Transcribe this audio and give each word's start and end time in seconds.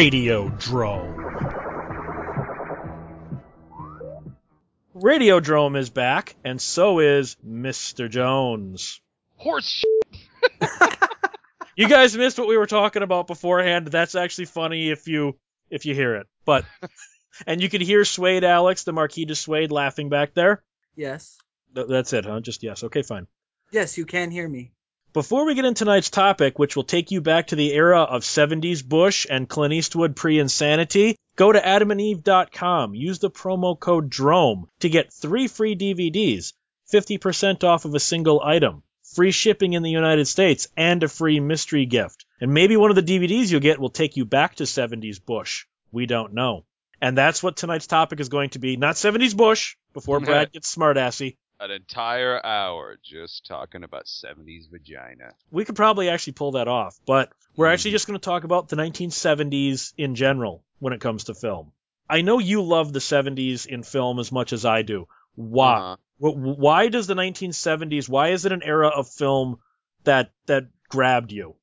Radiodrome. 0.00 1.14
Radiodrome 4.96 5.76
is 5.76 5.90
back, 5.90 6.34
and 6.42 6.58
so 6.58 7.00
is 7.00 7.36
Mr. 7.46 8.08
Jones. 8.08 9.02
Horse 9.36 9.84
You 11.76 11.86
guys 11.86 12.16
missed 12.16 12.38
what 12.38 12.48
we 12.48 12.56
were 12.56 12.66
talking 12.66 13.02
about 13.02 13.26
beforehand. 13.26 13.88
That's 13.88 14.14
actually 14.14 14.46
funny 14.46 14.88
if 14.88 15.06
you 15.06 15.36
if 15.68 15.84
you 15.84 15.94
hear 15.94 16.14
it. 16.16 16.26
But 16.46 16.64
and 17.46 17.60
you 17.60 17.68
can 17.68 17.82
hear 17.82 18.06
Suede 18.06 18.44
Alex, 18.44 18.84
the 18.84 18.94
Marquis 18.94 19.26
de 19.26 19.34
Suede, 19.34 19.70
laughing 19.70 20.08
back 20.08 20.32
there. 20.32 20.62
Yes. 20.96 21.36
Th- 21.74 21.86
That's 21.86 22.14
it, 22.14 22.24
huh? 22.24 22.40
Just 22.40 22.62
yes. 22.62 22.84
Okay, 22.84 23.02
fine. 23.02 23.26
Yes, 23.70 23.98
you 23.98 24.06
can 24.06 24.30
hear 24.30 24.48
me. 24.48 24.72
Before 25.12 25.44
we 25.44 25.56
get 25.56 25.64
into 25.64 25.84
tonight's 25.84 26.08
topic, 26.08 26.56
which 26.56 26.76
will 26.76 26.84
take 26.84 27.10
you 27.10 27.20
back 27.20 27.48
to 27.48 27.56
the 27.56 27.72
era 27.72 28.02
of 28.02 28.22
70s 28.22 28.84
Bush 28.84 29.26
and 29.28 29.48
Clint 29.48 29.74
Eastwood 29.74 30.14
pre-insanity, 30.14 31.16
go 31.34 31.50
to 31.50 31.60
adamandeve.com. 31.60 32.94
Use 32.94 33.18
the 33.18 33.30
promo 33.30 33.78
code 33.78 34.08
DROME 34.08 34.68
to 34.78 34.88
get 34.88 35.12
three 35.12 35.48
free 35.48 35.74
DVDs, 35.74 36.52
50% 36.92 37.64
off 37.64 37.84
of 37.84 37.94
a 37.96 37.98
single 37.98 38.40
item, 38.40 38.84
free 39.16 39.32
shipping 39.32 39.72
in 39.72 39.82
the 39.82 39.90
United 39.90 40.26
States, 40.26 40.68
and 40.76 41.02
a 41.02 41.08
free 41.08 41.40
mystery 41.40 41.86
gift. 41.86 42.24
And 42.40 42.54
maybe 42.54 42.76
one 42.76 42.90
of 42.90 42.96
the 42.96 43.02
DVDs 43.02 43.50
you'll 43.50 43.58
get 43.58 43.80
will 43.80 43.90
take 43.90 44.16
you 44.16 44.24
back 44.24 44.54
to 44.56 44.64
70s 44.64 45.24
Bush. 45.24 45.66
We 45.90 46.06
don't 46.06 46.34
know. 46.34 46.66
And 47.02 47.18
that's 47.18 47.42
what 47.42 47.56
tonight's 47.56 47.88
topic 47.88 48.20
is 48.20 48.28
going 48.28 48.50
to 48.50 48.60
be. 48.60 48.76
Not 48.76 48.94
70s 48.94 49.36
Bush, 49.36 49.74
before 49.92 50.20
Brad 50.20 50.52
gets 50.52 50.72
smartassy. 50.72 51.36
An 51.60 51.70
entire 51.70 52.44
hour 52.44 52.96
just 53.04 53.46
talking 53.46 53.84
about 53.84 54.06
70s 54.06 54.70
vagina. 54.70 55.34
we 55.50 55.66
could 55.66 55.76
probably 55.76 56.08
actually 56.08 56.32
pull 56.32 56.52
that 56.52 56.68
off, 56.68 56.98
but 57.06 57.30
we're 57.54 57.66
actually 57.66 57.90
just 57.90 58.06
going 58.06 58.18
to 58.18 58.24
talk 58.24 58.44
about 58.44 58.68
the 58.70 58.76
1970s 58.76 59.92
in 59.98 60.14
general 60.14 60.64
when 60.78 60.94
it 60.94 61.00
comes 61.00 61.24
to 61.24 61.34
film. 61.34 61.72
I 62.08 62.22
know 62.22 62.38
you 62.38 62.62
love 62.62 62.92
the 62.92 62.98
70s 62.98 63.66
in 63.66 63.82
film 63.82 64.18
as 64.18 64.32
much 64.32 64.54
as 64.54 64.64
I 64.64 64.82
do. 64.82 65.06
Why? 65.34 65.74
Uh-huh. 65.74 65.96
Why 66.18 66.88
does 66.88 67.06
the 67.06 67.14
1970s? 67.14 68.08
Why 68.08 68.28
is 68.30 68.46
it 68.46 68.52
an 68.52 68.62
era 68.62 68.88
of 68.88 69.08
film 69.08 69.58
that 70.04 70.32
that 70.46 70.68
grabbed 70.88 71.30
you? 71.32 71.56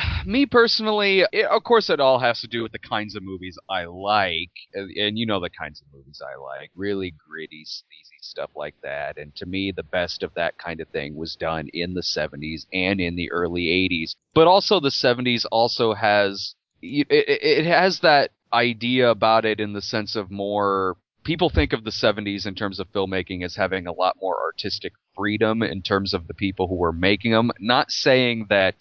Me 0.26 0.46
personally, 0.46 1.24
it, 1.32 1.46
of 1.46 1.64
course, 1.64 1.90
it 1.90 2.00
all 2.00 2.18
has 2.18 2.40
to 2.40 2.48
do 2.48 2.62
with 2.62 2.72
the 2.72 2.78
kinds 2.78 3.16
of 3.16 3.22
movies 3.22 3.58
I 3.68 3.84
like, 3.84 4.50
and, 4.74 5.18
you 5.18 5.26
know 5.26 5.40
the 5.40 5.50
kinds 5.50 5.80
of 5.80 5.86
movies 5.92 6.20
I 6.22 6.38
like. 6.38 6.70
Really 6.74 7.14
gritty, 7.28 7.64
sleazy 7.64 8.18
stuff 8.20 8.50
like 8.54 8.74
that. 8.82 9.18
And 9.18 9.34
to 9.36 9.46
me, 9.46 9.72
the 9.72 9.82
best 9.82 10.22
of 10.22 10.34
that 10.34 10.58
kind 10.58 10.80
of 10.80 10.88
thing 10.88 11.16
was 11.16 11.36
done 11.36 11.68
in 11.72 11.94
the 11.94 12.02
70s 12.02 12.66
and 12.72 13.00
in 13.00 13.16
the 13.16 13.30
early 13.30 13.64
80s. 13.64 14.14
But 14.34 14.46
also, 14.46 14.80
the 14.80 14.90
70s 14.90 15.44
also 15.50 15.94
has 15.94 16.54
it, 16.82 17.06
it 17.10 17.66
has 17.66 18.00
that 18.00 18.30
idea 18.52 19.10
about 19.10 19.44
it 19.44 19.60
in 19.60 19.72
the 19.72 19.82
sense 19.82 20.16
of 20.16 20.30
more 20.30 20.96
people 21.24 21.50
think 21.50 21.72
of 21.72 21.84
the 21.84 21.90
70s 21.90 22.46
in 22.46 22.54
terms 22.54 22.80
of 22.80 22.90
filmmaking 22.92 23.44
as 23.44 23.56
having 23.56 23.86
a 23.86 23.92
lot 23.92 24.16
more 24.20 24.40
artistic 24.40 24.92
freedom 25.14 25.62
in 25.62 25.82
terms 25.82 26.14
of 26.14 26.26
the 26.26 26.34
people 26.34 26.66
who 26.66 26.76
were 26.76 26.92
making 26.92 27.32
them. 27.32 27.50
Not 27.60 27.90
saying 27.90 28.46
that 28.48 28.76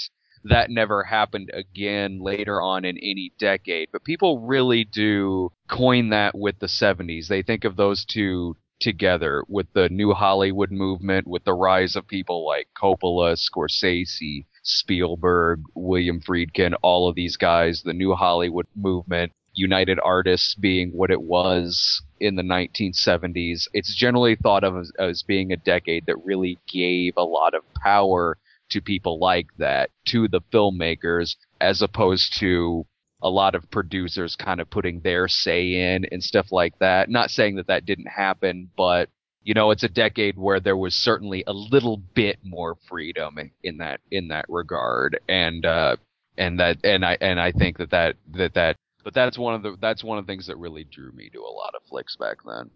that 0.46 0.70
never 0.70 1.04
happened 1.04 1.52
again 1.54 2.20
later 2.20 2.62
on 2.62 2.86
in 2.86 2.98
any 2.98 3.32
decade, 3.40 3.90
but 3.92 4.04
people 4.04 4.40
really 4.40 4.84
do 4.84 5.52
coin 5.68 6.10
that 6.10 6.36
with 6.38 6.60
the 6.60 6.68
70s. 6.68 7.28
They 7.28 7.42
think 7.42 7.66
of 7.66 7.76
those 7.76 8.06
two 8.06 8.56
together 8.80 9.44
with 9.48 9.68
the 9.74 9.90
new 9.90 10.14
Hollywood 10.14 10.72
movement, 10.72 11.28
with 11.28 11.44
the 11.44 11.54
rise 11.54 11.96
of 11.96 12.08
people 12.08 12.46
like 12.46 12.70
Coppola, 12.78 13.36
Scorsese, 13.36 14.46
Spielberg, 14.64 15.62
William 15.76 16.22
Friedkin, 16.22 16.74
all 16.82 17.10
of 17.10 17.16
these 17.16 17.38
guys, 17.38 17.82
the 17.84 17.94
new 17.94 18.14
Hollywood 18.14 18.68
movement, 18.76 19.34
United 19.54 20.00
Artists 20.04 20.56
being 20.56 20.92
what 20.92 21.12
it 21.12 21.22
was 21.22 22.02
in 22.20 22.36
the 22.36 22.44
1970s. 22.44 23.68
It's 23.74 23.94
generally 23.94 24.36
thought 24.36 24.64
of 24.64 24.78
as, 24.78 24.92
as 24.98 25.24
being 25.24 25.52
a 25.52 25.58
decade 25.58 26.06
that 26.06 26.24
really 26.24 26.58
gave 26.72 27.14
a 27.18 27.24
lot 27.24 27.54
of 27.54 27.64
power 27.74 28.38
to 28.70 28.82
people 28.82 29.20
like 29.20 29.48
that, 29.58 29.90
to 30.08 30.28
the 30.28 30.42
filmmakers, 30.54 31.36
as 31.60 31.82
opposed 31.82 32.38
to 32.40 32.86
a 33.22 33.30
lot 33.30 33.56
of 33.56 33.70
producers 33.70 34.36
kind 34.36 34.62
of 34.62 34.70
putting 34.70 35.02
their 35.02 35.28
say 35.28 35.94
in 35.94 36.06
and 36.12 36.24
stuff 36.24 36.52
like 36.52 36.78
that. 36.80 37.10
Not 37.10 37.32
saying 37.32 37.56
that 37.58 37.68
that 37.68 37.86
didn't 37.86 38.08
happen, 38.08 38.70
but 38.78 39.10
you 39.44 39.54
know, 39.54 39.72
it's 39.72 39.84
a 39.84 39.90
decade 39.90 40.38
where 40.38 40.60
there 40.60 40.78
was 40.78 40.96
certainly 40.96 41.44
a 41.48 41.54
little 41.54 41.98
bit 41.98 42.40
more 42.44 42.78
freedom 42.88 43.38
in 43.64 43.78
that 43.78 44.02
in 44.12 44.28
that 44.30 44.46
regard, 44.50 45.20
and 45.28 45.66
uh, 45.66 45.96
and 46.38 46.60
that 46.60 46.78
and 46.84 47.06
I 47.06 47.18
and 47.20 47.40
I 47.40 47.52
think 47.52 47.78
that 47.78 47.92
that 47.92 48.16
that 48.34 48.54
that 48.54 48.76
but 49.04 49.14
that's 49.14 49.38
one 49.38 49.56
of 49.56 49.64
the 49.64 49.78
that's 49.80 50.04
one 50.04 50.18
of 50.18 50.28
the 50.28 50.32
things 50.32 50.48
that 50.48 50.58
really 50.58 50.84
drew 50.84 51.12
me 51.12 51.30
to 51.30 51.40
a 51.40 51.52
lot 51.52 51.74
of 51.76 51.82
flicks 51.90 52.16
back 52.16 52.38
then. 52.46 52.70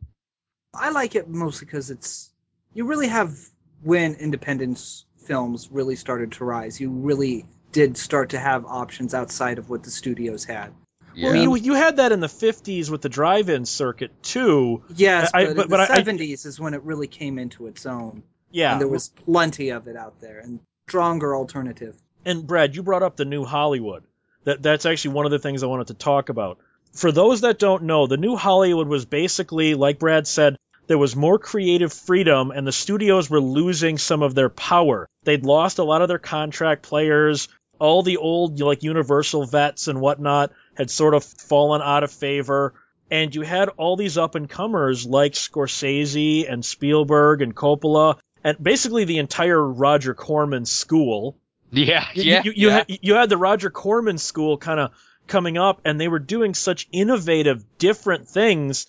I 0.74 0.90
like 0.90 1.16
it 1.16 1.28
mostly 1.28 1.66
because 1.66 1.92
it's 1.92 2.32
you 2.74 2.86
really 2.86 3.08
have 3.08 3.38
when 3.84 4.16
independence 4.16 5.06
films 5.26 5.70
really 5.72 5.96
started 5.96 6.34
to 6.34 6.46
rise. 6.46 6.80
You 6.80 6.90
really 6.90 7.46
did 7.72 7.98
start 7.98 8.30
to 8.32 8.40
have 8.40 8.66
options 8.66 9.14
outside 9.14 9.58
of 9.58 9.70
what 9.70 9.84
the 9.84 9.90
studios 9.92 10.44
had. 10.46 10.74
Yeah. 11.16 11.30
Well, 11.32 11.36
you 11.36 11.56
you 11.56 11.74
had 11.74 11.98
that 11.98 12.12
in 12.12 12.20
the 12.20 12.28
50s 12.28 12.90
with 12.90 13.02
the 13.02 13.10
drive-in 13.10 13.66
circuit 13.66 14.12
too. 14.24 14.84
Yes, 14.96 15.30
I- 15.34 15.46
but, 15.46 15.56
but- 15.56 15.64
in 15.66 15.70
but 15.70 15.88
the 15.88 15.94
I- 15.94 15.98
I- 15.98 16.04
70s 16.04 16.46
is 16.46 16.60
when 16.60 16.74
it 16.74 16.84
really 16.84 17.08
came 17.08 17.38
into 17.40 17.68
its 17.68 17.86
own. 17.86 18.24
Yeah. 18.52 18.72
And 18.74 18.82
there 18.82 18.88
was 18.88 19.10
plenty 19.10 19.70
of 19.70 19.88
it 19.88 19.96
out 19.96 20.20
there 20.22 20.40
and 20.40 20.60
stronger 20.88 21.36
alternative. 21.36 21.96
and 22.26 22.48
Brad, 22.48 22.76
you 22.76 22.84
brought 22.84 23.04
up 23.04 23.16
the 23.18 23.26
new 23.26 23.44
Hollywood. 23.44 24.04
That 24.46 24.62
that's 24.64 24.86
actually 24.86 25.16
one 25.16 25.26
of 25.26 25.32
the 25.32 25.40
things 25.40 25.62
I 25.64 25.68
wanted 25.68 25.88
to 25.88 25.94
talk 25.94 26.30
about. 26.30 26.58
For 26.94 27.12
those 27.12 27.42
that 27.42 27.60
don't 27.60 27.84
know, 27.84 28.08
the 28.08 28.18
new 28.18 28.36
Hollywood 28.36 28.88
was 28.88 29.06
basically, 29.06 29.74
like 29.76 30.00
Brad 30.00 30.28
said, 30.28 30.56
there 30.88 30.98
was 30.98 31.16
more 31.16 31.40
creative 31.40 31.94
freedom 31.94 32.52
and 32.52 32.68
the 32.68 32.72
studios 32.72 33.30
were 33.30 33.40
losing 33.40 33.98
some 33.98 34.22
of 34.22 34.36
their 34.36 34.50
power. 34.50 35.08
They'd 35.24 35.46
lost 35.46 35.80
a 35.80 35.84
lot 35.84 36.02
of 36.02 36.08
their 36.08 36.20
contract 36.20 36.84
players. 36.84 37.48
All 37.80 38.04
the 38.04 38.18
old 38.18 38.60
like 38.60 38.84
Universal 38.84 39.46
vets 39.46 39.88
and 39.88 40.00
whatnot 40.02 40.52
had 40.76 40.90
sort 40.90 41.14
of 41.14 41.24
fallen 41.24 41.82
out 41.82 42.04
of 42.04 42.12
favor. 42.12 42.74
And 43.10 43.34
you 43.34 43.42
had 43.42 43.70
all 43.70 43.96
these 43.96 44.18
up 44.18 44.36
and 44.36 44.50
comers 44.50 45.06
like 45.06 45.34
Scorsese 45.34 46.52
and 46.52 46.64
Spielberg 46.64 47.42
and 47.42 47.56
Coppola 47.56 48.18
and 48.44 48.62
basically 48.62 49.06
the 49.06 49.20
entire 49.20 49.62
Roger 49.62 50.14
Corman 50.14 50.66
school 50.66 51.38
yeah, 51.74 52.06
you, 52.14 52.24
yeah, 52.24 52.42
you, 52.44 52.54
you, 52.56 52.68
yeah. 52.68 52.74
had, 52.76 53.00
you 53.02 53.14
had 53.16 53.30
the 53.30 53.38
Roger 53.38 53.72
Corman 53.72 54.20
school 54.20 54.58
kind 54.58 54.80
of 54.80 54.92
coming 55.26 55.58
up, 55.58 55.82
and 55.86 56.00
they 56.00 56.08
were 56.08 56.20
doing 56.20 56.54
such 56.54 56.88
innovative, 56.92 57.66
different 57.80 58.28
things. 58.28 58.86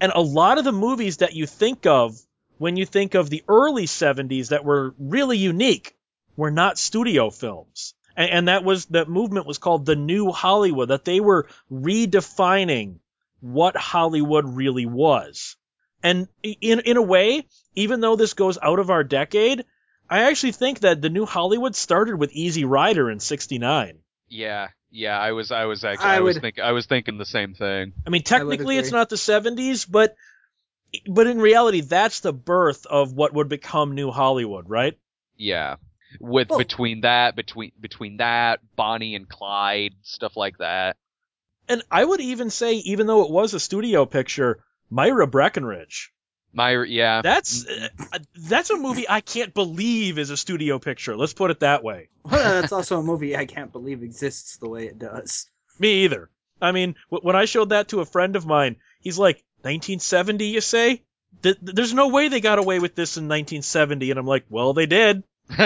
And 0.00 0.12
a 0.14 0.20
lot 0.20 0.58
of 0.58 0.64
the 0.64 0.72
movies 0.72 1.18
that 1.18 1.34
you 1.34 1.46
think 1.46 1.86
of 1.86 2.18
when 2.58 2.76
you 2.76 2.86
think 2.86 3.14
of 3.14 3.30
the 3.30 3.44
early 3.48 3.86
70s 3.86 4.48
that 4.48 4.64
were 4.64 4.94
really 4.98 5.38
unique 5.38 5.96
were 6.36 6.50
not 6.50 6.78
studio 6.78 7.30
films. 7.30 7.94
And, 8.16 8.30
and 8.30 8.48
that 8.48 8.64
was, 8.64 8.86
that 8.86 9.08
movement 9.08 9.46
was 9.46 9.58
called 9.58 9.86
the 9.86 9.96
New 9.96 10.30
Hollywood, 10.30 10.88
that 10.88 11.04
they 11.04 11.20
were 11.20 11.48
redefining 11.70 12.98
what 13.40 13.76
Hollywood 13.76 14.44
really 14.56 14.86
was. 14.86 15.56
And 16.02 16.28
in, 16.42 16.80
in 16.80 16.96
a 16.96 17.02
way, 17.02 17.46
even 17.74 18.00
though 18.00 18.16
this 18.16 18.34
goes 18.34 18.58
out 18.60 18.78
of 18.78 18.90
our 18.90 19.04
decade, 19.04 19.64
I 20.08 20.30
actually 20.30 20.52
think 20.52 20.80
that 20.80 21.02
the 21.02 21.10
new 21.10 21.26
Hollywood 21.26 21.74
started 21.74 22.16
with 22.16 22.32
Easy 22.32 22.64
Rider 22.64 23.10
in 23.10 23.20
'69. 23.20 23.98
Yeah, 24.28 24.68
yeah. 24.90 25.18
I 25.18 25.32
was, 25.32 25.50
I 25.52 25.64
was 25.66 25.84
actually, 25.84 26.06
I 26.06 26.16
I, 26.16 26.20
was 26.20 26.36
would- 26.36 26.42
thinking, 26.42 26.64
I 26.64 26.72
was 26.72 26.86
thinking 26.86 27.18
the 27.18 27.26
same 27.26 27.54
thing. 27.54 27.92
I 28.06 28.10
mean, 28.10 28.22
technically 28.22 28.76
it's 28.76 28.92
not 28.92 29.08
the 29.08 29.16
'70s, 29.16 29.86
but 29.90 30.14
but 31.06 31.26
in 31.26 31.38
reality, 31.38 31.82
that's 31.82 32.20
the 32.20 32.32
birth 32.32 32.86
of 32.86 33.12
what 33.12 33.34
would 33.34 33.48
become 33.48 33.94
New 33.94 34.10
Hollywood, 34.10 34.68
right? 34.68 34.98
Yeah, 35.36 35.76
with 36.20 36.48
Well- 36.50 36.58
between 36.58 37.02
that, 37.02 37.36
between 37.36 37.72
between 37.80 38.16
that, 38.18 38.60
Bonnie 38.76 39.14
and 39.14 39.28
Clyde, 39.28 39.94
stuff 40.02 40.36
like 40.36 40.58
that. 40.58 40.96
And 41.68 41.82
I 41.90 42.02
would 42.02 42.20
even 42.20 42.48
say, 42.48 42.74
even 42.76 43.06
though 43.06 43.24
it 43.24 43.30
was 43.30 43.52
a 43.52 43.60
studio 43.60 44.06
picture, 44.06 44.64
Myra 44.88 45.26
Breckinridge. 45.26 46.10
My, 46.52 46.82
yeah, 46.84 47.20
That's 47.22 47.66
uh, 47.66 47.88
that's 48.34 48.70
a 48.70 48.76
movie 48.76 49.08
I 49.08 49.20
can't 49.20 49.52
believe 49.54 50.18
is 50.18 50.30
a 50.30 50.36
studio 50.36 50.78
picture. 50.78 51.16
Let's 51.16 51.34
put 51.34 51.50
it 51.50 51.60
that 51.60 51.82
way. 51.84 52.08
Well, 52.28 52.60
that's 52.60 52.72
also 52.72 52.98
a 52.98 53.02
movie 53.02 53.34
I 53.36 53.46
can't 53.46 53.72
believe 53.72 54.02
exists 54.02 54.58
the 54.58 54.68
way 54.68 54.86
it 54.86 54.98
does. 54.98 55.48
Me 55.78 56.04
either. 56.04 56.28
I 56.60 56.72
mean, 56.72 56.94
w- 57.10 57.26
when 57.26 57.36
I 57.36 57.46
showed 57.46 57.70
that 57.70 57.88
to 57.88 58.00
a 58.00 58.04
friend 58.04 58.36
of 58.36 58.44
mine, 58.44 58.76
he's 59.00 59.18
like, 59.18 59.36
1970, 59.62 60.46
you 60.46 60.60
say? 60.60 61.02
Th- 61.42 61.56
there's 61.62 61.94
no 61.94 62.08
way 62.08 62.28
they 62.28 62.40
got 62.40 62.58
away 62.58 62.80
with 62.80 62.94
this 62.94 63.16
in 63.16 63.24
1970. 63.28 64.10
And 64.10 64.18
I'm 64.20 64.26
like, 64.26 64.44
well, 64.50 64.74
they 64.74 64.86
did. 64.86 65.22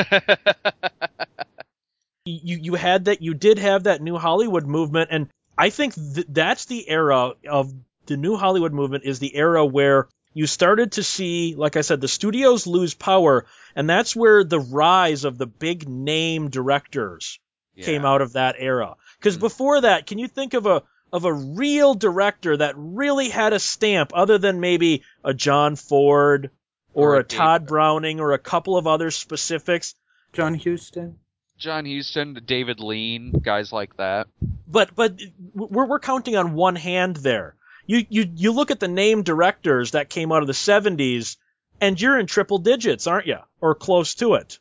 You, 2.24 2.56
you 2.56 2.74
had 2.76 3.06
that, 3.06 3.20
you 3.20 3.34
did 3.34 3.58
have 3.58 3.84
that 3.84 4.00
new 4.00 4.16
Hollywood 4.16 4.64
movement. 4.64 5.08
And 5.10 5.28
I 5.58 5.70
think 5.70 5.94
th- 5.94 6.26
that's 6.28 6.66
the 6.66 6.88
era 6.88 7.32
of 7.48 7.74
the 8.06 8.16
new 8.16 8.36
Hollywood 8.36 8.72
movement 8.72 9.04
is 9.04 9.18
the 9.18 9.34
era 9.34 9.66
where 9.66 10.08
you 10.34 10.46
started 10.46 10.92
to 10.92 11.02
see, 11.02 11.54
like 11.56 11.76
I 11.76 11.82
said, 11.82 12.00
the 12.00 12.08
studios 12.08 12.66
lose 12.66 12.94
power. 12.94 13.46
And 13.76 13.88
that's 13.88 14.14
where 14.16 14.44
the 14.44 14.60
rise 14.60 15.24
of 15.24 15.38
the 15.38 15.46
big 15.46 15.88
name 15.88 16.48
directors 16.50 17.38
came 17.80 18.04
out 18.04 18.20
of 18.22 18.34
that 18.34 18.56
era. 18.58 18.94
Because 19.18 19.36
Hmm. 19.36 19.40
before 19.40 19.80
that, 19.82 20.06
can 20.06 20.18
you 20.18 20.28
think 20.28 20.54
of 20.54 20.66
a 20.66 20.82
of 21.12 21.26
a 21.26 21.32
real 21.32 21.92
director 21.94 22.56
that 22.56 22.72
really 22.76 23.28
had 23.28 23.52
a 23.52 23.58
stamp 23.58 24.12
other 24.14 24.38
than 24.38 24.60
maybe 24.60 25.02
a 25.22 25.34
John 25.34 25.76
Ford 25.76 26.50
or, 26.94 27.10
Or 27.10 27.16
a 27.16 27.20
a 27.20 27.22
Todd 27.22 27.60
David- 27.62 27.68
Browning 27.68 28.20
or 28.20 28.32
a 28.32 28.38
couple 28.38 28.78
of 28.78 28.86
other 28.86 29.10
specifics. 29.10 29.94
John 30.32 30.54
Huston. 30.54 31.18
John 31.58 31.84
Huston, 31.84 32.40
David 32.46 32.80
Lean, 32.80 33.32
guys 33.42 33.72
like 33.72 33.94
that. 33.98 34.28
But 34.66 34.94
but 34.94 35.20
we're 35.54 35.84
we're 35.86 35.98
counting 36.00 36.34
on 36.36 36.54
one 36.54 36.76
hand 36.76 37.16
there. 37.16 37.56
You 37.86 38.04
you 38.08 38.30
you 38.34 38.52
look 38.52 38.70
at 38.70 38.80
the 38.80 38.88
name 38.88 39.22
directors 39.22 39.92
that 39.92 40.08
came 40.10 40.32
out 40.32 40.42
of 40.42 40.46
the 40.46 40.52
70s 40.52 41.36
and 41.80 42.00
you're 42.00 42.18
in 42.18 42.26
triple 42.26 42.58
digits, 42.58 43.06
aren't 43.06 43.26
you? 43.26 43.38
Or 43.60 43.74
close 43.74 44.14
to 44.16 44.34
it. 44.34 44.58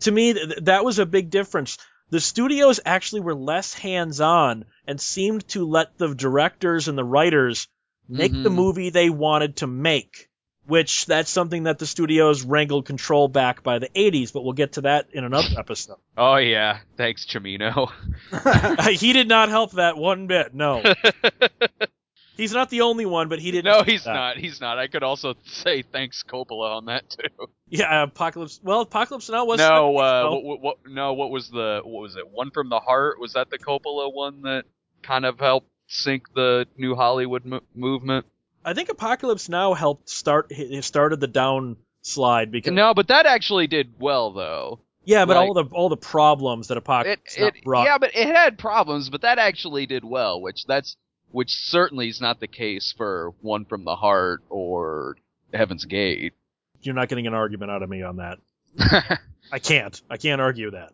To 0.00 0.10
me 0.12 0.34
th- 0.34 0.58
that 0.62 0.84
was 0.84 0.98
a 0.98 1.06
big 1.06 1.30
difference. 1.30 1.78
The 2.10 2.20
studios 2.20 2.80
actually 2.84 3.20
were 3.22 3.34
less 3.34 3.72
hands-on 3.74 4.64
and 4.86 5.00
seemed 5.00 5.46
to 5.48 5.64
let 5.66 5.96
the 5.98 6.14
directors 6.14 6.88
and 6.88 6.98
the 6.98 7.04
writers 7.04 7.68
make 8.08 8.32
the 8.32 8.48
Mhm. 8.50 8.54
movie 8.54 8.90
they 8.90 9.10
wanted 9.10 9.56
to 9.58 9.66
make. 9.66 10.28
Which 10.66 11.06
that's 11.06 11.30
something 11.30 11.64
that 11.64 11.78
the 11.80 11.86
studios 11.86 12.42
wrangled 12.44 12.84
control 12.86 13.26
back 13.28 13.62
by 13.64 13.78
the 13.80 13.88
80s, 13.96 14.30
but 14.32 14.44
we'll 14.44 14.52
get 14.52 14.72
to 14.74 14.82
that 14.82 15.08
in 15.12 15.24
another 15.24 15.48
episode. 15.58 15.96
Oh 16.16 16.36
yeah, 16.36 16.78
thanks 16.96 17.24
Cimino. 17.26 17.90
he 18.98 19.12
did 19.12 19.26
not 19.26 19.48
help 19.48 19.72
that 19.72 19.96
one 19.96 20.26
bit. 20.28 20.54
No. 20.54 20.82
He's 22.40 22.52
not 22.52 22.70
the 22.70 22.80
only 22.80 23.06
one, 23.06 23.28
but 23.28 23.38
he 23.38 23.50
didn't. 23.50 23.70
no, 23.72 23.82
he's 23.82 24.04
that. 24.04 24.12
not. 24.14 24.36
He's 24.38 24.60
not. 24.60 24.78
I 24.78 24.86
could 24.88 25.02
also 25.02 25.34
say 25.44 25.82
thanks 25.82 26.22
Coppola 26.26 26.76
on 26.76 26.84
that 26.86 27.08
too. 27.10 27.48
Yeah, 27.68 28.02
Apocalypse. 28.04 28.60
Well, 28.62 28.80
Apocalypse 28.80 29.28
Now 29.28 29.44
was 29.44 29.58
no, 29.58 29.96
uh, 29.98 30.22
so- 30.30 30.38
what, 30.40 30.60
what, 30.60 30.76
no, 30.86 31.12
what 31.12 31.30
was 31.30 31.50
the 31.50 31.80
what 31.84 32.00
was 32.02 32.16
it? 32.16 32.28
One 32.30 32.50
from 32.50 32.68
the 32.68 32.80
Heart 32.80 33.20
was 33.20 33.34
that 33.34 33.50
the 33.50 33.58
Coppola 33.58 34.12
one 34.12 34.42
that 34.42 34.64
kind 35.02 35.24
of 35.24 35.38
helped 35.38 35.68
sink 35.86 36.32
the 36.34 36.66
new 36.76 36.94
Hollywood 36.94 37.44
mo- 37.44 37.60
movement? 37.74 38.26
I 38.64 38.74
think 38.74 38.88
Apocalypse 38.88 39.48
Now 39.48 39.74
helped 39.74 40.08
start. 40.10 40.46
It 40.50 40.82
started 40.84 41.20
the 41.20 41.28
downslide 42.04 42.50
because 42.50 42.72
No, 42.72 42.94
but 42.94 43.08
that 43.08 43.26
actually 43.26 43.66
did 43.66 43.94
well 43.98 44.32
though. 44.32 44.80
yeah, 45.04 45.24
but 45.24 45.36
like- 45.36 45.48
all 45.48 45.54
the 45.54 45.64
all 45.72 45.88
the 45.88 45.96
problems 45.96 46.68
that 46.68 46.76
Apocalypse 46.78 47.38
Now 47.38 47.46
it 47.46 47.64
brought. 47.64 47.84
yeah, 47.86 47.98
but 47.98 48.14
it 48.14 48.26
had 48.26 48.58
problems, 48.58 49.10
but 49.10 49.22
that 49.22 49.38
actually 49.38 49.86
did 49.86 50.04
well, 50.04 50.40
which 50.40 50.64
that's 50.66 50.96
which 51.32 51.54
certainly 51.54 52.08
is 52.08 52.20
not 52.20 52.40
the 52.40 52.46
case 52.46 52.92
for 52.96 53.32
One 53.40 53.64
from 53.64 53.84
the 53.84 53.96
Heart 53.96 54.42
or 54.48 55.16
Heaven's 55.52 55.84
Gate. 55.84 56.34
You're 56.82 56.94
not 56.94 57.08
getting 57.08 57.26
an 57.26 57.34
argument 57.34 57.70
out 57.70 57.82
of 57.82 57.90
me 57.90 58.02
on 58.02 58.16
that. 58.16 58.38
I 59.52 59.58
can't. 59.58 60.00
I 60.08 60.16
can't 60.16 60.40
argue 60.40 60.70
that. 60.72 60.92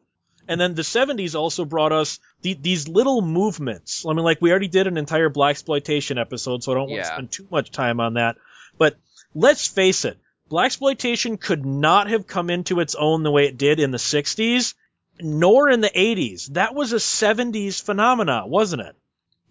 And 0.48 0.60
then 0.60 0.74
the 0.74 0.82
70s 0.82 1.34
also 1.34 1.64
brought 1.64 1.92
us 1.92 2.20
the, 2.42 2.54
these 2.54 2.86
little 2.88 3.20
movements. 3.20 4.04
I 4.08 4.12
mean, 4.12 4.24
like 4.24 4.40
we 4.40 4.50
already 4.50 4.68
did 4.68 4.86
an 4.86 4.96
entire 4.96 5.28
blaxploitation 5.28 6.20
episode, 6.20 6.62
so 6.62 6.72
I 6.72 6.74
don't 6.76 6.88
want 6.90 7.02
to 7.02 7.08
Yeah. 7.08 7.14
spend 7.14 7.32
too 7.32 7.46
much 7.50 7.70
time 7.72 7.98
on 8.00 8.14
that. 8.14 8.36
But 8.78 8.96
let's 9.34 9.66
face 9.66 10.04
it, 10.04 10.18
blaxploitation 10.50 11.40
could 11.40 11.66
not 11.66 12.08
have 12.10 12.26
come 12.26 12.50
into 12.50 12.78
its 12.80 12.94
own 12.94 13.22
the 13.24 13.30
way 13.32 13.46
it 13.46 13.58
did 13.58 13.80
in 13.80 13.90
the 13.90 13.98
60s, 13.98 14.74
nor 15.20 15.68
in 15.68 15.80
the 15.80 15.90
80s. 15.90 16.46
That 16.52 16.74
was 16.74 16.92
a 16.92 16.96
70s 16.96 17.82
phenomena, 17.82 18.46
wasn't 18.46 18.82
it? 18.82 18.94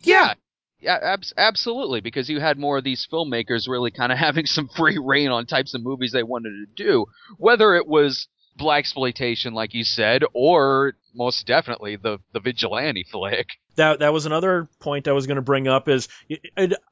Yeah. 0.01 0.34
Yeah, 0.85 0.99
abs- 1.01 1.33
absolutely, 1.35 1.99
because 1.99 2.29
you 2.29 2.39
had 2.39 2.59
more 2.59 2.77
of 2.77 2.83
these 2.83 3.07
filmmakers 3.11 3.67
really 3.67 3.89
kind 3.89 4.11
of 4.11 4.17
having 4.27 4.45
some 4.45 4.67
free 4.67 4.99
reign 5.03 5.29
on 5.29 5.47
types 5.47 5.73
of 5.73 5.81
movies 5.83 6.11
they 6.11 6.21
wanted 6.21 6.51
to 6.51 6.83
do, 6.83 7.07
whether 7.37 7.73
it 7.75 7.87
was 7.87 8.27
blaxploitation, 8.59 9.53
like 9.53 9.73
you 9.73 9.83
said, 9.83 10.23
or 10.33 10.93
most 11.15 11.47
definitely 11.47 11.95
the 11.95 12.19
the 12.33 12.39
vigilante 12.39 13.03
flick. 13.03 13.47
That 13.77 13.99
that 13.99 14.13
was 14.13 14.27
another 14.27 14.69
point 14.79 15.07
I 15.07 15.13
was 15.13 15.25
going 15.25 15.37
to 15.37 15.41
bring 15.41 15.67
up. 15.67 15.89
Is 15.89 16.07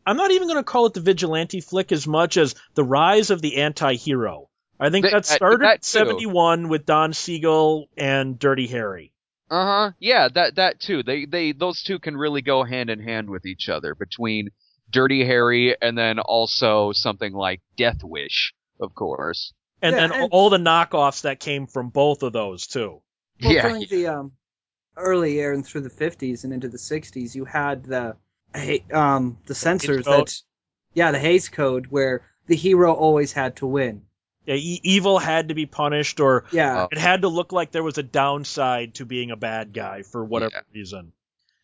I'm 0.06 0.18
not 0.18 0.32
even 0.32 0.48
going 0.48 0.60
to 0.60 0.64
call 0.64 0.88
it 0.88 0.94
the 0.94 1.00
vigilante 1.02 1.62
flick 1.62 1.92
as 1.92 2.08
much 2.08 2.36
as 2.36 2.56
the 2.74 2.84
rise 2.84 3.30
of 3.30 3.42
the 3.42 3.58
anti-hero. 3.58 4.50
I 4.80 4.90
think 4.90 5.06
that 5.06 5.14
that- 5.14 5.26
started 5.26 5.62
that 5.62 5.76
in 5.76 5.80
too. 5.82 6.10
71 6.10 6.68
with 6.68 6.88
Don 6.88 7.14
Siegel 7.14 7.90
and 7.96 8.40
Dirty 8.40 8.68
Harry. 8.68 9.13
Uh 9.50 9.66
huh. 9.66 9.92
Yeah, 10.00 10.30
that 10.34 10.56
that 10.56 10.80
too. 10.80 11.04
They 11.04 11.26
they 11.26 11.52
those 11.52 11.84
two 11.84 12.00
can 12.00 12.18
really 12.18 12.42
go 12.42 12.64
hand 12.64 12.90
in 12.90 13.00
hand 13.00 13.30
with 13.30 13.46
each 13.46 13.70
other 13.70 13.94
between 13.96 14.50
Dirty 14.90 15.26
Harry 15.26 15.76
and 15.82 15.98
then 15.98 16.20
also 16.20 16.92
something 16.94 17.34
like 17.34 17.62
Death 17.78 18.04
Wish, 18.04 18.54
of 18.80 18.96
course. 18.96 19.54
And 19.82 19.96
Yeah, 19.96 20.08
then 20.08 20.22
and- 20.22 20.30
all 20.32 20.50
the 20.50 20.58
knockoffs 20.58 21.22
that 21.24 21.40
came 21.40 21.68
from 21.68 21.90
both 21.90 22.24
of 22.24 22.34
those 22.34 22.68
too. 22.68 23.02
Well, 23.44 23.54
yeah. 23.54 23.64
during 23.68 23.86
the 23.90 24.08
um, 24.08 24.32
early 24.96 25.40
era 25.40 25.56
and 25.56 25.66
through 25.66 25.82
the 25.82 25.90
50s 25.90 26.44
and 26.44 26.54
into 26.54 26.70
the 26.70 26.78
60s, 26.78 27.36
you 27.36 27.46
had 27.46 27.84
the 27.84 28.16
um, 28.94 29.38
the 29.48 29.56
censors 29.56 30.06
Code. 30.06 30.28
that, 30.28 30.42
yeah, 30.94 31.12
the 31.12 31.20
Hays 31.20 31.50
Code, 31.50 31.88
where 31.90 32.22
the 32.48 32.56
hero 32.56 32.94
always 32.94 33.34
had 33.34 33.56
to 33.58 33.66
win. 33.68 34.04
Yeah, 34.46 34.56
e- 34.56 34.80
evil 34.84 35.20
had 35.20 35.48
to 35.50 35.54
be 35.56 35.66
punished, 35.66 36.20
or 36.20 36.46
Yeah, 36.52 36.84
Oh. 36.84 36.88
it 36.92 36.98
had 36.98 37.22
to 37.22 37.28
look 37.30 37.52
like 37.54 37.72
there 37.72 37.84
was 37.84 37.98
a 37.98 38.04
downside 38.04 38.96
to 38.96 39.06
being 39.06 39.32
a 39.32 39.36
bad 39.38 39.74
guy 39.74 40.04
for 40.04 40.24
whatever 40.24 40.52
Yeah. 40.56 40.62
reason. 40.80 41.14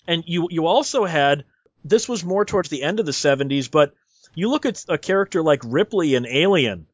And 0.08 0.24
you 0.26 0.48
you 0.50 0.66
also 0.66 1.06
had 1.06 1.46
this 1.84 2.08
was 2.10 2.24
more 2.26 2.46
towards 2.46 2.70
the 2.70 2.84
end 2.84 3.00
of 3.00 3.06
the 3.06 3.12
70s, 3.14 3.68
but 3.70 3.94
you 4.36 4.50
look 4.50 4.66
at 4.66 4.84
a 4.90 4.98
character 4.98 5.42
like 5.42 5.62
Ripley 5.66 6.16
in 6.16 6.26
Alien. 6.26 6.88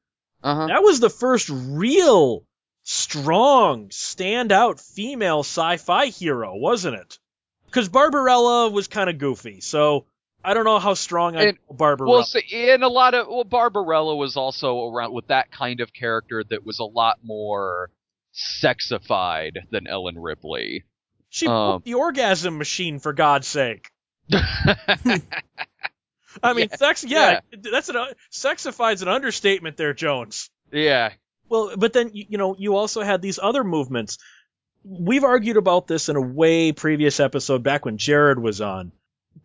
Uh 0.44 0.56
huh. 0.56 0.68
That 0.68 0.84
was 0.84 1.00
the 1.00 1.10
first 1.10 1.50
real 1.50 2.46
strong 2.84 3.90
standout 3.90 4.80
female 4.80 5.40
sci-fi 5.40 6.08
hero, 6.08 6.56
wasn't 6.56 6.96
it? 6.96 7.20
Because 7.66 7.90
Barbarella 7.90 8.70
was 8.70 8.88
kind 8.88 9.10
of 9.10 9.18
goofy, 9.18 9.60
so 9.62 10.06
I 10.46 10.54
don't 10.54 10.66
know 10.66 10.80
how 10.80 10.94
strong 10.94 11.36
I 11.36 11.44
And- 11.48 11.58
Barbarella. 11.72 12.26
Well, 12.34 12.44
and 12.54 12.84
a 12.84 12.88
lot 12.88 13.14
of 13.14 13.28
well, 13.28 13.44
Barbarella 13.44 14.16
was 14.16 14.38
also 14.38 14.88
around 14.88 15.14
with 15.14 15.28
that 15.28 15.52
kind 15.52 15.80
of 15.82 15.92
character 15.94 16.44
that 16.50 16.66
was 16.66 16.80
a 16.80 16.86
lot 16.86 17.18
more 17.24 17.90
sexified 18.64 19.58
than 19.72 19.88
Ellen 19.88 20.20
Ripley. 20.20 20.84
she 21.30 21.48
um, 21.48 21.82
the 21.86 21.96
orgasm 21.96 22.58
machine 22.58 23.00
for 23.00 23.14
God's 23.14 23.48
sake. 23.48 23.90
I 26.44 26.54
mean, 26.54 26.70
sex. 26.70 27.04
Yeah, 27.04 27.40
that's 27.52 27.90
an 27.90 27.96
sexified's 28.32 29.02
an 29.02 29.08
understatement 29.08 29.78
there, 29.78 29.94
Jones. 29.94 30.50
yeah. 30.72 31.12
Well, 31.48 31.74
but 31.78 31.94
then 31.94 32.10
you, 32.14 32.26
you 32.30 32.38
know 32.38 32.56
you 32.58 32.76
also 32.76 33.02
had 33.02 33.22
these 33.22 33.40
other 33.42 33.64
movements. 33.64 34.18
We've 34.84 35.24
argued 35.24 35.58
about 35.58 35.88
this 35.88 36.10
in 36.10 36.16
a 36.16 36.22
way 36.22 36.72
previous 36.72 37.20
episode 37.20 37.64
back 37.64 37.86
when 37.86 37.98
Jared 37.98 38.40
was 38.40 38.62
on. 38.62 38.92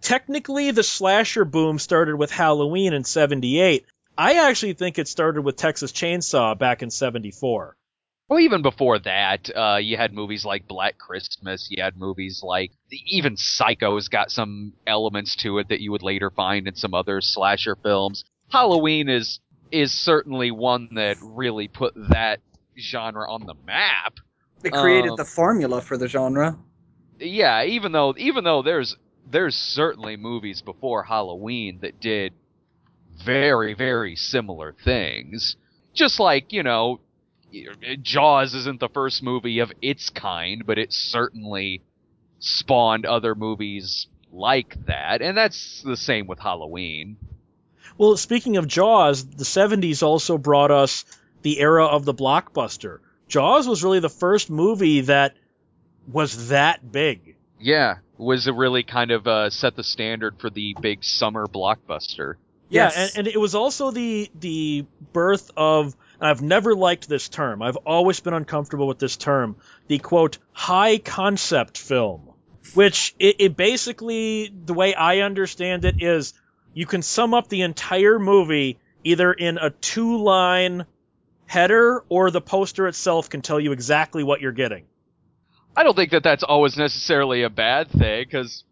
Technically, 0.00 0.70
the 0.70 0.82
slasher 0.82 1.44
boom 1.44 1.78
started 1.78 2.16
with 2.16 2.30
Halloween 2.30 2.92
in 2.92 3.04
'78. 3.04 3.84
I 4.16 4.48
actually 4.48 4.74
think 4.74 4.98
it 4.98 5.08
started 5.08 5.42
with 5.42 5.56
Texas 5.56 5.92
Chainsaw 5.92 6.58
back 6.58 6.82
in 6.82 6.90
'74. 6.90 7.76
Well, 8.28 8.38
even 8.38 8.62
before 8.62 9.00
that, 9.00 9.50
uh, 9.54 9.78
you 9.82 9.96
had 9.96 10.12
movies 10.14 10.44
like 10.44 10.68
Black 10.68 10.98
Christmas. 10.98 11.66
You 11.68 11.82
had 11.82 11.96
movies 11.96 12.42
like 12.44 12.70
even 13.06 13.36
Psycho's 13.36 14.06
got 14.06 14.30
some 14.30 14.72
elements 14.86 15.34
to 15.36 15.58
it 15.58 15.68
that 15.70 15.80
you 15.80 15.90
would 15.90 16.04
later 16.04 16.30
find 16.30 16.68
in 16.68 16.76
some 16.76 16.94
other 16.94 17.20
slasher 17.20 17.74
films. 17.74 18.24
Halloween 18.48 19.08
is 19.08 19.40
is 19.72 19.92
certainly 19.92 20.50
one 20.50 20.90
that 20.94 21.16
really 21.20 21.66
put 21.66 21.92
that 22.10 22.40
genre 22.78 23.28
on 23.30 23.46
the 23.46 23.54
map. 23.66 24.14
it 24.62 24.72
created 24.72 25.10
um, 25.10 25.16
the 25.16 25.24
formula 25.24 25.80
for 25.80 25.96
the 25.96 26.08
genre. 26.08 26.56
yeah, 27.18 27.64
even 27.64 27.90
though 27.90 28.14
even 28.16 28.44
though 28.44 28.62
there's 28.62 28.96
there's 29.28 29.56
certainly 29.56 30.16
movies 30.16 30.62
before 30.62 31.02
Halloween 31.04 31.80
that 31.82 32.00
did 32.00 32.32
very 33.24 33.74
very 33.74 34.16
similar 34.16 34.74
things. 34.84 35.56
Just 35.92 36.20
like 36.20 36.52
you 36.52 36.62
know, 36.62 37.00
Jaws 38.02 38.54
isn't 38.54 38.80
the 38.80 38.88
first 38.88 39.22
movie 39.22 39.58
of 39.58 39.72
its 39.82 40.10
kind, 40.10 40.64
but 40.66 40.78
it 40.78 40.92
certainly 40.92 41.82
spawned 42.38 43.06
other 43.06 43.34
movies 43.34 44.06
like 44.32 44.86
that, 44.86 45.22
and 45.22 45.36
that's 45.36 45.82
the 45.82 45.96
same 45.96 46.26
with 46.26 46.38
Halloween. 46.38 47.16
Well, 47.98 48.16
speaking 48.16 48.56
of 48.56 48.66
Jaws, 48.66 49.26
the 49.26 49.44
70s 49.44 50.02
also 50.02 50.38
brought 50.38 50.70
us 50.70 51.04
the 51.42 51.60
era 51.60 51.86
of 51.86 52.04
the 52.04 52.14
blockbuster. 52.14 53.00
Jaws 53.28 53.68
was 53.68 53.84
really 53.84 54.00
the 54.00 54.08
first 54.08 54.50
movie 54.50 55.02
that 55.02 55.36
was 56.10 56.48
that 56.48 56.90
big. 56.90 57.36
Yeah, 57.58 57.98
was 58.20 58.46
it 58.46 58.54
really 58.54 58.82
kind 58.82 59.10
of 59.10 59.26
uh, 59.26 59.50
set 59.50 59.76
the 59.76 59.82
standard 59.82 60.38
for 60.38 60.50
the 60.50 60.76
big 60.80 61.02
summer 61.02 61.46
blockbuster? 61.46 62.34
Yeah, 62.68 62.84
Yes. 62.84 62.96
and, 62.96 63.26
and 63.26 63.34
it 63.34 63.40
was 63.40 63.54
also 63.54 63.90
the 63.90 64.30
the 64.38 64.86
birth 65.12 65.50
of. 65.56 65.96
I've 66.22 66.42
never 66.42 66.74
liked 66.76 67.08
this 67.08 67.30
term. 67.30 67.62
I've 67.62 67.78
always 67.78 68.20
been 68.20 68.34
uncomfortable 68.34 68.86
with 68.86 68.98
this 68.98 69.16
term. 69.16 69.56
The 69.88 69.98
quote 69.98 70.36
high 70.52 70.98
concept 70.98 71.78
film, 71.78 72.30
which 72.74 73.14
it, 73.18 73.36
it 73.38 73.56
basically 73.56 74.52
the 74.54 74.74
way 74.74 74.94
I 74.94 75.20
understand 75.20 75.86
it 75.86 75.96
is 75.98 76.34
you 76.74 76.84
can 76.84 77.00
sum 77.00 77.32
up 77.32 77.48
the 77.48 77.62
entire 77.62 78.18
movie 78.18 78.78
either 79.02 79.32
in 79.32 79.56
a 79.56 79.70
two 79.70 80.22
line 80.22 80.84
header 81.46 82.04
or 82.10 82.30
the 82.30 82.42
poster 82.42 82.86
itself 82.86 83.30
can 83.30 83.40
tell 83.40 83.58
you 83.58 83.72
exactly 83.72 84.22
what 84.22 84.40
you're 84.42 84.52
getting. 84.52 84.84
I 85.76 85.82
don't 85.82 85.94
think 85.96 86.10
that 86.12 86.22
that's 86.22 86.42
always 86.42 86.76
necessarily 86.76 87.42
a 87.42 87.50
bad 87.50 87.88
thing, 87.90 88.24
because 88.24 88.64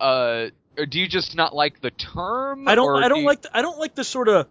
uh, 0.00 0.46
do 0.88 0.98
you 0.98 1.08
just 1.08 1.34
not 1.36 1.54
like 1.54 1.80
the 1.80 1.90
term? 1.90 2.66
I 2.68 2.74
don't. 2.74 3.02
I 3.02 3.04
do 3.04 3.08
don't 3.10 3.20
you- 3.20 3.26
like. 3.26 3.42
The, 3.42 3.56
I 3.56 3.62
don't 3.62 3.78
like 3.78 3.94
the 3.94 4.04
sort 4.04 4.28
of 4.28 4.46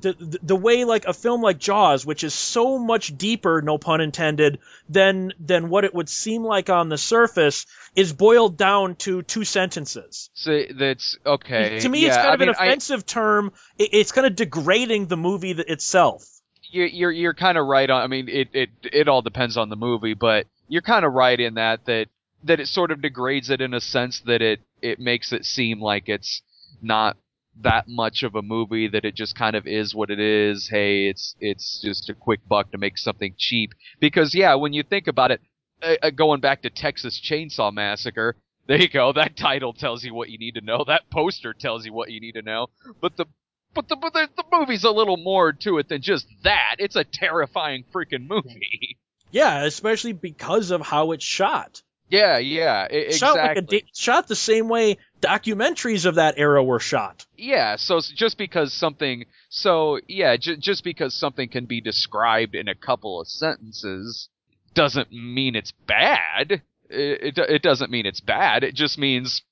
the, 0.00 0.12
the 0.14 0.38
the 0.42 0.56
way 0.56 0.84
like 0.84 1.04
a 1.06 1.12
film 1.12 1.40
like 1.40 1.58
Jaws, 1.58 2.04
which 2.04 2.24
is 2.24 2.34
so 2.34 2.78
much 2.78 3.16
deeper, 3.16 3.62
no 3.62 3.78
pun 3.78 4.00
intended, 4.00 4.58
than 4.88 5.32
than 5.38 5.68
what 5.68 5.84
it 5.84 5.94
would 5.94 6.08
seem 6.08 6.42
like 6.42 6.68
on 6.70 6.88
the 6.88 6.98
surface, 6.98 7.66
is 7.94 8.12
boiled 8.12 8.56
down 8.56 8.96
to 8.96 9.22
two 9.22 9.44
sentences. 9.44 10.30
So 10.34 10.62
that's 10.74 11.16
okay. 11.24 11.80
to 11.80 11.88
me, 11.88 12.00
yeah, 12.02 12.08
it's 12.08 12.16
kind 12.16 12.28
I 12.30 12.34
of 12.34 12.40
an 12.40 12.46
mean, 12.48 12.56
I- 12.58 12.66
offensive 12.66 13.06
term. 13.06 13.52
It, 13.78 13.90
it's 13.92 14.12
kind 14.12 14.26
of 14.26 14.34
degrading 14.36 15.06
the 15.06 15.16
movie 15.16 15.54
th- 15.54 15.68
itself. 15.68 16.24
you're 16.70 16.86
you're, 16.86 17.12
you're 17.12 17.34
kind 17.34 17.56
of 17.56 17.66
right 17.66 17.88
on. 17.88 18.02
I 18.02 18.06
mean, 18.08 18.28
it, 18.28 18.48
it 18.52 18.70
it 18.82 19.08
all 19.08 19.22
depends 19.22 19.56
on 19.56 19.68
the 19.68 19.76
movie, 19.76 20.14
but 20.14 20.46
you're 20.68 20.82
kind 20.82 21.04
of 21.04 21.12
right 21.12 21.38
in 21.38 21.54
that 21.54 21.84
that 21.86 22.08
that 22.44 22.60
it 22.60 22.68
sort 22.68 22.90
of 22.90 23.00
degrades 23.02 23.50
it 23.50 23.60
in 23.60 23.74
a 23.74 23.80
sense 23.80 24.20
that 24.26 24.42
it 24.42 24.60
it 24.82 25.00
makes 25.00 25.32
it 25.32 25.44
seem 25.44 25.80
like 25.80 26.08
it's 26.08 26.42
not 26.82 27.16
that 27.62 27.86
much 27.88 28.22
of 28.22 28.34
a 28.34 28.42
movie 28.42 28.88
that 28.88 29.04
it 29.04 29.14
just 29.14 29.36
kind 29.36 29.54
of 29.54 29.66
is 29.66 29.94
what 29.94 30.10
it 30.10 30.18
is. 30.20 30.68
Hey, 30.70 31.06
it's 31.08 31.36
it's 31.40 31.80
just 31.82 32.10
a 32.10 32.14
quick 32.14 32.40
buck 32.48 32.70
to 32.72 32.78
make 32.78 32.98
something 32.98 33.34
cheap. 33.38 33.72
Because 34.00 34.34
yeah, 34.34 34.54
when 34.54 34.72
you 34.72 34.82
think 34.82 35.06
about 35.06 35.30
it, 35.30 35.40
uh, 35.82 35.94
uh, 36.02 36.10
going 36.10 36.40
back 36.40 36.62
to 36.62 36.70
Texas 36.70 37.20
Chainsaw 37.20 37.72
Massacre. 37.72 38.36
There 38.66 38.80
you 38.80 38.88
go. 38.88 39.12
That 39.12 39.36
title 39.36 39.74
tells 39.74 40.04
you 40.04 40.14
what 40.14 40.30
you 40.30 40.38
need 40.38 40.54
to 40.54 40.62
know. 40.62 40.84
That 40.86 41.10
poster 41.10 41.52
tells 41.52 41.84
you 41.84 41.92
what 41.92 42.10
you 42.10 42.18
need 42.18 42.32
to 42.32 42.40
know. 42.40 42.68
But 42.98 43.14
the 43.18 43.26
but 43.74 43.88
the 43.88 43.96
but 43.96 44.14
the, 44.14 44.26
the 44.34 44.44
movie's 44.50 44.84
a 44.84 44.90
little 44.90 45.18
more 45.18 45.52
to 45.52 45.76
it 45.76 45.90
than 45.90 46.00
just 46.00 46.26
that. 46.44 46.76
It's 46.78 46.96
a 46.96 47.04
terrifying 47.04 47.84
freaking 47.94 48.26
movie. 48.26 48.96
Yeah, 49.34 49.64
especially 49.64 50.12
because 50.12 50.70
of 50.70 50.80
how 50.80 51.12
it's 51.12 51.24
shot. 51.24 51.82
Yeah, 52.08 52.38
yeah, 52.38 52.86
e- 52.92 53.12
Shot 53.12 53.36
like 53.36 53.56
a 53.56 53.58
exactly. 53.58 53.80
da- 53.80 53.86
shot 53.94 54.28
the 54.28 54.36
same 54.36 54.68
way 54.68 54.98
documentaries 55.20 56.06
of 56.06 56.16
that 56.16 56.34
era 56.36 56.62
were 56.62 56.78
shot. 56.78 57.26
yeah, 57.36 57.76
so 57.76 57.98
just 58.00 58.38
because 58.38 58.72
something, 58.72 59.24
so 59.48 59.98
yeah, 60.06 60.36
j- 60.36 60.56
just 60.56 60.84
because 60.84 61.14
something 61.14 61.48
can 61.48 61.64
be 61.64 61.80
described 61.80 62.54
in 62.54 62.68
a 62.68 62.74
couple 62.74 63.20
of 63.20 63.26
sentences 63.26 64.28
doesn't 64.74 65.10
mean 65.12 65.56
it's 65.56 65.72
bad. 65.86 66.62
It 66.90 67.38
it, 67.38 67.38
it 67.38 67.62
doesn't 67.62 67.90
mean 67.90 68.06
it's 68.06 68.20
bad. 68.20 68.62
It 68.64 68.74
just 68.74 68.98
means 68.98 69.42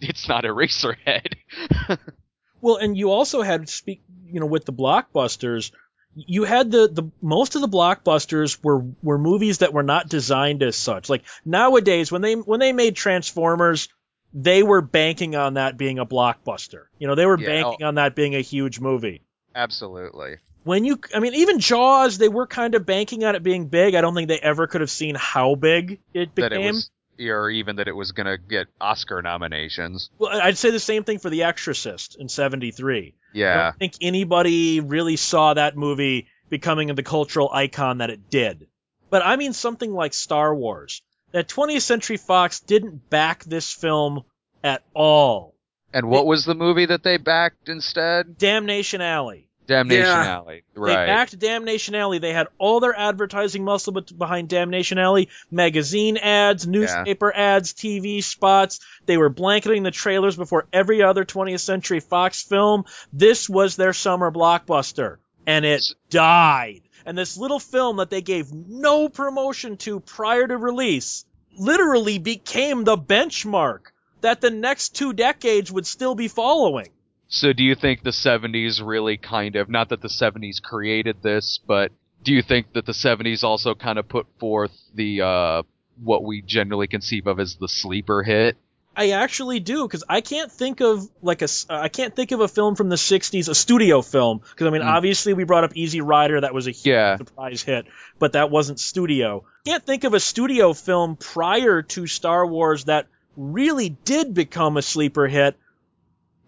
it's 0.00 0.28
not 0.28 0.44
a 0.44 0.48
Eraserhead. 0.48 1.34
Well, 2.60 2.76
and 2.76 2.96
you 2.96 3.12
also 3.12 3.42
had 3.42 3.68
speak, 3.68 4.02
you 4.26 4.40
know, 4.40 4.46
with 4.46 4.64
the 4.64 4.72
blockbusters, 4.72 5.70
you 6.14 6.44
had 6.44 6.70
the 6.70 6.88
the 6.88 7.10
most 7.22 7.54
of 7.54 7.60
the 7.60 7.68
blockbusters 7.68 8.58
were 8.62 8.84
were 9.02 9.18
movies 9.18 9.58
that 9.58 9.72
were 9.72 9.82
not 9.82 10.08
designed 10.08 10.62
as 10.62 10.76
such. 10.76 11.08
Like 11.08 11.22
nowadays, 11.44 12.10
when 12.10 12.22
they 12.22 12.34
when 12.34 12.60
they 12.60 12.72
made 12.72 12.96
Transformers, 12.96 13.88
they 14.34 14.62
were 14.62 14.80
banking 14.80 15.36
on 15.36 15.54
that 15.54 15.76
being 15.76 15.98
a 15.98 16.06
blockbuster. 16.06 16.84
You 16.98 17.06
know, 17.06 17.14
they 17.14 17.26
were 17.26 17.38
Yeah, 17.38 17.46
banking 17.46 17.84
oh. 17.84 17.88
on 17.88 17.94
that 17.96 18.14
being 18.14 18.34
a 18.34 18.40
huge 18.40 18.80
movie. 18.80 19.22
Absolutely. 19.54 20.36
When 20.64 20.84
you, 20.84 21.00
I 21.14 21.20
mean, 21.20 21.34
even 21.34 21.60
Jaws, 21.60 22.18
they 22.18 22.28
were 22.28 22.46
kind 22.46 22.74
of 22.74 22.84
banking 22.84 23.24
on 23.24 23.34
it 23.34 23.42
being 23.42 23.68
big. 23.68 23.94
I 23.94 24.02
don't 24.02 24.14
think 24.14 24.28
they 24.28 24.38
ever 24.38 24.66
could 24.66 24.82
have 24.82 24.90
seen 24.90 25.14
how 25.14 25.54
big 25.54 26.00
it 26.12 26.34
became. 26.34 26.52
it 26.52 26.66
was, 26.66 26.90
or 27.20 27.50
even 27.50 27.76
that 27.76 27.88
it 27.88 27.96
was 27.96 28.12
gonna 28.12 28.38
get 28.38 28.68
Oscar 28.80 29.22
nominations. 29.22 30.10
Well, 30.18 30.30
I'd 30.40 30.58
say 30.58 30.70
the 30.70 30.80
same 30.80 31.04
thing 31.04 31.18
for 31.18 31.30
The 31.30 31.44
Exorcist 31.44 32.16
in 32.16 32.28
'73. 32.28 33.14
I 33.16 33.38
Yeah. 33.38 33.62
don't 33.64 33.78
think 33.78 33.94
anybody 34.00 34.80
really 34.80 35.16
saw 35.16 35.54
that 35.54 35.76
movie 35.76 36.28
becoming 36.48 36.94
the 36.94 37.02
cultural 37.02 37.50
icon 37.52 37.98
that 37.98 38.10
it 38.10 38.30
did. 38.30 38.66
But 39.10 39.24
I 39.24 39.36
mean 39.36 39.52
something 39.52 39.92
like 39.92 40.14
Star 40.14 40.54
Wars. 40.54 41.02
That 41.32 41.48
20th 41.48 41.82
Century 41.82 42.16
Fox 42.16 42.60
didn't 42.60 43.10
back 43.10 43.44
this 43.44 43.70
film 43.72 44.24
at 44.64 44.82
all. 44.94 45.54
And 45.92 46.08
what 46.08 46.26
was 46.26 46.44
the 46.44 46.54
movie 46.54 46.86
that 46.86 47.02
they 47.02 47.16
backed 47.16 47.68
instead? 47.68 48.38
Damnation 48.38 49.00
Alley. 49.00 49.47
Damnation 49.68 50.04
Yeah. 50.06 50.34
Alley. 50.34 50.62
They 50.74 50.80
Right. 50.80 51.06
backed 51.06 51.38
Damnation 51.38 51.94
Alley. 51.94 52.18
They 52.18 52.32
had 52.32 52.48
all 52.58 52.80
their 52.80 52.98
advertising 52.98 53.64
muscle 53.64 53.92
behind 53.92 54.48
Damnation 54.48 54.98
Alley. 54.98 55.28
Magazine 55.50 56.16
ads, 56.16 56.66
newspaper 56.66 57.32
ads, 57.32 57.74
TV 57.74 58.20
spots. 58.22 58.80
They 59.06 59.16
were 59.18 59.28
blanketing 59.28 59.82
the 59.84 59.90
trailers 59.92 60.34
before 60.36 60.66
every 60.72 61.02
other 61.02 61.24
20th 61.24 61.60
Century 61.60 62.00
Fox 62.00 62.42
film. 62.42 62.86
This 63.12 63.48
was 63.48 63.76
their 63.76 63.92
summer 63.92 64.32
blockbuster. 64.32 65.18
And 65.46 65.64
it 65.64 65.84
died. 66.10 66.82
And 67.06 67.16
this 67.16 67.36
little 67.36 67.60
film 67.60 67.98
that 67.98 68.10
they 68.10 68.20
gave 68.22 68.52
no 68.52 69.08
promotion 69.08 69.76
to 69.78 70.00
prior 70.00 70.46
to 70.46 70.56
release 70.56 71.24
literally 71.58 72.18
became 72.18 72.84
the 72.84 72.96
benchmark 72.96 73.80
that 74.20 74.40
the 74.40 74.50
next 74.50 74.96
two 74.96 75.12
decades 75.12 75.70
would 75.70 75.86
still 75.86 76.14
be 76.14 76.28
following. 76.28 76.88
So 77.28 77.52
do 77.52 77.62
you 77.62 77.74
think 77.74 78.02
the 78.02 78.10
70s 78.10 78.80
really 78.84 79.16
kind 79.18 79.56
of, 79.56 79.68
not 79.68 79.90
that 79.90 80.00
the 80.00 80.08
70s 80.08 80.62
created 80.62 81.22
this, 81.22 81.60
but 81.66 81.92
do 82.24 82.32
you 82.32 82.42
think 82.42 82.72
that 82.72 82.86
the 82.86 82.92
70s 82.92 83.44
also 83.44 83.74
kind 83.74 83.98
of 83.98 84.08
put 84.08 84.26
forth 84.40 84.72
the, 84.94 85.20
uh, 85.22 85.62
what 86.02 86.24
we 86.24 86.40
generally 86.42 86.86
conceive 86.86 87.26
of 87.26 87.38
as 87.38 87.56
the 87.56 87.68
sleeper 87.68 88.22
hit? 88.22 88.56
I 88.96 89.10
actually 89.10 89.60
do 89.60 89.86
because 89.86 90.02
I 90.08 90.22
can't 90.22 90.50
think 90.50 90.80
of 90.80 91.08
like 91.22 91.42
a 91.42 91.48
uh, 91.70 91.88
can't 91.88 92.16
think 92.16 92.32
of 92.32 92.40
a 92.40 92.48
film 92.48 92.74
from 92.74 92.88
the 92.88 92.96
'60s, 92.96 93.48
a 93.48 93.54
studio 93.54 94.02
film. 94.02 94.38
Because 94.38 94.66
I 94.66 94.70
mean, 94.70 94.82
Mm. 94.82 94.86
obviously 94.90 95.34
we 95.34 95.44
brought 95.44 95.62
up 95.62 95.76
Easy 95.76 96.00
Rider, 96.00 96.40
that 96.40 96.52
was 96.52 96.66
a 96.66 96.72
huge 96.72 96.86
Yeah. 96.86 97.16
surprise 97.16 97.62
hit, 97.62 97.86
but 98.18 98.32
that 98.32 98.50
wasn't 98.50 98.80
studio. 98.80 99.44
Can't 99.64 99.86
think 99.86 100.02
of 100.02 100.14
a 100.14 100.20
studio 100.20 100.72
film 100.72 101.14
prior 101.14 101.82
to 101.82 102.08
Star 102.08 102.44
Wars 102.44 102.86
that 102.86 103.06
really 103.36 103.90
did 104.04 104.34
become 104.34 104.76
a 104.76 104.82
sleeper 104.82 105.28
hit 105.28 105.56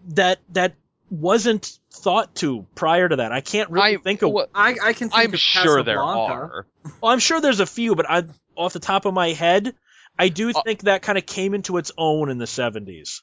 that 0.09 0.39
that 0.49 0.75
wasn't 1.09 1.77
thought 1.91 2.33
to 2.35 2.65
prior 2.75 3.07
to 3.09 3.17
that. 3.17 3.31
I 3.31 3.41
can't 3.41 3.69
really 3.69 3.95
I, 3.95 3.97
think 3.97 4.21
of. 4.21 4.31
well, 4.31 4.47
I, 4.55 4.75
I 4.81 4.93
can 4.93 5.09
think 5.09 5.13
I'm 5.13 5.33
of 5.33 5.39
sure 5.39 5.83
there 5.83 6.01
are. 6.01 6.65
Well, 7.01 7.11
I'm 7.11 7.19
sure 7.19 7.41
there's 7.41 7.59
a 7.59 7.65
few, 7.65 7.95
but 7.95 8.09
I, 8.09 8.23
off 8.55 8.73
the 8.73 8.79
top 8.79 9.05
of 9.05 9.13
my 9.13 9.29
head, 9.29 9.75
I 10.17 10.29
do 10.29 10.49
Uh, 10.51 10.61
think 10.63 10.81
that 10.83 11.01
kind 11.01 11.17
of 11.17 11.25
came 11.25 11.53
into 11.53 11.77
its 11.77 11.91
own 11.97 12.29
in 12.29 12.37
the 12.37 12.45
'70s. 12.45 13.21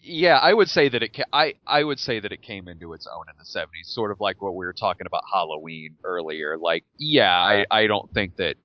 Yeah, 0.00 0.38
I 0.38 0.54
would 0.54 0.70
say 0.70 0.88
that 0.88 1.02
it. 1.02 1.14
Ca- 1.16 1.24
I 1.32 1.54
I 1.66 1.82
would 1.82 1.98
say 1.98 2.20
that 2.20 2.32
it 2.32 2.40
came 2.40 2.68
into 2.68 2.92
its 2.92 3.06
own 3.06 3.24
in 3.28 3.34
the 3.36 3.44
'70s, 3.44 3.86
sort 3.92 4.10
of 4.12 4.20
like 4.20 4.40
what 4.40 4.54
we 4.54 4.64
were 4.64 4.72
talking 4.72 5.06
about 5.06 5.22
Halloween 5.32 5.96
earlier. 6.04 6.56
Like, 6.56 6.84
yeah, 6.98 7.30
I 7.32 7.66
I 7.70 7.86
don't 7.88 8.10
think 8.14 8.36
that 8.36 8.56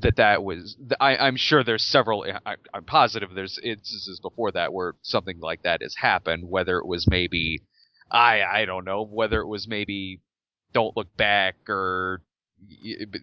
that 0.00 0.16
that 0.16 0.42
was. 0.44 0.76
I 1.00 1.16
I'm 1.16 1.36
sure 1.36 1.64
there's 1.64 1.84
several. 1.84 2.24
I, 2.46 2.56
I'm 2.74 2.84
positive 2.84 3.30
there's 3.34 3.58
instances 3.58 4.20
before 4.20 4.52
that 4.52 4.72
where 4.72 4.94
something 5.02 5.40
like 5.40 5.62
that 5.62 5.82
has 5.82 5.94
happened. 5.96 6.48
Whether 6.48 6.78
it 6.78 6.86
was 6.86 7.06
maybe, 7.08 7.62
I 8.10 8.42
I 8.42 8.64
don't 8.64 8.84
know 8.84 9.04
whether 9.04 9.40
it 9.40 9.46
was 9.46 9.66
maybe 9.68 10.20
Don't 10.72 10.96
Look 10.96 11.14
Back 11.16 11.56
or 11.68 12.22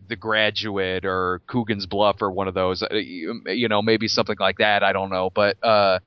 The 0.07 0.15
Graduate 0.15 1.05
or 1.05 1.41
Coogan's 1.47 1.85
Bluff 1.85 2.21
or 2.21 2.31
one 2.31 2.47
of 2.47 2.53
those. 2.53 2.81
uh, 2.83 2.87
You 2.93 3.41
you 3.47 3.67
know, 3.67 3.81
maybe 3.81 4.07
something 4.07 4.37
like 4.39 4.57
that. 4.59 4.83
I 4.83 4.93
don't 4.93 5.09
know, 5.09 5.29
but 5.29 5.57
uh 5.63 5.99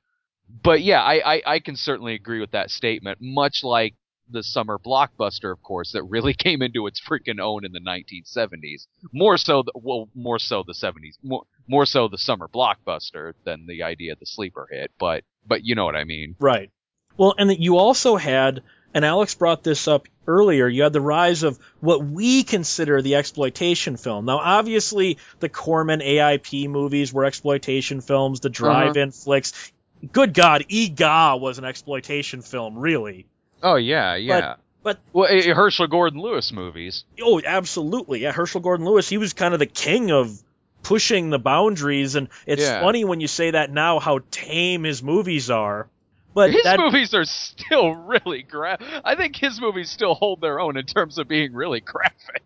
but 0.63 0.81
yeah, 0.81 1.01
I, 1.03 1.35
I, 1.35 1.41
I 1.45 1.59
can 1.59 1.75
certainly 1.75 2.15
agree 2.15 2.39
with 2.39 2.51
that 2.51 2.71
statement. 2.71 3.19
Much 3.21 3.63
like 3.63 3.93
the 4.29 4.43
summer 4.43 4.77
blockbuster, 4.77 5.51
of 5.51 5.61
course, 5.61 5.93
that 5.93 6.03
really 6.03 6.33
came 6.45 6.61
into 6.61 6.87
its 6.87 7.01
freaking 7.01 7.39
own 7.39 7.65
in 7.65 7.71
the 7.71 7.79
1970s. 7.79 8.87
More 9.11 9.37
so, 9.37 9.63
the, 9.63 9.71
well, 9.75 10.09
more 10.15 10.39
so 10.39 10.63
the 10.65 10.73
70s. 10.73 11.17
More, 11.23 11.43
more 11.67 11.85
so 11.85 12.07
the 12.07 12.17
summer 12.17 12.47
blockbuster 12.47 13.33
than 13.43 13.65
the 13.67 13.83
idea 13.83 14.13
of 14.13 14.19
the 14.19 14.25
sleeper 14.25 14.67
hit. 14.71 14.91
But, 14.99 15.23
but 15.47 15.63
you 15.63 15.75
know 15.75 15.85
what 15.85 15.95
I 15.95 16.03
mean. 16.03 16.35
Right. 16.39 16.71
Well, 17.17 17.35
and 17.37 17.49
that 17.49 17.59
you 17.59 17.77
also 17.77 18.15
had, 18.15 18.63
and 18.93 19.03
Alex 19.03 19.35
brought 19.35 19.63
this 19.63 19.87
up 19.87 20.07
earlier, 20.25 20.67
you 20.67 20.83
had 20.83 20.93
the 20.93 21.01
rise 21.01 21.43
of 21.43 21.59
what 21.79 22.03
we 22.03 22.43
consider 22.43 23.01
the 23.01 23.15
exploitation 23.15 23.97
film. 23.97 24.25
Now, 24.25 24.37
obviously, 24.37 25.17
the 25.39 25.49
Corman 25.49 25.99
AIP 25.99 26.69
movies 26.69 27.11
were 27.11 27.25
exploitation 27.25 28.01
films, 28.01 28.39
the 28.39 28.49
uh-huh. 28.49 28.63
drive-in 28.63 29.11
flicks. 29.11 29.71
Good 30.11 30.33
God, 30.33 30.65
Ega 30.69 31.35
was 31.35 31.57
an 31.57 31.65
exploitation 31.65 32.41
film, 32.41 32.77
really. 32.77 33.27
Oh 33.63 33.75
yeah, 33.75 34.15
yeah. 34.15 34.55
but- 34.83 34.99
well, 35.13 35.27
eh, 35.29 35.53
Herschel 35.53 35.87
Gordon 35.87 36.19
Lewis 36.21 36.51
movies. 36.51 37.03
Oh, 37.21 37.41
absolutely. 37.45 38.21
Yeah, 38.21 38.31
Herschel 38.31 38.61
Gordon 38.61 38.85
Lewis, 38.85 39.07
he 39.09 39.17
was 39.17 39.33
kind 39.33 39.53
of 39.53 39.59
the 39.59 39.65
king 39.67 40.11
of 40.11 40.41
pushing 40.81 41.29
the 41.29 41.37
boundaries, 41.39 42.15
and 42.15 42.29
it's 42.47 42.61
Yeah. 42.63 42.79
funny 42.81 43.03
when 43.05 43.19
you 43.21 43.27
say 43.27 43.51
that 43.51 43.69
now 43.71 43.99
how 43.99 44.21
tame 44.31 44.83
his 44.83 45.03
movies 45.03 45.49
are. 45.49 45.87
But 46.33 46.51
his 46.51 46.63
that, 46.63 46.79
movies 46.79 47.13
are 47.13 47.25
still 47.25 47.91
really 48.07 48.43
gra- 48.43 48.77
I 49.03 49.15
think 49.15 49.35
his 49.35 49.59
movies 49.59 49.89
still 49.89 50.15
hold 50.15 50.41
their 50.41 50.59
own 50.59 50.77
in 50.77 50.85
terms 50.85 51.17
of 51.17 51.27
being 51.27 51.53
really 51.53 51.81
graphic. 51.81 52.43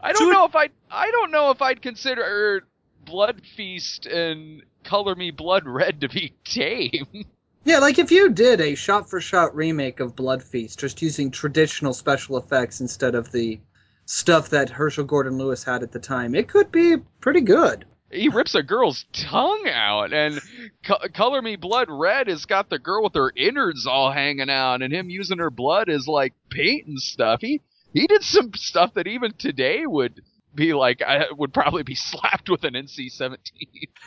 I 0.00 0.12
don't 0.12 0.28
To- 0.28 0.32
know 0.32 0.44
if 0.46 0.56
I 0.56 0.70
I 0.90 1.10
don't 1.10 1.30
know 1.30 1.50
if 1.50 1.60
I'd 1.60 1.82
consider 1.82 2.64
Blood 3.04 3.42
Feast 3.56 4.06
and 4.06 4.62
Color 4.84 5.14
Me 5.14 5.30
Blood 5.30 5.64
Red 5.66 6.00
to 6.00 6.08
be 6.08 6.32
tame. 6.44 7.26
Yeah, 7.68 7.80
like 7.80 7.98
if 7.98 8.10
you 8.10 8.30
did 8.30 8.62
a 8.62 8.74
shot 8.74 9.10
for 9.10 9.20
shot 9.20 9.54
remake 9.54 10.00
of 10.00 10.16
Blood 10.16 10.42
Feast, 10.42 10.78
just 10.78 11.02
using 11.02 11.30
traditional 11.30 11.92
special 11.92 12.38
effects 12.38 12.80
instead 12.80 13.14
of 13.14 13.30
the 13.30 13.60
stuff 14.06 14.48
that 14.48 14.70
Herschel 14.70 15.04
Gordon 15.04 15.36
Lewis 15.36 15.64
had 15.64 15.82
at 15.82 15.92
the 15.92 15.98
time, 15.98 16.34
it 16.34 16.48
could 16.48 16.72
be 16.72 16.96
pretty 17.20 17.42
good. 17.42 17.84
he 18.10 18.30
rips 18.30 18.54
a 18.54 18.62
girl's 18.62 19.04
tongue 19.12 19.68
out, 19.68 20.14
and 20.14 20.40
Co- 20.82 21.08
Color 21.12 21.42
Me 21.42 21.56
Blood 21.56 21.88
Red 21.90 22.28
has 22.28 22.46
got 22.46 22.70
the 22.70 22.78
girl 22.78 23.02
with 23.02 23.14
her 23.16 23.30
innards 23.36 23.86
all 23.86 24.12
hanging 24.12 24.48
out, 24.48 24.80
and 24.80 24.90
him 24.90 25.10
using 25.10 25.36
her 25.36 25.50
blood 25.50 25.90
as 25.90 26.08
like 26.08 26.32
paint 26.48 26.86
and 26.86 26.98
stuff. 26.98 27.42
He 27.42 27.60
he 27.92 28.06
did 28.06 28.22
some 28.22 28.52
stuff 28.54 28.94
that 28.94 29.06
even 29.06 29.34
today 29.34 29.84
would 29.84 30.22
be 30.54 30.72
like 30.72 31.02
I 31.02 31.26
would 31.36 31.52
probably 31.52 31.82
be 31.82 31.94
slapped 31.96 32.48
with 32.48 32.64
an 32.64 32.72
NC-17. 32.72 33.36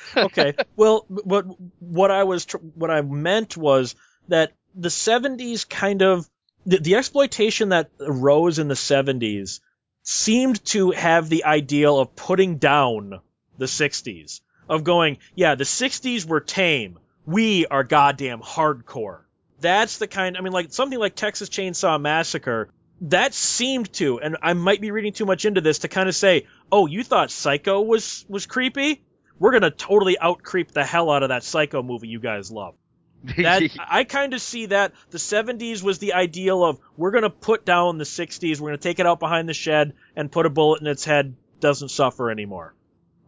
okay. 0.17 0.55
Well, 0.75 1.05
what 1.07 1.45
what 1.79 2.11
I 2.11 2.23
was 2.23 2.45
tr- 2.45 2.57
what 2.57 2.91
I 2.91 3.01
meant 3.01 3.57
was 3.57 3.95
that 4.27 4.53
the 4.75 4.89
70s 4.89 5.67
kind 5.67 6.01
of 6.01 6.29
the, 6.65 6.77
the 6.77 6.95
exploitation 6.95 7.69
that 7.69 7.89
arose 7.99 8.59
in 8.59 8.67
the 8.67 8.75
70s 8.75 9.59
seemed 10.03 10.63
to 10.65 10.91
have 10.91 11.29
the 11.29 11.45
ideal 11.45 11.99
of 11.99 12.15
putting 12.15 12.57
down 12.57 13.19
the 13.57 13.65
60s 13.65 14.41
of 14.69 14.83
going, 14.83 15.17
yeah, 15.35 15.55
the 15.55 15.63
60s 15.63 16.25
were 16.25 16.41
tame. 16.41 16.99
We 17.25 17.65
are 17.65 17.83
goddamn 17.83 18.41
hardcore. 18.41 19.21
That's 19.59 19.97
the 19.97 20.07
kind 20.07 20.37
I 20.37 20.41
mean 20.41 20.53
like 20.53 20.71
something 20.71 20.99
like 20.99 21.15
Texas 21.15 21.49
Chainsaw 21.49 21.99
Massacre 21.99 22.69
that 23.01 23.33
seemed 23.33 23.91
to 23.93 24.19
and 24.19 24.37
I 24.41 24.53
might 24.53 24.81
be 24.81 24.91
reading 24.91 25.13
too 25.13 25.25
much 25.25 25.45
into 25.45 25.61
this 25.61 25.79
to 25.79 25.87
kind 25.87 26.07
of 26.07 26.15
say, 26.15 26.45
"Oh, 26.71 26.85
you 26.85 27.03
thought 27.03 27.31
Psycho 27.31 27.81
was 27.81 28.25
was 28.29 28.45
creepy? 28.45 29.01
We're 29.39 29.51
going 29.51 29.63
to 29.63 29.71
totally 29.71 30.17
out 30.19 30.43
creep 30.43 30.71
the 30.71 30.83
hell 30.83 31.09
out 31.11 31.23
of 31.23 31.29
that 31.29 31.43
Psycho 31.43 31.83
movie 31.83 32.07
you 32.07 32.19
guys 32.19 32.51
love." 32.51 32.75
That 33.37 33.63
I 33.79 34.03
kind 34.03 34.33
of 34.33 34.41
see 34.41 34.67
that 34.67 34.93
the 35.09 35.17
70s 35.17 35.81
was 35.81 35.97
the 35.99 36.13
ideal 36.13 36.63
of 36.63 36.79
we're 36.95 37.11
going 37.11 37.23
to 37.23 37.29
put 37.29 37.65
down 37.65 37.97
the 37.97 38.03
60s, 38.03 38.59
we're 38.59 38.69
going 38.69 38.77
to 38.77 38.83
take 38.83 38.99
it 38.99 39.07
out 39.07 39.19
behind 39.19 39.49
the 39.49 39.53
shed 39.53 39.93
and 40.15 40.31
put 40.31 40.45
a 40.45 40.49
bullet 40.49 40.81
in 40.81 40.87
its 40.87 41.03
head 41.03 41.35
doesn't 41.59 41.89
suffer 41.89 42.29
anymore. 42.29 42.75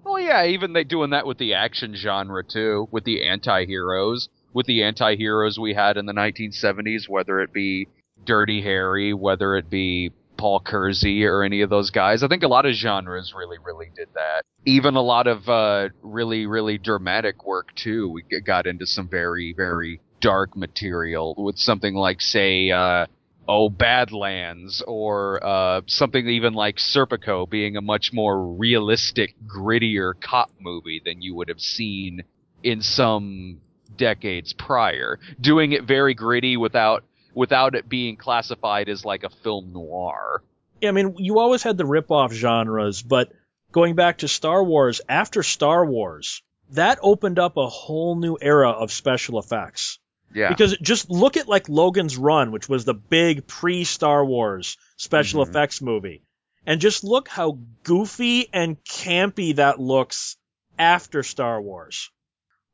Well, 0.03 0.19
yeah, 0.19 0.45
even 0.45 0.73
they 0.73 0.83
doing 0.83 1.09
that 1.11 1.25
with 1.25 1.37
the 1.37 1.55
action 1.55 1.95
genre 1.95 2.43
too, 2.43 2.87
with 2.91 3.03
the 3.03 3.27
anti-heroes, 3.27 4.29
with 4.53 4.65
the 4.65 4.83
anti-heroes 4.83 5.59
we 5.59 5.73
had 5.73 5.97
in 5.97 6.05
the 6.05 6.13
1970s, 6.13 7.09
whether 7.09 7.41
it 7.41 7.51
be 7.51 7.87
Dirty 8.25 8.61
Harry, 8.61 9.13
whether 9.13 9.55
it 9.55 9.69
be 9.69 10.11
Paul 10.39 10.62
Kersey 10.62 11.25
or 11.25 11.43
any 11.43 11.62
of 11.62 11.69
those 11.69 11.91
guys. 11.91 12.24
I 12.24 12.29
think 12.29 12.43
a 12.43 12.48
lot 12.48 12.65
of 12.65 12.74
genres 12.74 13.34
really, 13.36 13.58
really 13.63 13.91
did 13.93 14.08
that. 14.15 14.43
Even 14.65 14.96
a 14.96 15.01
lot 15.01 15.27
of 15.27 15.50
uh, 15.50 15.89
really, 16.01 16.46
really 16.46 16.77
dramatic 16.77 17.46
work 17.46 17.75
too. 17.75 18.10
We 18.10 18.24
got 18.39 18.65
into 18.65 18.88
some 18.88 19.10
very, 19.10 19.53
very 19.55 20.00
dark 20.22 20.55
material 20.55 21.36
with 21.38 21.58
something 21.58 21.93
like, 21.93 22.22
say, 22.22 22.72
uh, 22.72 23.08
oh, 23.50 23.69
Badlands, 23.69 24.81
or 24.88 25.46
uh, 25.46 25.81
something 25.88 26.25
even 26.29 26.53
like 26.53 26.77
Serpico 26.77 27.50
being 27.50 27.75
a 27.75 27.81
much 27.81 28.13
more 28.13 28.41
realistic, 28.53 29.36
grittier 29.46 30.13
cop 30.22 30.51
movie 30.60 31.01
than 31.03 31.22
you 31.22 31.36
would 31.36 31.50
have 31.50 31.60
seen 31.60 32.24
in 32.63 32.81
some 32.81 33.60
decades 33.98 34.53
prior. 34.53 35.19
Doing 35.41 35.74
it 35.74 35.84
very 35.84 36.13
gritty 36.13 36.55
without 36.55 37.03
without 37.33 37.75
it 37.75 37.88
being 37.88 38.15
classified 38.15 38.89
as 38.89 39.05
like 39.05 39.24
a 39.24 39.29
film 39.29 39.72
noir. 39.74 40.44
Yeah, 40.81 40.89
I 40.89 40.92
mean, 40.94 41.15
you 41.18 41.39
always 41.39 41.63
had 41.63 41.77
the 41.77 41.85
rip-off 41.85 42.31
genres, 42.31 43.01
but 43.01 43.31
going 43.72 43.96
back 43.96 44.20
to 44.20 44.27
Star 44.27 44.63
Wars, 44.63 45.01
after 45.09 45.44
Star 45.44 45.85
Wars, 45.85 46.42
that 46.72 47.00
opened 47.01 47.39
up 47.39 47.57
a 47.57 47.68
whole 47.68 48.15
new 48.15 48.37
era 48.39 48.70
of 48.70 48.92
special 48.92 49.39
effects. 49.39 50.00
Yeah. 50.33 50.50
Because 50.50 50.77
just 50.77 51.09
look 51.09 51.37
at 51.37 51.48
like 51.48 51.68
Logan's 51.70 52.18
Run, 52.18 52.51
which 52.51 52.70
was 52.70 52.85
the 52.85 52.94
big 52.94 53.48
pre-Star 53.48 54.24
Wars 54.24 54.77
special 54.98 55.44
Mhm. 55.44 55.50
effects 55.50 55.81
movie. 55.81 56.22
And 56.65 56.79
just 56.79 57.03
look 57.03 57.27
how 57.27 57.57
goofy 57.83 58.48
and 58.53 58.77
campy 58.83 59.55
that 59.55 59.79
looks 59.79 60.37
after 60.77 61.24
Star 61.24 61.59
Wars. 61.61 62.11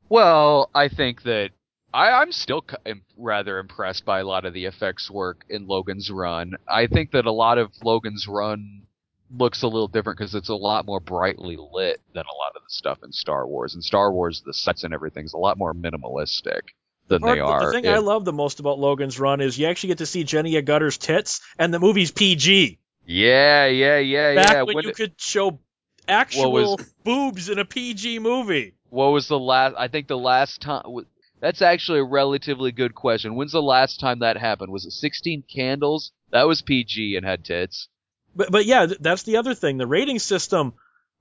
Well, 0.08 0.70
I 0.74 0.88
think 0.88 1.22
that 1.22 1.50
I, 1.96 2.20
I'm 2.20 2.30
still 2.32 2.64
rather 3.16 3.58
impressed 3.58 4.04
by 4.04 4.20
a 4.20 4.24
lot 4.24 4.44
of 4.44 4.52
the 4.52 4.66
effects 4.66 5.10
work 5.10 5.44
in 5.48 5.66
Logan's 5.66 6.10
Run. 6.10 6.52
I 6.68 6.86
think 6.88 7.12
that 7.12 7.24
a 7.24 7.32
lot 7.32 7.56
of 7.56 7.72
Logan's 7.82 8.28
Run 8.28 8.82
looks 9.34 9.62
a 9.62 9.66
little 9.66 9.88
different 9.88 10.18
because 10.18 10.34
it's 10.34 10.50
a 10.50 10.54
lot 10.54 10.84
more 10.86 11.00
brightly 11.00 11.56
lit 11.56 12.00
than 12.12 12.24
a 12.24 12.36
lot 12.36 12.52
of 12.54 12.62
the 12.62 12.68
stuff 12.68 12.98
in 13.02 13.12
Star 13.12 13.46
Wars. 13.46 13.74
In 13.74 13.80
Star 13.80 14.12
Wars, 14.12 14.42
the 14.44 14.52
sets 14.52 14.84
and 14.84 14.92
everything's 14.92 15.32
a 15.32 15.38
lot 15.38 15.56
more 15.56 15.72
minimalistic 15.72 16.60
than 17.08 17.22
Part- 17.22 17.36
they 17.36 17.40
are. 17.40 17.66
The 17.66 17.72
thing 17.72 17.84
in- 17.86 17.94
I 17.94 17.98
love 17.98 18.24
the 18.26 18.32
most 18.32 18.60
about 18.60 18.78
Logan's 18.78 19.18
Run 19.18 19.40
is 19.40 19.58
you 19.58 19.66
actually 19.66 19.88
get 19.88 19.98
to 19.98 20.06
see 20.06 20.22
Jenny 20.22 20.52
Agutter's 20.52 20.98
tits, 20.98 21.40
and 21.58 21.72
the 21.72 21.80
movie's 21.80 22.10
PG. 22.10 22.78
yeah, 23.06 23.66
yeah, 23.66 23.98
yeah, 23.98 24.34
Back 24.34 24.52
yeah. 24.52 24.62
when, 24.64 24.74
When 24.76 24.84
you 24.84 24.90
it- 24.90 24.96
could 24.96 25.14
show 25.18 25.60
actual 26.06 26.52
was- 26.52 26.92
boobs 27.04 27.48
in 27.48 27.58
a 27.58 27.64
PG 27.64 28.18
movie. 28.18 28.74
what 28.90 29.06
was 29.12 29.28
the 29.28 29.38
last? 29.38 29.74
I 29.78 29.88
think 29.88 30.08
the 30.08 30.18
last 30.18 30.60
time. 30.60 30.82
That's 31.40 31.62
actually 31.62 31.98
a 32.00 32.04
relatively 32.04 32.72
good 32.72 32.94
question. 32.94 33.34
When's 33.34 33.52
the 33.52 33.62
last 33.62 34.00
time 34.00 34.20
that 34.20 34.36
happened? 34.38 34.72
Was 34.72 34.86
it 34.86 34.92
16 34.92 35.44
Candles? 35.52 36.12
That 36.32 36.46
was 36.48 36.62
PG 36.62 37.16
and 37.16 37.26
had 37.26 37.44
tits. 37.44 37.88
But 38.34 38.50
but 38.50 38.66
yeah, 38.66 38.86
that's 39.00 39.22
the 39.22 39.36
other 39.38 39.54
thing. 39.54 39.78
The 39.78 39.86
rating 39.86 40.18
system, 40.18 40.74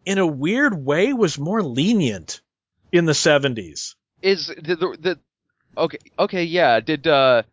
in 0.05 0.17
a 0.17 0.27
weird 0.27 0.73
way, 0.85 1.13
was 1.13 1.37
more 1.39 1.61
lenient 1.63 2.41
in 2.91 3.05
the 3.05 3.13
seventies. 3.13 3.95
is 4.21 4.47
the, 4.47 4.75
the, 4.75 4.97
the 5.01 5.19
okay 5.77 5.97
okay 6.17 6.43
yeah 6.43 6.79
did 6.79 7.05
uh 7.07 7.43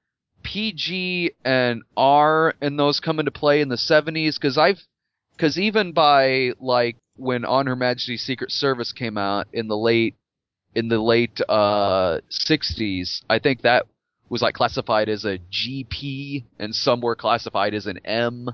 PG 0.43 1.33
and 1.45 1.83
R 1.97 2.55
and 2.61 2.79
those 2.79 3.01
come 3.01 3.19
into 3.21 3.31
play 3.31 3.61
in 3.61 3.69
the 3.69 3.77
70s 3.77 4.41
cuz 4.41 4.59
I've 4.59 4.81
cuz 5.39 5.59
even 5.59 5.93
by 5.93 6.53
like 6.61 6.97
when 7.17 7.45
On 7.45 7.67
Her 7.67 7.77
Majesty's 7.77 8.25
Secret 8.25 8.51
Service 8.51 8.93
came 8.93 9.17
out 9.19 9.47
in 9.53 9.69
the 9.69 9.77
late 9.77 10.17
in 10.75 10.89
the 10.89 10.99
late 10.99 11.41
uh 11.49 12.21
60s 12.31 13.23
I 13.29 13.39
think 13.39 13.63
that 13.63 13.87
was 14.29 14.43
like 14.43 14.55
classified 14.55 15.09
as 15.09 15.25
a 15.25 15.39
GP 15.39 16.45
and 16.59 16.75
some 16.75 17.01
were 17.01 17.17
classified 17.17 17.75
as 17.75 17.87
an 17.87 17.99
M 18.05 18.49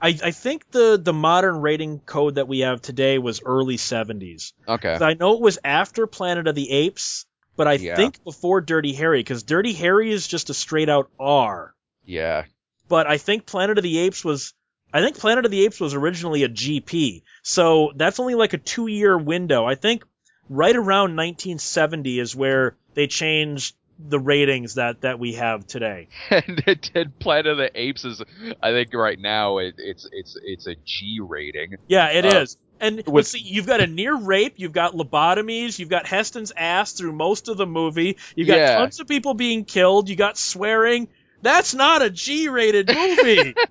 I, 0.00 0.08
I 0.22 0.30
think 0.30 0.70
the 0.70 1.00
the 1.02 1.12
modern 1.14 1.56
rating 1.62 2.00
code 2.00 2.34
that 2.34 2.48
we 2.48 2.60
have 2.60 2.82
today 2.82 3.18
was 3.18 3.40
early 3.44 3.76
seventies. 3.78 4.52
okay 4.68 4.96
I 5.00 5.14
know 5.14 5.34
it 5.34 5.40
was 5.40 5.58
after 5.64 6.06
Planet 6.06 6.46
of 6.46 6.54
the 6.54 6.70
Apes, 6.70 7.24
but 7.56 7.66
I 7.66 7.74
Yeah. 7.74 7.96
think 7.96 8.22
before 8.22 8.60
Dirty 8.60 8.92
Harry, 8.92 9.20
because 9.20 9.42
Dirty 9.42 9.72
Harry 9.72 10.10
is 10.12 10.28
just 10.28 10.50
a 10.50 10.54
straight 10.54 10.88
out 10.90 11.10
R. 11.18 11.74
yeah 12.04 12.44
But 12.88 13.06
I 13.06 13.16
think 13.18 13.46
Planet 13.46 13.78
of 13.78 13.82
the 13.84 13.98
Apes 14.00 14.24
was 14.24 14.52
I 14.92 15.00
think 15.02 15.18
Planet 15.18 15.44
of 15.46 15.50
the 15.50 15.64
Apes 15.64 15.80
was 15.80 15.94
originally 15.94 16.42
a 16.44 16.48
GP. 16.48 17.22
So 17.42 17.92
that's 17.96 18.20
only 18.20 18.34
like 18.34 18.52
a 18.52 18.58
two 18.58 18.86
year 18.86 19.16
window. 19.18 19.64
I 19.64 19.74
think 19.74 20.04
right 20.48 20.74
around 20.76 21.16
1970 21.16 22.18
is 22.20 22.34
where 22.36 22.76
they 22.94 23.06
changed 23.06 23.74
the 23.98 24.18
ratings 24.20 24.74
that, 24.74 25.00
that 25.00 25.18
we 25.18 25.34
have 25.34 25.66
today. 25.66 26.08
and 26.30 26.62
it 26.66 26.90
did 26.92 27.18
Planet 27.18 27.46
of 27.46 27.56
the 27.58 27.70
Apes 27.80 28.04
is 28.04 28.22
I 28.62 28.70
think 28.72 28.92
right 28.92 29.18
now 29.18 29.58
it, 29.58 29.76
it's 29.78 30.06
it's 30.12 30.36
it's 30.42 30.66
a 30.66 30.74
G 30.84 31.20
rating 31.22 31.76
Yeah, 31.88 32.10
it 32.10 32.24
is. 32.26 32.56
Uh, 32.56 32.84
And 32.84 33.02
with- 33.06 33.26
see, 33.26 33.38
you've 33.40 33.66
got 33.66 33.80
a 33.80 33.86
near 33.86 34.14
rape, 34.14 34.54
you've 34.56 34.72
got 34.72 34.92
lobotomies, 34.92 35.78
you've 35.78 35.88
got 35.88 36.06
Heston's 36.06 36.52
ass 36.54 36.92
through 36.92 37.12
most 37.12 37.48
of 37.48 37.56
the 37.56 37.64
movie, 37.66 38.18
you've 38.34 38.48
got 38.48 38.58
Yeah. 38.58 38.78
tons 38.78 39.00
of 39.00 39.08
people 39.08 39.32
being 39.32 39.64
killed, 39.64 40.10
you 40.10 40.16
got 40.16 40.36
swearing. 40.36 41.08
That's 41.40 41.74
not 41.74 42.02
a 42.02 42.10
G 42.10 42.48
rated 42.48 42.88
movie. 42.94 43.54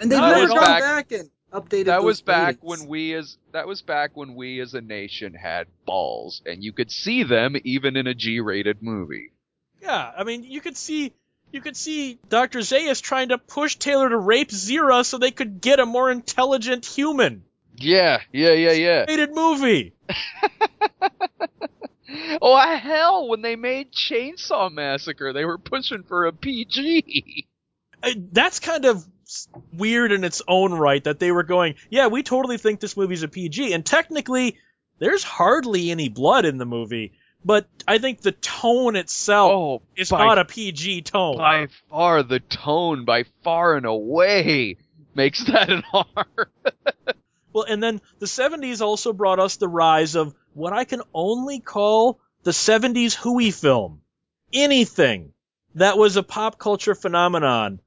And 0.00 0.12
they've 0.12 0.20
That 0.20 0.28
never 0.30 0.40
was 0.42 0.50
gone 0.50 0.60
back- 0.60 0.80
back, 1.08 1.12
and 1.12 1.30
updated. 1.52 1.86
that 1.86 2.02
was 2.02 2.20
back 2.20 2.56
ratings. 2.62 2.80
when 2.80 2.88
we 2.88 3.14
as 3.14 3.36
that 3.52 3.66
was 3.66 3.82
back 3.82 4.16
when 4.16 4.34
we 4.34 4.60
as 4.60 4.74
a 4.74 4.80
nation 4.80 5.34
had 5.34 5.66
balls 5.86 6.42
and 6.46 6.62
you 6.62 6.72
could 6.72 6.90
see 6.90 7.22
them 7.22 7.56
even 7.64 7.96
in 7.96 8.06
a 8.06 8.14
G-rated 8.14 8.82
movie. 8.82 9.32
yeah, 9.82 10.10
I 10.16 10.24
mean, 10.24 10.44
you 10.44 10.60
could 10.60 10.76
see. 10.76 11.12
You 11.50 11.62
could 11.62 11.78
see 11.78 12.18
Dr. 12.28 12.58
Zaius 12.58 13.00
trying 13.00 13.30
to 13.30 13.38
push 13.38 13.76
Taylor 13.76 14.10
to 14.10 14.18
rape 14.18 14.50
Zira 14.50 15.02
so 15.02 15.16
they 15.16 15.30
could 15.30 15.62
get 15.62 15.80
a 15.80 15.86
more 15.86 16.10
intelligent 16.10 16.84
human. 16.84 17.42
Yeah, 17.78 18.20
yeah, 18.32 18.52
yeah, 18.52 18.72
yeah. 18.72 19.04
Rated 19.08 19.34
movie. 19.34 19.94
Oh 22.40 22.56
hell, 22.76 23.28
when 23.28 23.42
they 23.42 23.54
made 23.56 23.92
Chainsaw 23.92 24.72
Massacre, 24.72 25.32
they 25.34 25.44
were 25.44 25.58
pushing 25.58 26.02
for 26.04 26.26
a 26.26 26.32
PG. 26.32 27.46
Uh, 28.02 28.10
That's 28.32 28.60
kind 28.60 28.84
of 28.86 28.96
s- 28.96 29.08
weird 29.72 30.12
in 30.12 30.24
its 30.24 30.42
own 30.48 30.72
right 30.72 31.02
that 31.04 31.18
they 31.18 31.32
were 31.32 31.42
going, 31.42 31.74
yeah, 31.90 32.06
we 32.08 32.22
totally 32.22 32.58
think 32.58 32.80
this 32.80 32.96
movie's 32.96 33.22
a 33.22 33.28
PG. 33.28 33.72
And 33.72 33.84
technically, 33.84 34.56
there's 34.98 35.22
hardly 35.22 35.90
any 35.90 36.08
blood 36.08 36.44
in 36.44 36.58
the 36.58 36.66
movie. 36.66 37.12
But 37.44 37.66
I 37.86 37.98
think 37.98 38.20
the 38.20 38.32
tone 38.32 38.96
itself 38.96 39.52
Oh, 39.52 39.82
is 39.96 40.10
by, 40.10 40.24
not 40.26 40.38
a 40.38 40.44
PG 40.44 41.02
tone. 41.02 41.36
by 41.36 41.68
far 41.88 42.22
the 42.22 42.40
tone, 42.40 43.04
by 43.04 43.24
far 43.44 43.76
and 43.76 43.86
away, 43.86 44.76
makes 45.14 45.44
that 45.46 45.70
an 45.70 45.82
R. 45.94 46.04
Well, 47.52 47.64
and 47.68 47.82
then 47.82 48.00
the 48.18 48.26
70s 48.26 48.80
also 48.80 49.12
brought 49.12 49.38
us 49.38 49.56
the 49.56 49.68
rise 49.68 50.14
of 50.16 50.34
what 50.52 50.72
I 50.72 50.84
can 50.84 51.02
only 51.14 51.60
call 51.60 52.18
the 52.42 52.50
70s 52.50 53.14
hooey 53.14 53.50
film. 53.52 54.00
Anything 54.52 55.32
that 55.74 55.96
was 55.98 56.16
a 56.16 56.22
pop 56.22 56.58
culture 56.58 56.94
phenomenon 56.94 57.80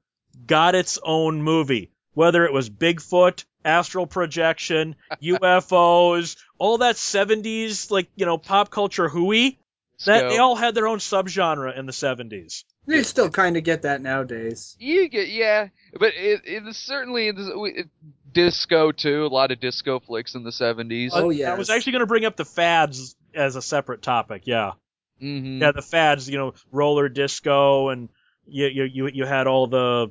got 0.46 0.74
its 0.74 0.98
own 1.02 1.42
movie. 1.42 1.90
Whether 2.14 2.44
it 2.44 2.52
was 2.52 2.68
Bigfoot, 2.68 3.44
astral 3.64 4.06
projection, 4.06 4.96
UFOs, 5.22 6.36
all 6.58 6.78
that 6.78 6.96
70s 6.96 7.90
like, 7.90 8.08
you 8.16 8.26
know, 8.26 8.38
pop 8.38 8.70
culture 8.70 9.08
hooey. 9.08 9.58
That 10.04 10.28
they 10.30 10.38
all 10.38 10.56
had 10.56 10.74
their 10.74 10.88
own 10.88 10.98
subgenre 10.98 11.78
in 11.78 11.86
the 11.86 11.92
70s. 11.92 12.64
You 12.86 13.04
still 13.04 13.30
kind 13.30 13.56
of 13.56 13.62
get 13.62 13.82
that 13.82 14.02
nowadays. 14.02 14.76
You 14.80 15.08
get 15.08 15.28
yeah, 15.28 15.68
but 15.98 16.14
it, 16.16 16.40
it 16.44 16.66
is 16.66 16.76
certainly 16.76 17.28
in 17.28 17.36
it, 17.38 17.88
disco 18.32 18.90
too. 18.90 19.24
A 19.24 19.28
lot 19.28 19.52
of 19.52 19.60
disco 19.60 20.00
flicks 20.00 20.34
in 20.34 20.42
the 20.42 20.50
seventies. 20.50 21.12
Oh, 21.14 21.30
yeah. 21.30 21.52
I 21.52 21.54
was 21.56 21.70
actually 21.70 21.92
going 21.92 22.00
to 22.00 22.06
bring 22.06 22.24
up 22.24 22.34
the 22.34 22.44
fads 22.44 23.14
as 23.32 23.54
a 23.54 23.62
separate 23.62 24.02
topic. 24.02 24.42
Yeah. 24.46 24.72
hmm 25.20 25.60
Yeah, 25.62 25.70
the 25.70 25.82
fads, 25.82 26.28
you 26.28 26.38
know, 26.38 26.54
roller 26.72 27.08
disco 27.08 27.90
and 27.90 28.08
you 28.48 28.66
you 28.66 28.84
you, 28.84 29.06
you 29.08 29.24
had 29.24 29.46
all 29.46 29.68
the 29.68 30.10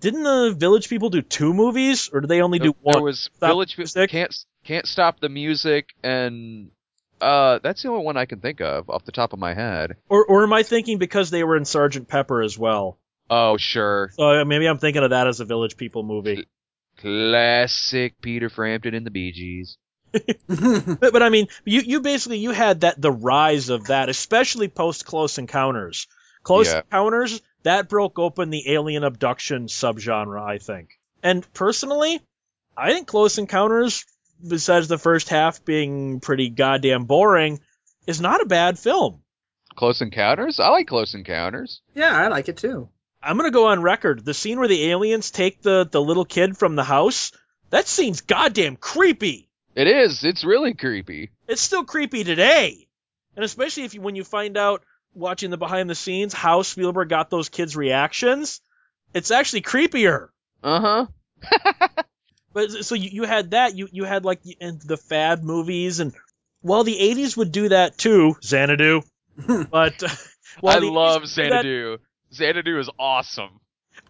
Didn't 0.00 0.22
the 0.22 0.54
Village 0.56 0.88
People 0.88 1.10
do 1.10 1.22
two 1.22 1.52
movies 1.54 2.08
or 2.12 2.20
did 2.20 2.28
they 2.28 2.40
only 2.42 2.58
do 2.58 2.72
There 2.84 2.94
one? 2.94 3.02
was 3.02 3.30
Stop 3.36 3.48
Village 3.50 3.76
Music? 3.78 4.10
can't 4.10 4.34
can't 4.64 4.86
stop 4.86 5.20
the 5.20 5.28
music 5.28 5.90
and 6.02 6.70
uh 7.20 7.58
that's 7.62 7.82
the 7.82 7.88
only 7.88 8.04
one 8.04 8.16
I 8.16 8.26
can 8.26 8.40
think 8.40 8.60
of 8.60 8.88
off 8.90 9.04
the 9.04 9.12
top 9.12 9.32
of 9.32 9.38
my 9.38 9.54
head. 9.54 9.96
Or 10.08 10.24
or 10.24 10.42
am 10.44 10.52
I 10.52 10.62
thinking 10.62 10.98
because 10.98 11.30
they 11.30 11.42
were 11.44 11.56
in 11.56 11.64
Sergeant 11.64 12.06
Pepper 12.08 12.42
as 12.42 12.56
well? 12.58 12.98
Oh 13.30 13.56
sure, 13.56 14.10
So 14.14 14.44
maybe 14.44 14.66
I'm 14.66 14.78
thinking 14.78 15.02
of 15.02 15.10
that 15.10 15.26
as 15.26 15.40
a 15.40 15.44
Village 15.44 15.76
People 15.76 16.02
movie. 16.02 16.46
classic 16.96 18.20
Peter 18.20 18.48
Frampton 18.48 18.94
and 18.94 19.04
the 19.06 19.10
Bee 19.10 19.32
Gees. 19.32 19.76
But, 20.48 21.12
but 21.12 21.22
I 21.22 21.28
mean, 21.28 21.48
you 21.64 21.80
you 21.82 22.00
basically 22.00 22.38
you 22.38 22.50
had 22.52 22.80
that 22.80 23.00
the 23.00 23.12
rise 23.12 23.68
of 23.68 23.88
that, 23.88 24.08
especially 24.08 24.68
post 24.68 25.04
Close 25.04 25.36
Encounters. 25.38 26.06
Close 26.42 26.68
Yeah. 26.68 26.78
Encounters 26.80 27.42
that 27.68 27.88
broke 27.90 28.18
open 28.18 28.48
the 28.48 28.72
alien 28.72 29.04
abduction 29.04 29.66
subgenre, 29.66 30.40
I 30.40 30.56
think. 30.56 30.98
And 31.22 31.46
personally, 31.52 32.18
I 32.74 32.92
think 32.92 33.08
Close 33.08 33.36
Encounters, 33.36 34.06
besides 34.46 34.88
the 34.88 34.96
first 34.96 35.28
half 35.28 35.62
being 35.66 36.20
pretty 36.20 36.48
goddamn 36.48 37.04
boring, 37.04 37.60
is 38.06 38.22
not 38.22 38.40
a 38.40 38.46
bad 38.46 38.78
film. 38.78 39.20
Close 39.76 40.00
Encounters? 40.00 40.58
I 40.58 40.70
like 40.70 40.88
Close 40.88 41.14
Encounters. 41.14 41.82
yeah, 41.94 42.16
I 42.16 42.28
like 42.28 42.48
it 42.48 42.56
too. 42.56 42.88
I'm 43.22 43.36
gonna 43.36 43.50
go 43.50 43.66
on 43.66 43.82
record. 43.82 44.24
The 44.24 44.32
scene 44.32 44.58
where 44.58 44.68
the 44.68 44.90
aliens 44.90 45.30
take 45.30 45.60
the 45.60 45.86
the 45.90 46.00
little 46.00 46.24
kid 46.24 46.56
from 46.56 46.74
the 46.74 46.84
house, 46.84 47.32
that 47.68 47.86
scene's 47.86 48.22
goddamn 48.22 48.76
creepy. 48.76 49.50
It 49.74 49.88
is. 49.88 50.24
It's 50.24 50.42
really 50.44 50.72
creepy. 50.72 51.32
it's 51.46 51.60
still 51.60 51.84
creepy 51.84 52.24
today. 52.24 52.88
And 53.36 53.44
especially 53.44 53.84
if 53.84 53.94
you, 53.94 54.00
when 54.00 54.16
you 54.16 54.24
find 54.24 54.56
out 54.56 54.82
watching 55.14 55.50
the 55.50 55.56
behind 55.56 55.90
the 55.90 55.94
scenes 55.94 56.32
how 56.32 56.62
Spielberg 56.62 57.08
got 57.08 57.30
those 57.30 57.48
kids' 57.48 57.76
reactions, 57.76 58.60
it's 59.14 59.30
actually 59.30 59.62
creepier. 59.62 60.28
Uh 60.62 61.06
huh. 61.42 62.02
But 62.52 62.84
so 62.84 62.94
you, 62.94 63.10
you 63.12 63.22
had 63.24 63.52
that, 63.52 63.76
you 63.76 63.88
you 63.92 64.04
had 64.04 64.24
like 64.24 64.42
the, 64.42 64.56
and 64.60 64.80
the 64.80 64.96
fad 64.96 65.44
movies, 65.44 66.00
and 66.00 66.12
while 66.60 66.82
the 66.82 66.96
'80s 66.96 67.36
would 67.36 67.52
do 67.52 67.68
that 67.68 67.98
too, 67.98 68.36
Xanadu. 68.42 69.02
but 69.70 70.02
uh, 70.02 70.08
while 70.60 70.76
I 70.76 70.88
love 70.88 71.22
would 71.22 71.30
do 71.30 71.42
that, 71.42 71.62
Xanadu. 71.62 71.98
Xanadu 72.34 72.78
is 72.80 72.90
awesome. 72.98 73.60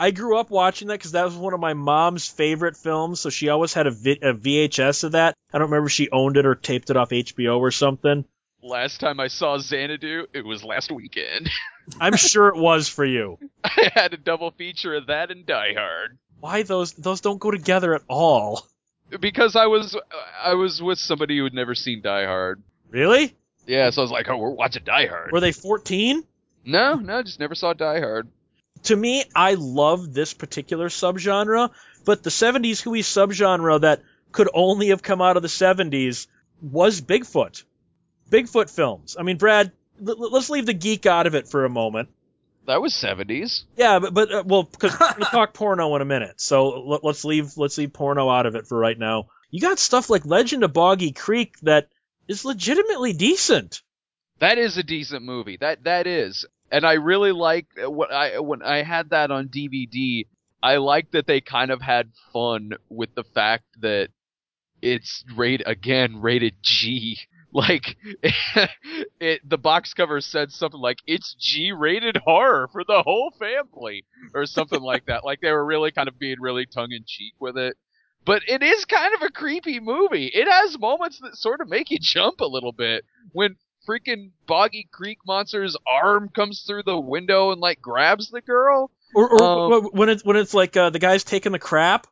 I 0.01 0.13
grew 0.13 0.39
up 0.39 0.51
watching 0.51 0.89
that 0.89 0.95
because 0.95 1.13
that 1.13 1.25
was 1.25 1.35
one 1.35 1.53
of 1.55 1.61
my 1.61 1.75
mom's 1.75 2.29
favorite 2.29 2.77
films. 2.77 3.21
So 3.21 3.31
she 3.31 3.49
always 3.49 3.75
had 3.75 3.87
a, 3.87 3.91
vi- 3.91 4.19
a 4.23 4.33
VHS 4.33 5.05
of 5.05 5.13
that. 5.13 5.35
I 5.53 5.59
don't 5.59 5.71
remember 5.71 5.87
if 5.87 5.93
she 5.93 6.11
owned 6.11 6.37
it 6.37 6.47
or 6.47 6.55
taped 6.55 6.91
it 6.91 6.97
off 6.97 7.11
HBO 7.11 7.59
or 7.59 7.71
something. 7.71 8.25
Last 8.69 9.01
time 9.01 9.19
I 9.19 9.29
saw 9.29 9.57
Xanadu, 9.59 10.27
it 10.35 10.45
was 10.45 10.63
last 10.63 10.93
weekend. 10.93 11.49
I'm 12.01 12.17
sure 12.17 12.49
it 12.49 12.57
was 12.57 12.87
for 12.89 13.05
you. 13.05 13.39
I 13.65 13.91
had 13.95 14.13
a 14.13 14.19
double 14.19 14.51
feature 14.51 14.95
of 14.95 15.07
that 15.07 15.31
and 15.31 15.47
Die 15.47 15.73
Hard. 15.75 16.19
why 16.39 16.63
those 16.65 16.93
those 16.93 17.23
don't 17.23 17.39
go 17.41 17.51
together 17.51 17.95
at 17.95 18.03
all. 18.09 18.67
Because 19.21 19.57
I 19.57 19.67
was 19.67 19.97
I 20.43 20.55
was 20.55 20.83
with 20.83 20.99
somebody 20.99 21.39
who 21.39 21.45
had 21.45 21.55
never 21.55 21.75
seen 21.75 22.03
Die 22.03 22.25
Hard. 22.27 22.63
Really? 22.91 23.35
Yeah, 23.67 23.89
so 23.89 24.03
I 24.03 24.05
was 24.05 24.11
like, 24.11 24.29
oh, 24.29 24.37
we're 24.37 24.51
watching 24.51 24.85
Die 24.85 25.07
Hard. 25.07 25.33
Were 25.33 25.41
they 25.41 25.53
14? 25.53 26.23
No, 26.65 26.95
no, 26.97 27.23
just 27.23 27.41
never 27.41 27.55
saw 27.55 27.73
Die 27.73 28.01
Hard. 28.01 28.29
To 28.85 28.97
me, 28.97 29.25
I 29.35 29.55
love 29.55 30.13
this 30.13 30.35
particular 30.35 30.89
subgenre, 30.89 31.71
but 32.05 32.23
the 32.23 32.31
70s 32.31 32.83
hooey 32.83 33.01
subgenre 33.01 33.81
that 33.81 34.03
could 34.31 34.49
only 34.53 34.89
have 34.89 35.03
come 35.03 35.23
out 35.23 35.37
of 35.37 35.43
the 35.43 35.49
70s 35.49 36.27
was 36.61 37.01
Bigfoot. 37.01 37.65
Bigfoot 38.31 38.71
films. 38.71 39.17
I 39.19 39.23
mean, 39.23 39.37
Brad, 39.39 39.73
l- 40.01 40.11
l- 40.11 40.31
let's 40.33 40.51
leave 40.51 40.67
the 40.67 40.75
geek 40.75 41.07
out 41.07 41.27
of 41.27 41.35
it 41.35 41.49
for 41.49 41.65
a 41.65 41.69
moment. 41.69 42.09
That 42.67 42.83
was 42.83 42.93
70s. 42.93 43.63
Yeah, 43.77 43.99
but, 43.99 44.13
but 44.13 44.33
uh, 44.33 44.43
well, 44.47 44.65
because 44.65 44.95
gonna 44.95 45.25
talk 45.25 45.55
porno 45.55 45.97
in 45.97 46.03
a 46.03 46.05
minute, 46.05 46.41
so 46.41 46.81
let, 46.81 47.03
let's 47.03 47.25
leave 47.25 47.57
let's 47.57 47.79
leave 47.79 47.95
porno 47.95 48.29
out 48.29 48.45
of 48.45 48.57
it 48.57 48.67
for 48.67 48.79
right 48.79 48.99
now. 48.99 49.29
You 49.51 49.61
got 49.61 49.79
stuff 49.79 50.11
like 50.11 50.27
Legend 50.27 50.65
of 50.65 50.75
Boggy 50.75 51.13
Creek 51.13 51.59
that 51.63 51.89
is 52.29 52.45
legitimately 52.45 53.15
decent. 53.15 53.81
That 54.41 54.59
is 54.59 54.77
a 54.77 54.83
decent 54.83 55.23
movie. 55.23 55.57
That 55.57 55.85
that 55.85 56.07
is. 56.07 56.45
And 56.71 56.85
I 56.85 56.95
really 56.95 57.33
like 57.33 57.67
what 57.79 58.13
I 58.13 58.39
when 58.41 58.63
I 58.63 58.83
had 58.83 59.11
that 59.11 59.31
on 59.31 59.49
DVD, 59.49 60.27
I 60.63 60.77
like 60.77 61.13
that 61.13 61.27
they 61.27 61.41
kind 61.41 61.71
of 61.71 61.81
had 61.81 62.11
fun 62.35 62.73
with 62.91 63.15
the 63.15 63.25
fact 63.25 63.65
that 63.81 64.11
it's 64.83 65.25
rated 65.35 65.67
again 65.67 66.21
rated 66.21 66.57
G. 66.63 67.19
Like 67.53 67.97
it 69.21 69.49
the 69.49 69.59
box 69.59 69.95
cover 69.95 70.21
said 70.21 70.53
something 70.53 70.81
like 70.81 70.99
it's 71.07 71.35
G 71.35 71.73
rated 71.73 72.17
horror 72.19 72.69
for 72.71 72.85
the 72.85 73.03
whole 73.03 73.33
family 73.39 74.05
or 74.35 74.47
something 74.47 74.81
like 74.81 75.07
that. 75.07 75.25
Like 75.25 75.41
they 75.41 75.51
were 75.51 75.65
really 75.65 75.91
kind 75.91 76.09
of 76.09 76.19
being 76.19 76.41
really 76.41 76.67
tongue 76.67 76.93
in 76.93 77.05
cheek 77.07 77.35
with 77.41 77.57
it. 77.57 77.77
But 78.25 78.43
it 78.47 78.63
is 78.63 78.85
kind 78.85 79.15
of 79.15 79.23
a 79.23 79.31
creepy 79.31 79.81
movie. 79.81 80.27
It 80.27 80.47
has 80.47 80.79
moments 80.79 81.21
that 81.21 81.37
sort 81.37 81.63
of 81.63 81.69
make 81.69 81.91
you 81.91 81.99
jump 81.99 82.41
a 82.41 82.47
little 82.47 82.73
bit 82.73 83.05
when 83.33 83.57
freaking 83.89 84.33
Boggy 84.47 84.87
Creek 84.93 85.19
monster's 85.27 85.77
arm 85.91 86.29
comes 86.29 86.65
through 86.67 86.83
the 86.83 87.01
window 87.01 87.53
and 87.53 87.61
like 87.61 87.81
grabs 87.81 88.31
the 88.31 88.43
girl. 88.43 88.91
Or, 89.15 89.31
or 89.31 89.43
Um, 89.43 89.85
when 89.93 90.11
it's 90.11 90.25
when 90.25 90.37
it's 90.37 90.53
like 90.53 90.77
uh, 90.77 90.91
the 90.91 90.99
guy's 90.99 91.25
taking 91.25 91.53
the 91.53 91.59
crap, 91.59 92.07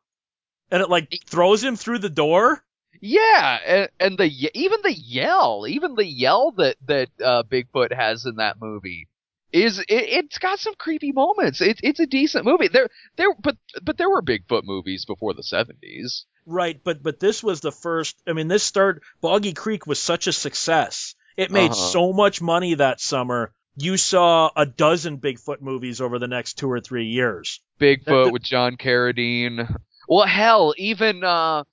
and 0.71 0.83
it 0.83 0.89
like 0.89 1.13
throws 1.27 1.63
him 1.63 1.77
through 1.77 1.99
the 1.99 2.09
door. 2.09 2.65
Yeah, 3.01 3.59
and, 3.67 3.89
and 4.01 4.19
the 4.19 4.31
even 4.55 4.81
the 4.83 4.93
yell, 4.95 5.67
even 5.69 5.95
the 5.95 6.07
yell 6.07 6.53
that 6.53 6.77
that 6.87 7.09
uh, 7.23 7.43
Bigfoot 7.45 7.93
has 7.93 8.25
in 8.27 8.37
that 8.37 8.61
movie 8.61 9.09
is 9.53 9.79
it, 9.79 9.87
it's 9.89 10.39
got 10.39 10.59
some 10.59 10.75
creepy 10.75 11.13
moments. 11.13 11.61
It's 11.61 11.81
it's 11.83 12.01
a 12.01 12.07
decent 12.07 12.45
movie. 12.45 12.69
There 12.69 12.89
there 13.17 13.29
but 13.41 13.57
but 13.83 13.97
there 13.99 14.11
were 14.11 14.23
Bigfoot 14.23 14.65
movies 14.65 15.05
before 15.05 15.35
the 15.35 15.43
seventies. 15.43 16.27
Right, 16.47 16.81
but 16.83 17.03
but 17.03 17.19
this 17.21 17.43
was 17.43 17.61
the 17.61 17.73
first. 17.73 18.17
I 18.27 18.33
mean, 18.33 18.49
this 18.49 18.63
started. 18.63 19.03
Boggy 19.21 19.53
Creek 19.53 19.87
was 19.87 19.99
such 19.99 20.27
a 20.27 20.33
success. 20.33 21.15
It 21.37 21.51
made 21.51 21.73
Uh-huh. 21.73 21.91
so 21.93 22.13
much 22.13 22.41
money 22.41 22.75
that 22.75 23.01
summer. 23.01 23.53
You 23.79 23.97
saw 23.99 24.51
a 24.57 24.65
dozen 24.65 25.19
Bigfoot 25.19 25.61
movies 25.61 26.01
over 26.01 26.19
the 26.19 26.29
next 26.29 26.55
two 26.55 26.71
or 26.71 26.81
three 26.81 27.07
years. 27.09 27.61
Bigfoot 27.79 28.27
That- 28.27 28.33
with 28.33 28.43
John 28.43 28.77
Carradine. 28.77 29.69
Well, 30.09 30.27
hell, 30.27 30.73
even 30.79 31.25
uh, 31.25 31.65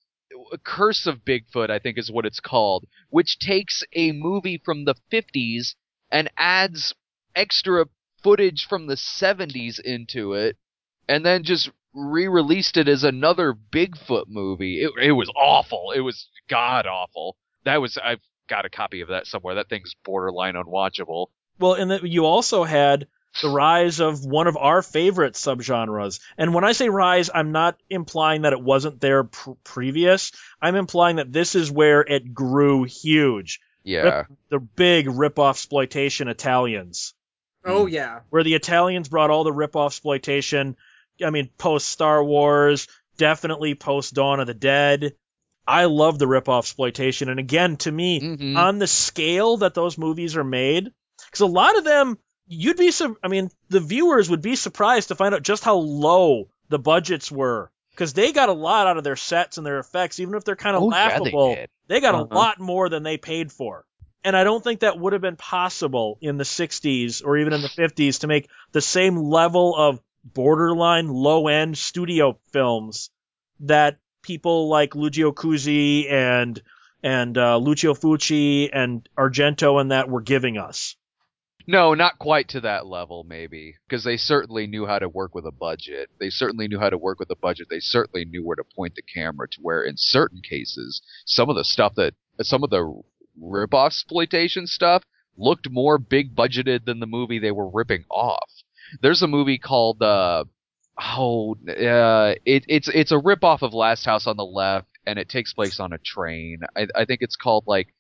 Curse 0.58 1.08
of 1.08 1.26
Bigfoot, 1.26 1.70
I 1.70 1.80
think 1.80 1.98
is 1.98 2.12
what 2.12 2.26
it's 2.26 2.40
called, 2.40 2.86
which 3.10 3.40
takes 3.40 3.84
a 3.94 4.12
movie 4.12 4.62
from 4.64 4.86
the 4.86 4.96
50s 5.12 5.76
and 6.12 6.30
adds 6.38 6.94
extra 7.36 7.86
footage 8.22 8.66
from 8.68 8.88
the 8.88 8.96
70s 8.96 9.80
into 9.80 10.34
it, 10.34 10.58
and 11.08 11.26
then 11.26 11.44
just 11.44 11.70
re-released 11.94 12.78
it 12.78 12.88
as 12.88 13.04
another 13.04 13.54
Bigfoot 13.54 14.26
movie. 14.28 14.82
It, 14.82 14.92
it 15.02 15.12
was 15.12 15.32
awful. 15.36 15.92
It 15.96 16.02
was 16.02 16.28
god 16.50 16.86
awful. 16.88 17.38
That 17.66 17.82
was 17.82 17.98
I've 17.98 18.22
got 18.48 18.66
a 18.66 18.70
copy 18.70 19.02
of 19.02 19.10
that 19.10 19.28
somewhere. 19.28 19.56
That 19.56 19.70
thing's 19.70 19.96
borderline 20.04 20.56
unwatchable. 20.56 21.28
Well, 21.60 21.74
and 21.74 21.92
then 21.92 22.00
you 22.04 22.26
also 22.26 22.64
had 22.64 23.08
the 23.42 23.50
rise 23.50 24.00
of 24.00 24.24
one 24.26 24.48
of 24.48 24.58
our 24.58 24.82
favorite 24.82 25.34
subgenres. 25.34 26.20
And 26.38 26.54
when 26.54 26.64
I 26.64 26.74
say 26.74 26.90
rise, 26.90 27.30
I'm 27.34 27.52
not 27.52 27.78
implying 27.90 28.44
that 28.44 28.54
it 28.54 28.62
wasn't 28.62 29.02
there 29.02 29.24
pr- 29.24 29.52
previous. 29.64 30.32
I'm 30.62 30.76
implying 30.76 31.16
that 31.18 31.32
this 31.34 31.56
is 31.56 31.72
where 31.72 32.02
it 32.02 32.34
grew 32.34 32.84
huge. 32.84 33.60
Yeah. 33.84 34.26
The 34.50 34.60
big 34.60 35.10
rip-off 35.10 35.56
exploitation 35.58 36.28
Italians. 36.28 37.14
Oh 37.66 37.86
yeah. 37.86 38.20
where 38.30 38.44
the 38.44 38.56
Italians 38.56 39.08
brought 39.08 39.30
all 39.30 39.46
the 39.46 39.54
rip-off 39.54 39.94
exploitation. 39.94 40.76
I 41.24 41.30
mean, 41.30 41.50
post 41.58 41.88
Star 41.88 42.22
Wars, 42.24 42.88
definitely 43.18 43.74
post 43.76 44.14
Dawn 44.14 44.40
of 44.42 44.48
the 44.48 44.54
Dead. 44.54 45.14
I 45.66 45.86
love 45.86 46.20
the 46.20 46.28
rip-off 46.28 46.66
exploitation, 46.66 47.30
and 47.30 47.40
again, 47.40 47.78
to 47.78 47.92
me, 47.92 48.20
Mhm. 48.20 48.58
on 48.58 48.80
the 48.80 48.88
scale 48.88 49.58
that 49.58 49.74
those 49.76 49.98
movies 49.98 50.36
are 50.36 50.44
made, 50.44 50.92
because 51.26 51.40
a 51.40 51.46
lot 51.46 51.78
of 51.78 51.86
them, 51.86 52.18
you'd 52.48 52.78
be, 52.78 52.92
sur- 52.92 53.16
I 53.24 53.28
mean, 53.28 53.50
the 53.70 53.80
viewers 53.80 54.30
would 54.30 54.42
be 54.42 54.56
surprised 54.56 55.08
to 55.10 55.16
find 55.16 55.34
out 55.34 55.44
just 55.44 55.64
how 55.64 55.76
low 55.76 56.50
the 56.70 56.80
budgets 56.80 57.32
were, 57.32 57.72
because 57.92 58.14
they 58.14 58.32
got 58.32 58.50
a 58.50 58.54
lot 58.54 58.88
out 58.88 58.98
of 58.98 59.04
their 59.04 59.16
sets 59.16 59.58
and 59.58 59.66
their 59.66 59.80
effects, 59.80 60.20
even 60.20 60.36
if 60.36 60.44
they're 60.44 60.56
kind 60.56 60.76
of 60.76 60.84
Oh, 60.84 60.92
yeah, 60.92 61.08
they 61.10 61.14
laughable. 61.16 61.58
They 61.88 62.00
got 62.02 62.16
Uh-huh. 62.16 62.28
a 62.30 62.34
lot 62.36 62.60
more 62.60 62.90
than 62.90 63.04
they 63.04 63.18
paid 63.18 63.52
for. 63.52 63.86
And 64.24 64.38
I 64.38 64.44
don't 64.46 64.64
think 64.64 64.80
that 64.80 64.98
would 64.98 65.12
have 65.14 65.22
been 65.22 65.36
possible 65.36 66.18
in 66.22 66.38
the 66.38 66.46
60s 66.46 67.22
or 67.26 67.38
even 67.38 67.52
in 67.54 67.62
the 67.62 67.68
50s 67.68 68.22
to 68.22 68.28
make 68.28 68.48
the 68.72 68.80
same 68.82 69.18
level 69.18 69.76
of 69.76 70.00
borderline 70.24 71.10
low 71.10 71.48
end 71.50 71.78
studio 71.78 72.40
films 72.52 73.10
that 73.60 73.98
people 74.22 74.70
like 74.70 74.96
Lucio 74.96 75.32
Cusi 75.34 76.10
and 76.12 76.62
and 77.04 77.38
uh, 77.38 77.58
Lucio 77.58 77.94
Fulci 77.94 78.70
and 78.72 79.08
Argento 79.18 79.82
and 79.82 79.92
that 79.92 80.08
were 80.10 80.22
giving 80.22 80.58
us. 80.58 80.96
No, 81.66 81.94
not 81.94 82.20
quite 82.20 82.50
to 82.50 82.62
that 82.62 82.88
level, 82.88 83.24
maybe, 83.24 83.76
because 83.88 84.04
they 84.04 84.18
certainly 84.18 84.68
knew 84.68 84.86
how 84.86 85.00
to 85.00 85.08
work 85.08 85.34
with 85.34 85.46
a 85.46 85.52
budget. 85.52 86.10
They 86.20 86.30
certainly 86.30 86.68
knew 86.68 86.80
how 86.80 86.90
to 86.90 86.98
work 86.98 87.20
with 87.20 87.30
a 87.30 87.38
budget. 87.38 87.68
They 87.70 87.80
certainly 87.80 88.26
knew 88.26 88.46
where 88.46 88.58
to 88.58 88.66
point 88.76 88.96
the 88.96 89.02
camera 89.02 89.48
to 89.48 89.62
where, 89.62 89.82
in 89.82 89.96
certain 89.96 90.42
cases, 90.42 91.02
some 91.26 91.50
of 91.50 91.56
the 91.56 91.64
stuff 91.64 91.94
that, 91.96 92.16
some 92.42 92.64
of 92.64 92.70
the 92.70 93.02
rip-off 93.40 93.88
exploitation 93.88 94.68
stuff 94.68 95.04
looked 95.38 95.70
more 95.70 95.98
big 95.98 96.36
budgeted 96.36 96.86
than 96.86 97.00
the 97.00 97.08
movie 97.08 97.40
they 97.40 97.52
were 97.52 97.70
ripping 97.70 98.04
off. 98.12 98.52
There's 99.02 99.22
a 99.22 99.28
movie 99.28 99.58
called, 99.58 100.02
uh, 100.04 100.44
oh, 101.02 101.56
uh, 101.68 102.36
it, 102.46 102.66
it's, 102.68 102.90
it's 102.94 103.12
a 103.12 103.18
rip-off 103.18 103.62
of 103.62 103.74
Last 103.74 104.06
House 104.06 104.28
on 104.28 104.36
the 104.36 104.46
Left, 104.46 104.88
and 105.06 105.18
it 105.18 105.30
takes 105.30 105.54
place 105.54 105.80
on 105.80 105.94
a 105.94 105.98
train. 105.98 106.60
I, 106.76 106.88
I 106.94 107.06
think 107.06 107.22
it's 107.22 107.38
called, 107.38 107.64
like, 107.68 107.94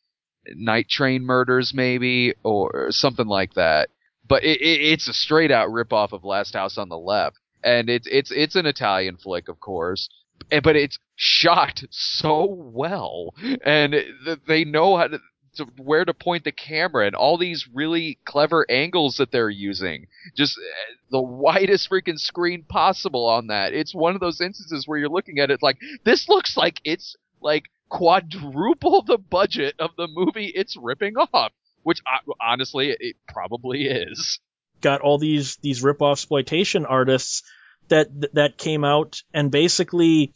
Night 0.48 0.90
Train 0.90 1.24
Murders, 1.24 1.74
maybe, 1.74 2.34
or 2.44 2.88
something 2.92 3.28
like 3.28 3.54
that. 3.54 3.90
But 4.28 4.44
it, 4.44 4.62
it, 4.62 4.82
it's 4.82 5.08
a 5.08 5.14
straight 5.14 5.52
out 5.52 5.70
ripoff 5.70 6.14
of 6.14 6.24
Last 6.24 6.54
House 6.54 6.78
on 6.78 6.90
the 6.90 6.98
Left, 6.98 7.38
and 7.64 7.90
it's 7.90 8.08
it's 8.10 8.32
it's 8.32 8.56
an 8.56 8.66
Italian 8.66 9.18
flick, 9.18 9.48
of 9.50 9.60
course, 9.60 10.10
but 10.50 10.76
it's 10.76 10.98
shot 11.16 11.84
so 11.90 12.46
well, 12.46 13.34
and 13.66 13.96
they 14.48 14.64
know 14.64 14.98
how 14.98 15.08
to, 15.08 15.20
to 15.56 15.66
where 15.78 16.06
to 16.06 16.14
point 16.14 16.44
the 16.44 16.52
camera 16.52 17.06
and 17.06 17.16
all 17.16 17.38
these 17.38 17.68
really 17.74 18.18
clever 18.26 18.66
angles 18.70 19.18
that 19.18 19.32
they're 19.32 19.50
using. 19.50 20.08
Just 20.36 20.58
eh, 20.58 20.94
the 21.12 21.22
widest 21.22 21.90
freaking 21.90 22.20
screen 22.20 22.64
possible 22.64 23.26
on 23.26 23.48
that. 23.48 23.74
It's 23.74 23.94
one 23.94 24.16
of 24.16 24.22
those 24.22 24.42
instances 24.42 24.88
where 24.88 24.98
you're 24.98 25.10
looking 25.10 25.40
at 25.40 25.52
it 25.52 25.62
like 25.62 25.78
this 26.06 26.28
looks 26.28 26.58
like 26.58 26.80
it's 26.84 27.16
like 27.42 27.66
quadruple 27.94 29.04
the 29.04 29.20
budget 29.20 29.76
of 29.78 29.92
the 29.96 30.08
movie 30.08 30.48
it's 30.48 30.76
ripping 30.76 31.16
off, 31.16 31.54
which 31.84 32.02
uh, 32.08 32.34
honestly 32.42 32.90
it 32.90 33.16
probably 33.28 33.86
is. 33.86 34.40
Got 34.82 35.02
all 35.02 35.20
these 35.20 35.58
these 35.58 35.84
rip 35.84 36.02
off 36.02 36.18
exploitation 36.18 36.88
artists 36.88 37.44
that 37.90 38.08
that 38.34 38.58
came 38.58 38.84
out 38.84 39.22
and 39.32 39.52
basically 39.52 40.34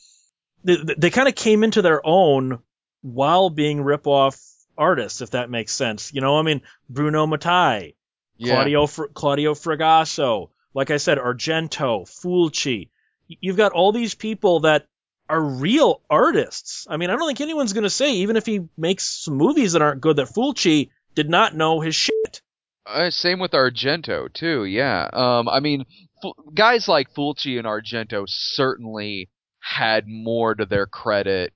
they, 0.64 0.78
they 0.98 1.10
kind 1.10 1.28
of 1.28 1.34
came 1.34 1.64
into 1.64 1.82
their 1.82 2.06
own 2.06 2.60
while 3.02 3.50
being 3.50 3.82
rip 3.82 4.06
off 4.06 4.40
artists, 4.78 5.22
if 5.22 5.32
that 5.32 5.50
makes 5.50 5.74
sense. 5.74 6.14
You 6.14 6.22
know, 6.22 6.38
I 6.38 6.44
mean 6.44 6.62
Bruno 6.88 7.26
Mattei, 7.26 7.96
yeah. 8.38 8.54
Claudio 8.54 8.86
Fr- 8.86 9.08
Claudio 9.08 9.56
Fragasso, 9.56 10.50
like 10.76 10.92
I 10.92 10.98
said, 10.98 11.18
Argento, 11.18 12.08
Fulci. 12.08 12.90
You've 13.28 13.58
got 13.58 13.72
all 13.72 13.92
these 13.92 14.14
people 14.14 14.60
that 14.60 14.86
are 15.30 15.42
real 15.42 16.02
artists. 16.10 16.88
I 16.90 16.98
mean, 16.98 17.10
I 17.10 17.16
don't 17.16 17.28
think 17.28 17.42
anyone's 17.42 17.74
going 17.74 17.84
to 17.84 17.90
say, 17.90 18.14
even 18.18 18.38
if 18.38 18.46
he 18.46 18.68
makes 18.78 19.24
some 19.24 19.36
movies 19.36 19.74
that 19.74 19.82
aren't 19.82 20.02
good, 20.02 20.18
that 20.18 20.30
Fulci 20.30 20.90
did 21.16 21.30
not 21.30 21.56
know 21.56 21.82
his 21.82 21.96
shit. 21.96 22.42
Uh, 22.86 23.10
same 23.10 23.40
with 23.40 23.52
Argento 23.52 24.32
too. 24.32 24.64
Yeah. 24.64 25.10
Um, 25.12 25.50
I 25.50 25.60
mean, 25.60 25.86
f- 26.24 26.32
guys 26.54 26.88
like 26.88 27.14
Fulci 27.14 27.58
and 27.58 27.68
Argento 27.68 28.24
certainly 28.28 29.30
had 29.60 30.06
more 30.08 30.56
to 30.56 30.66
their 30.66 30.86
credit 30.86 31.54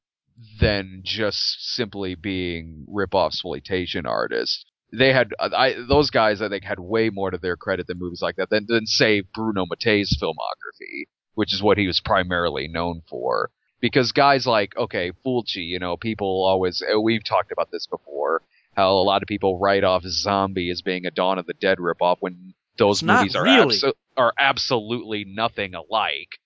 than 0.60 1.02
just 1.04 1.76
simply 1.76 2.16
being 2.16 2.86
rip-off 2.88 3.32
exploitation 3.32 4.06
artists. 4.06 4.66
They 4.92 5.14
had 5.14 5.30
I, 5.40 5.76
those 5.88 6.10
guys. 6.10 6.42
I 6.42 6.50
think 6.50 6.66
had 6.66 6.80
way 6.80 7.10
more 7.10 7.32
to 7.32 7.38
their 7.38 7.56
credit 7.56 7.88
than 7.88 8.00
movies 8.00 8.22
like 8.22 8.36
that 8.36 8.50
than 8.50 8.66
than 8.68 8.86
say 8.86 9.22
Bruno 9.22 9.66
Mattei's 9.66 10.18
filmography, 10.22 11.06
which 11.34 11.54
is 11.54 11.64
what 11.64 11.78
he 11.78 11.88
was 11.88 12.02
primarily 12.02 12.68
known 12.68 13.02
for 13.10 13.52
because 13.82 14.12
guys 14.12 14.46
like 14.46 14.76
okay 14.78 15.12
Fulci, 15.26 15.66
you 15.68 15.80
know, 15.80 15.98
people 15.98 16.46
always 16.46 16.82
uh, 16.82 17.00
we've 17.00 17.24
talked 17.24 17.52
about 17.52 17.72
this 17.72 17.88
before. 17.88 18.42
How 18.74 18.92
a 18.94 19.04
lot 19.04 19.22
of 19.22 19.28
people 19.28 19.60
write 19.60 19.84
off 19.84 20.04
Zombie 20.06 20.70
as 20.70 20.82
being 20.82 21.06
a 21.06 21.12
Dawn 21.12 21.38
of 21.38 21.46
the 21.46 21.54
Dead 21.54 21.78
ripoff 21.78 22.18
when 22.22 22.54
those 22.78 23.02
it's 23.02 23.04
movies 23.04 23.36
are 23.36 23.44
really. 23.44 23.76
abso- 23.76 23.94
are 24.16 24.34
absolutely 24.38 25.26
nothing 25.26 25.74
alike. 25.76 26.40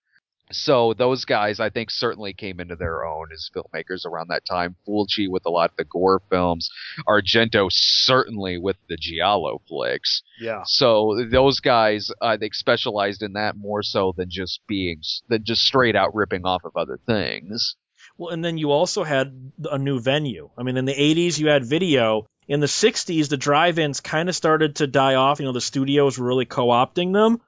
So 0.52 0.94
those 0.94 1.26
guys, 1.26 1.60
I 1.60 1.70
think, 1.70 1.90
certainly 1.90 2.34
came 2.34 2.60
into 2.60 2.76
their 2.76 3.04
own 3.04 3.30
as 3.34 3.50
filmmakers 3.54 4.06
around 4.06 4.28
that 4.28 4.46
time. 4.46 4.76
Fulci 4.88 5.28
with 5.28 5.46
a 5.46 5.50
lot 5.50 5.72
of 5.72 5.78
the 5.78 5.86
gore 5.86 6.22
films, 6.30 6.70
Argento 7.08 7.68
certainly 7.72 8.60
with 8.60 8.78
the 8.88 8.96
giallo 8.96 9.62
flicks. 9.68 10.22
Yeah. 10.40 10.62
So 10.66 11.26
those 11.32 11.60
guys, 11.60 12.12
I 12.22 12.38
think, 12.38 12.54
specialized 12.54 13.24
in 13.24 13.34
that 13.34 13.58
more 13.58 13.82
so 13.82 14.14
than 14.16 14.30
just 14.30 14.62
being 14.68 15.02
than 15.30 15.44
just 15.44 15.64
straight 15.64 15.96
out 15.96 16.14
ripping 16.14 16.46
off 16.46 16.64
of 16.64 16.78
other 16.78 17.00
things. 17.08 17.76
Well, 18.18 18.32
and 18.32 18.46
then 18.46 18.58
you 18.58 18.72
also 18.72 19.04
had 19.04 19.52
a 19.70 19.78
new 19.80 20.00
venue. 20.00 20.50
I 20.58 20.64
mean, 20.64 20.78
in 20.78 20.86
the 20.86 20.94
80s, 20.94 21.40
you 21.40 21.48
had 21.48 21.66
video. 21.66 22.28
In 22.48 22.60
the 22.60 22.68
60s, 22.68 23.30
the 23.30 23.38
drive-ins 23.38 24.00
kind 24.00 24.30
of 24.30 24.36
started 24.36 24.76
to 24.76 24.88
die 24.88 25.16
off. 25.16 25.40
You 25.40 25.46
know, 25.46 25.52
the 25.52 25.60
studios 25.60 26.20
were 26.20 26.28
really 26.28 26.46
co-opting 26.46 27.12
them. 27.14 27.42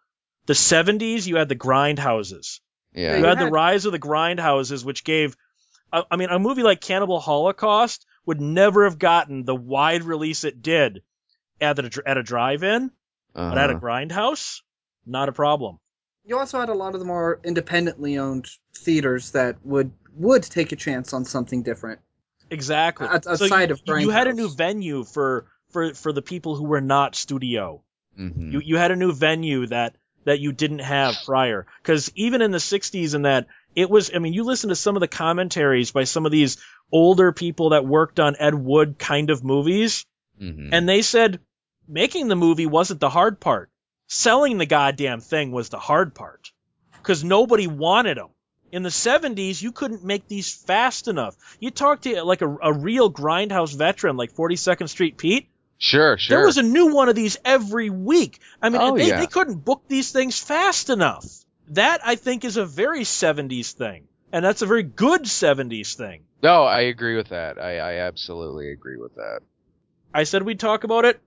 The 0.47 0.53
70s, 0.53 1.27
you 1.27 1.35
had 1.35 1.49
the 1.49 1.55
grindhouses 1.55 2.59
yeah. 2.97 3.17
You 3.17 3.25
had 3.25 3.39
the 3.39 3.51
rise 3.51 3.85
of 3.85 3.91
the 3.91 3.99
grindhouses, 3.99 4.83
which 4.83 5.03
gave, 5.03 5.37
I 5.93 6.15
mean, 6.15 6.29
a 6.29 6.39
movie 6.39 6.63
like 6.63 6.81
Cannibal 6.81 7.19
Holocaust 7.19 8.05
would 8.25 8.41
never 8.41 8.85
have 8.85 8.97
gotten 8.97 9.45
the 9.45 9.55
wide 9.55 10.03
release 10.03 10.43
it 10.43 10.61
did 10.61 11.03
at 11.61 11.79
a, 11.79 12.01
at 12.05 12.17
a 12.17 12.23
drive-in, 12.23 12.91
uh-huh. 13.35 13.49
but 13.49 13.57
at 13.57 13.69
a 13.69 13.73
uh-huh. 13.73 13.85
grindhouse, 13.85 14.61
not 15.05 15.29
a 15.29 15.31
problem. 15.31 15.79
You 16.25 16.39
also 16.39 16.59
had 16.59 16.69
a 16.69 16.73
lot 16.73 16.93
of 16.93 16.99
the 16.99 17.05
more 17.05 17.39
independently 17.43 18.17
owned 18.17 18.47
theaters 18.75 19.31
that 19.31 19.63
would 19.63 19.91
would 20.15 20.43
take 20.43 20.71
a 20.71 20.75
chance 20.75 21.13
on 21.13 21.23
something 21.23 21.61
different. 21.61 22.01
Exactly. 22.49 23.07
Outside 23.07 23.37
so 23.37 23.45
you, 23.45 23.53
of 23.53 23.85
grindhouse. 23.85 24.01
you 24.01 24.09
had 24.09 24.27
a 24.27 24.33
new 24.33 24.49
venue 24.49 25.03
for 25.03 25.45
for 25.69 25.93
for 25.93 26.11
the 26.11 26.21
people 26.21 26.55
who 26.55 26.65
were 26.65 26.81
not 26.81 27.15
studio. 27.15 27.81
Mm-hmm. 28.19 28.51
You 28.51 28.59
you 28.59 28.77
had 28.77 28.91
a 28.91 28.95
new 28.95 29.13
venue 29.13 29.67
that 29.67 29.95
that 30.27 30.39
you 30.39 30.51
didn't 30.51 30.79
have 30.79 31.15
prior. 31.25 31.65
Because 31.81 32.11
even 32.15 32.41
in 32.41 32.51
the 32.51 32.57
60s 32.57 33.13
and 33.13 33.25
that, 33.25 33.47
it 33.75 33.89
was, 33.89 34.11
I 34.13 34.19
mean, 34.19 34.33
you 34.33 34.43
listen 34.43 34.69
to 34.69 34.75
some 34.75 34.95
of 34.95 34.99
the 34.99 35.07
commentaries 35.07 35.91
by 35.91 36.03
some 36.03 36.25
of 36.25 36.31
these 36.31 36.57
older 36.91 37.31
people 37.31 37.69
that 37.69 37.85
worked 37.85 38.19
on 38.19 38.35
Ed 38.37 38.53
Wood 38.53 38.99
kind 38.99 39.29
of 39.29 39.43
movies, 39.43 40.05
mm-hmm. 40.41 40.73
and 40.73 40.87
they 40.87 41.01
said 41.01 41.39
making 41.87 42.27
the 42.27 42.35
movie 42.35 42.65
wasn't 42.65 42.99
the 42.99 43.09
hard 43.09 43.39
part. 43.39 43.69
Selling 44.07 44.57
the 44.57 44.65
goddamn 44.65 45.21
thing 45.21 45.51
was 45.51 45.69
the 45.69 45.79
hard 45.79 46.13
part. 46.13 46.51
Because 46.97 47.23
nobody 47.23 47.67
wanted 47.67 48.17
them. 48.17 48.29
In 48.69 48.83
the 48.83 48.89
70s, 48.89 49.61
you 49.61 49.71
couldn't 49.71 50.03
make 50.03 50.27
these 50.27 50.53
fast 50.53 51.07
enough. 51.07 51.37
You 51.61 51.71
talk 51.71 52.01
to 52.01 52.21
like 52.23 52.41
a, 52.41 52.57
a 52.61 52.73
real 52.73 53.11
grindhouse 53.11 53.73
veteran 53.73 54.17
like 54.17 54.33
42nd 54.33 54.89
Street 54.89 55.17
Pete, 55.17 55.49
Sure, 55.77 56.17
sure. 56.17 56.37
There 56.37 56.45
was 56.45 56.57
a 56.57 56.63
new 56.63 56.93
one 56.93 57.09
of 57.09 57.15
these 57.15 57.37
every 57.45 57.89
week. 57.89 58.39
I 58.61 58.69
mean, 58.69 58.81
oh, 58.81 58.97
they, 58.97 59.09
yeah. 59.09 59.19
they 59.19 59.27
couldn't 59.27 59.63
book 59.63 59.83
these 59.87 60.11
things 60.11 60.39
fast 60.39 60.89
enough. 60.89 61.25
That, 61.69 62.01
I 62.03 62.15
think, 62.15 62.45
is 62.45 62.57
a 62.57 62.65
very 62.65 63.01
70s 63.01 63.73
thing. 63.73 64.07
And 64.31 64.43
that's 64.43 64.61
a 64.61 64.65
very 64.65 64.83
good 64.83 65.23
70s 65.23 65.95
thing. 65.95 66.23
No, 66.41 66.63
I 66.63 66.81
agree 66.81 67.15
with 67.15 67.29
that. 67.29 67.59
I, 67.59 67.77
I 67.77 67.93
absolutely 67.99 68.71
agree 68.71 68.97
with 68.97 69.15
that. 69.15 69.41
I 70.13 70.23
said 70.23 70.43
we'd 70.43 70.59
talk 70.59 70.83
about 70.83 71.05
it. 71.05 71.19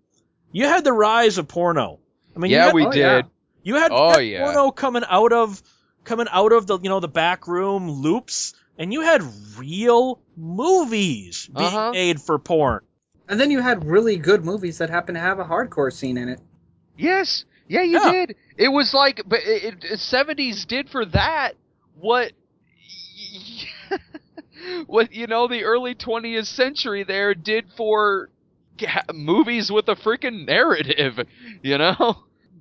You 0.53 0.65
had 0.67 0.85
the 0.85 0.93
rise 0.93 1.39
of 1.39 1.49
porno. 1.49 2.01
I 2.35 2.39
mean, 2.39 2.51
yeah, 2.51 2.67
had, 2.67 2.75
we 2.75 2.87
oh, 2.87 2.91
did. 2.91 2.99
Yeah. 2.99 3.23
You 3.63 3.75
had, 3.77 3.93
oh, 3.93 4.11
had 4.11 4.21
yeah. 4.21 4.45
porno 4.45 4.71
coming 4.71 5.05
out 5.09 5.33
of 5.33 5.63
coming 6.05 6.27
out 6.31 6.53
of 6.53 6.67
the 6.67 6.79
you 6.79 6.89
know 6.89 7.01
the 7.01 7.09
back 7.09 7.47
room 7.47 7.91
loops, 7.91 8.55
and 8.79 8.93
you 8.93 9.03
had 9.03 9.23
real 9.57 10.21
movies 10.37 11.47
being 11.47 11.69
uh-huh. 11.69 11.93
made 11.93 12.21
for 12.21 12.39
porn. 12.39 12.83
And 13.31 13.41
then 13.41 13.51
you 13.53 13.61
had 13.61 13.85
really 13.85 14.17
good 14.17 14.45
movies 14.45 14.79
that 14.79 14.91
happen 14.91 15.15
to 15.15 15.21
have 15.21 15.39
a 15.39 15.45
hardcore 15.45 15.93
scene 15.93 16.19
in 16.19 16.29
it. 16.29 16.41
Yes, 16.99 17.45
yeah, 17.69 17.83
you 17.83 18.01
Yeah. 18.03 18.13
did. 18.13 18.35
It 18.59 18.69
was 18.69 18.93
like, 18.93 19.23
but 19.25 19.39
it, 19.45 19.85
it, 19.85 20.01
70s 20.01 20.67
did 20.67 20.91
for 20.91 21.07
that 21.07 21.53
what, 21.95 22.33
what 24.87 25.13
you 25.13 25.29
know, 25.29 25.47
the 25.47 25.63
early 25.63 25.95
20th 25.95 26.47
century 26.47 27.05
there 27.05 27.33
did 27.35 27.67
for 27.77 28.31
movies 29.15 29.71
with 29.71 29.89
a 29.89 29.95
freaking 29.95 30.47
narrative. 30.47 31.21
You 31.63 31.79
know, 31.79 32.17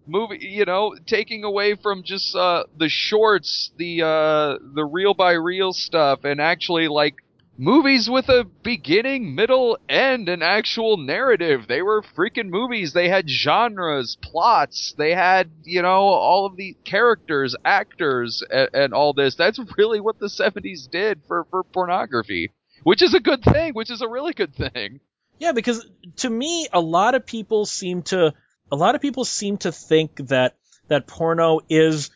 movie, 0.05 0.39
you 0.41 0.65
know, 0.65 0.93
taking 1.08 1.43
away 1.45 1.75
from 1.75 2.03
just 2.03 2.36
uh, 2.36 2.63
the 2.77 2.89
shorts, 2.89 3.71
the 3.77 4.01
uh, 4.03 4.58
the 4.75 4.86
reel 4.86 5.13
by 5.13 5.32
reel 5.32 5.71
stuff, 5.73 6.25
and 6.25 6.41
actually 6.41 6.88
like 6.89 7.15
movies 7.60 8.10
with 8.10 8.30
a 8.30 8.45
beginning, 8.63 9.36
middle, 9.36 9.78
end, 9.89 10.30
an 10.30 10.41
actual 10.41 10.95
narrative. 10.95 11.67
They 11.67 11.82
were 11.82 12.02
freaking 12.02 12.48
movies. 12.48 12.93
They 12.93 13.10
had 13.10 13.30
genres, 13.30 14.17
plots. 14.22 14.95
They 14.98 15.13
had, 15.13 15.52
you 15.63 15.82
know, 15.82 16.00
all 16.00 16.45
of 16.45 16.56
the 16.56 16.78
characters, 16.86 17.58
actors, 17.65 18.41
and, 18.50 18.69
and 18.74 18.93
all 18.93 19.13
this. 19.13 19.36
That's 19.36 19.60
really 19.78 20.00
what 20.00 20.19
the 20.19 20.28
70s 20.28 20.89
did 20.89 21.22
for, 21.28 21.45
for 21.52 21.63
pornography, 21.65 22.52
which 22.84 23.02
is 23.02 23.13
a 23.13 23.19
good 23.19 23.43
thing, 23.43 23.74
which 23.74 23.91
is 23.91 24.02
a 24.02 24.08
really 24.08 24.34
good 24.34 24.56
thing. 24.56 25.02
Yeah, 25.38 25.52
because 25.52 25.86
to 26.17 26.30
me, 26.30 26.67
a 26.72 26.80
lot 26.80 27.13
of 27.13 27.26
people 27.26 27.65
seem 27.65 28.04
to, 28.04 28.34
a 28.72 28.76
lot 28.76 28.95
of 28.95 29.02
people 29.02 29.26
seem 29.26 29.58
to 29.60 29.74
think 29.74 30.15
that, 30.28 30.56
that 30.88 31.08
porno 31.08 31.60
is, 31.69 32.10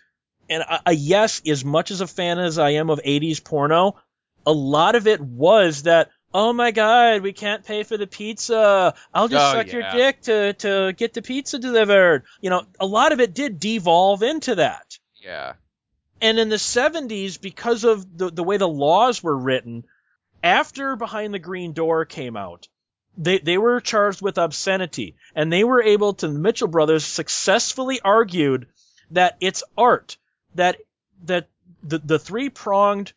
and 0.49 0.63
a, 0.63 0.81
a 0.87 0.93
yes, 0.93 1.41
as 1.45 1.65
much 1.65 1.91
as 1.91 1.99
a 1.99 2.07
fan 2.07 2.39
as 2.39 2.57
I 2.57 2.71
am 2.71 2.89
of 2.89 3.01
80s 3.05 3.43
porno, 3.43 3.97
a 4.45 4.51
lot 4.51 4.95
of 4.95 5.07
it 5.07 5.21
was 5.21 5.83
that 5.83 6.09
oh 6.33 6.51
my 6.51 6.71
god, 6.71 7.21
we 7.21 7.31
can't 7.31 7.63
pay 7.63 7.83
for 7.83 7.95
the 7.95 8.07
pizza. 8.07 8.93
I'll 9.13 9.27
just 9.27 9.55
Oh, 9.55 9.57
suck 9.59 9.71
your 9.71 9.91
dick 9.91 10.21
to 10.23 10.53
to 10.53 10.93
get 10.93 11.13
the 11.13 11.21
pizza 11.21 11.59
delivered. 11.59 12.23
You 12.41 12.49
know, 12.49 12.63
a 12.79 12.85
lot 12.85 13.11
of 13.11 13.19
it 13.19 13.33
did 13.33 13.59
devolve 13.59 14.23
into 14.23 14.55
that. 14.55 14.97
Yeah. 15.21 15.53
And 16.21 16.39
in 16.39 16.49
the 16.49 16.55
70s, 16.55 17.39
because 17.39 17.83
of 17.83 18.17
the, 18.17 18.29
the 18.31 18.43
way 18.43 18.55
the 18.57 18.67
laws 18.67 19.21
were 19.21 19.37
written, 19.37 19.83
after 20.41 20.95
Behind 20.95 21.33
the 21.33 21.39
Green 21.39 21.73
Door 21.73 22.05
came 22.05 22.37
out, 22.37 22.67
they, 23.17 23.39
they 23.39 23.57
were 23.57 23.81
charged 23.81 24.21
with 24.21 24.37
obscenity. 24.37 25.15
And 25.35 25.51
they 25.51 25.65
were 25.65 25.83
able 25.83 26.13
to, 26.13 26.27
the 26.29 26.39
Mitchell 26.39 26.69
brothers 26.69 27.03
successfully 27.03 27.99
argued 28.01 28.67
that 29.11 29.35
it's 29.41 29.63
art. 29.77 30.17
That, 30.55 30.77
that 31.25 31.49
the, 31.83 31.99
the 31.99 32.19
three 32.19 32.49
pronged 32.49 33.11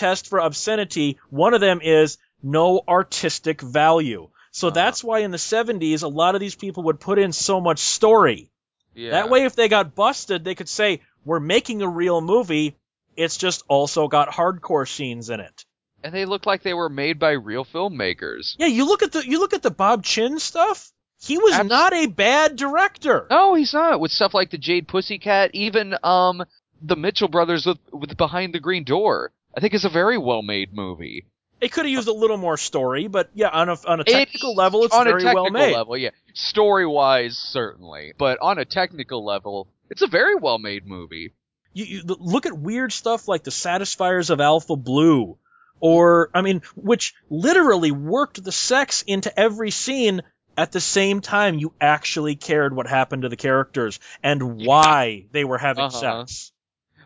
test 0.00 0.28
for 0.28 0.38
obscenity, 0.38 1.18
one 1.30 1.54
of 1.54 1.60
them 1.60 1.80
is 1.82 2.18
no 2.42 2.80
artistic 2.88 3.60
value. 3.60 4.28
So 4.52 4.68
Uh-huh. 4.68 4.74
that's 4.74 5.04
why 5.04 5.18
in 5.20 5.30
the 5.30 5.38
70s, 5.38 6.02
a 6.02 6.08
lot 6.08 6.34
of 6.34 6.40
these 6.40 6.54
people 6.56 6.82
would 6.84 6.98
put 7.00 7.18
in 7.18 7.32
so 7.32 7.60
much 7.60 7.78
story. 7.78 8.50
Yeah. 8.94 9.12
That 9.12 9.30
way, 9.30 9.44
if 9.44 9.54
they 9.54 9.68
got 9.68 9.94
busted, 9.94 10.42
they 10.44 10.54
could 10.56 10.68
say, 10.68 11.00
we're 11.24 11.38
making 11.56 11.82
a 11.82 11.88
real 11.88 12.20
movie. 12.20 12.74
It's 13.16 13.36
just 13.36 13.62
also 13.68 14.08
got 14.08 14.28
hardcore 14.30 14.88
scenes 14.88 15.30
in 15.30 15.40
it. 15.40 15.64
And 16.02 16.14
they 16.14 16.24
look 16.24 16.46
like 16.46 16.62
they 16.62 16.74
were 16.74 16.88
made 16.88 17.18
by 17.18 17.32
real 17.32 17.64
filmmakers. 17.64 18.54
Yeah, 18.58 18.66
you 18.68 18.86
look 18.86 19.02
at 19.02 19.12
the 19.12 19.22
you 19.26 19.38
look 19.38 19.52
at 19.52 19.62
the 19.62 19.70
Bob 19.70 20.02
Chinn 20.02 20.38
stuff. 20.38 20.90
He 21.20 21.36
was 21.36 21.52
Abs- 21.52 21.68
not 21.68 21.92
a 21.92 22.06
bad 22.06 22.56
director. 22.56 23.26
No, 23.30 23.54
he's 23.54 23.74
not. 23.74 24.00
With 24.00 24.10
stuff 24.10 24.32
like 24.32 24.50
the 24.50 24.56
Jade 24.58 24.88
Pussycat, 24.88 25.50
even 25.52 25.94
um 26.02 26.42
the 26.80 26.96
Mitchell 26.96 27.28
brothers 27.28 27.66
with 27.66 27.78
with 27.92 28.16
Behind 28.16 28.54
the 28.54 28.60
Green 28.60 28.84
Door. 28.84 29.32
I 29.56 29.60
think 29.60 29.74
it's 29.74 29.84
a 29.84 29.88
very 29.90 30.18
well 30.18 30.42
made 30.42 30.72
movie. 30.74 31.26
It 31.60 31.72
could 31.72 31.84
have 31.84 31.92
used 31.92 32.08
a 32.08 32.12
little 32.12 32.38
more 32.38 32.56
story, 32.56 33.06
but 33.06 33.28
yeah, 33.34 33.48
on 33.48 33.68
a 33.68 33.76
on 33.86 34.00
a 34.00 34.02
It- 34.02 34.12
technical 34.12 34.54
level, 34.54 34.84
it's 34.84 34.94
on 34.94 35.04
very 35.04 35.20
a 35.20 35.24
technical 35.24 35.42
well 35.44 35.52
made. 35.52 35.74
level, 35.74 35.96
yeah. 35.96 36.10
Story 36.32 36.86
wise, 36.86 37.36
certainly. 37.36 38.12
But 38.16 38.38
on 38.40 38.58
a 38.58 38.64
technical 38.64 39.24
level, 39.24 39.68
it's 39.90 40.02
a 40.02 40.06
very 40.06 40.34
well 40.36 40.58
made 40.58 40.86
movie. 40.86 41.32
You, 41.72 41.84
you 41.84 42.02
look 42.06 42.46
at 42.46 42.56
weird 42.56 42.92
stuff 42.92 43.28
like 43.28 43.44
the 43.44 43.50
Satisfiers 43.50 44.30
of 44.30 44.40
Alpha 44.40 44.74
Blue, 44.74 45.36
or 45.80 46.30
I 46.34 46.40
mean, 46.42 46.62
which 46.76 47.14
literally 47.28 47.90
worked 47.90 48.42
the 48.42 48.52
sex 48.52 49.02
into 49.06 49.36
every 49.38 49.70
scene. 49.70 50.22
At 50.56 50.72
the 50.72 50.80
same 50.80 51.20
time, 51.20 51.58
you 51.58 51.72
actually 51.80 52.34
cared 52.36 52.74
what 52.74 52.86
happened 52.86 53.22
to 53.22 53.28
the 53.30 53.36
characters 53.36 53.98
and 54.22 54.66
why 54.66 55.24
they 55.30 55.44
were 55.44 55.56
having 55.58 55.84
Uh-huh. 55.84 56.00
sex. 56.24 56.49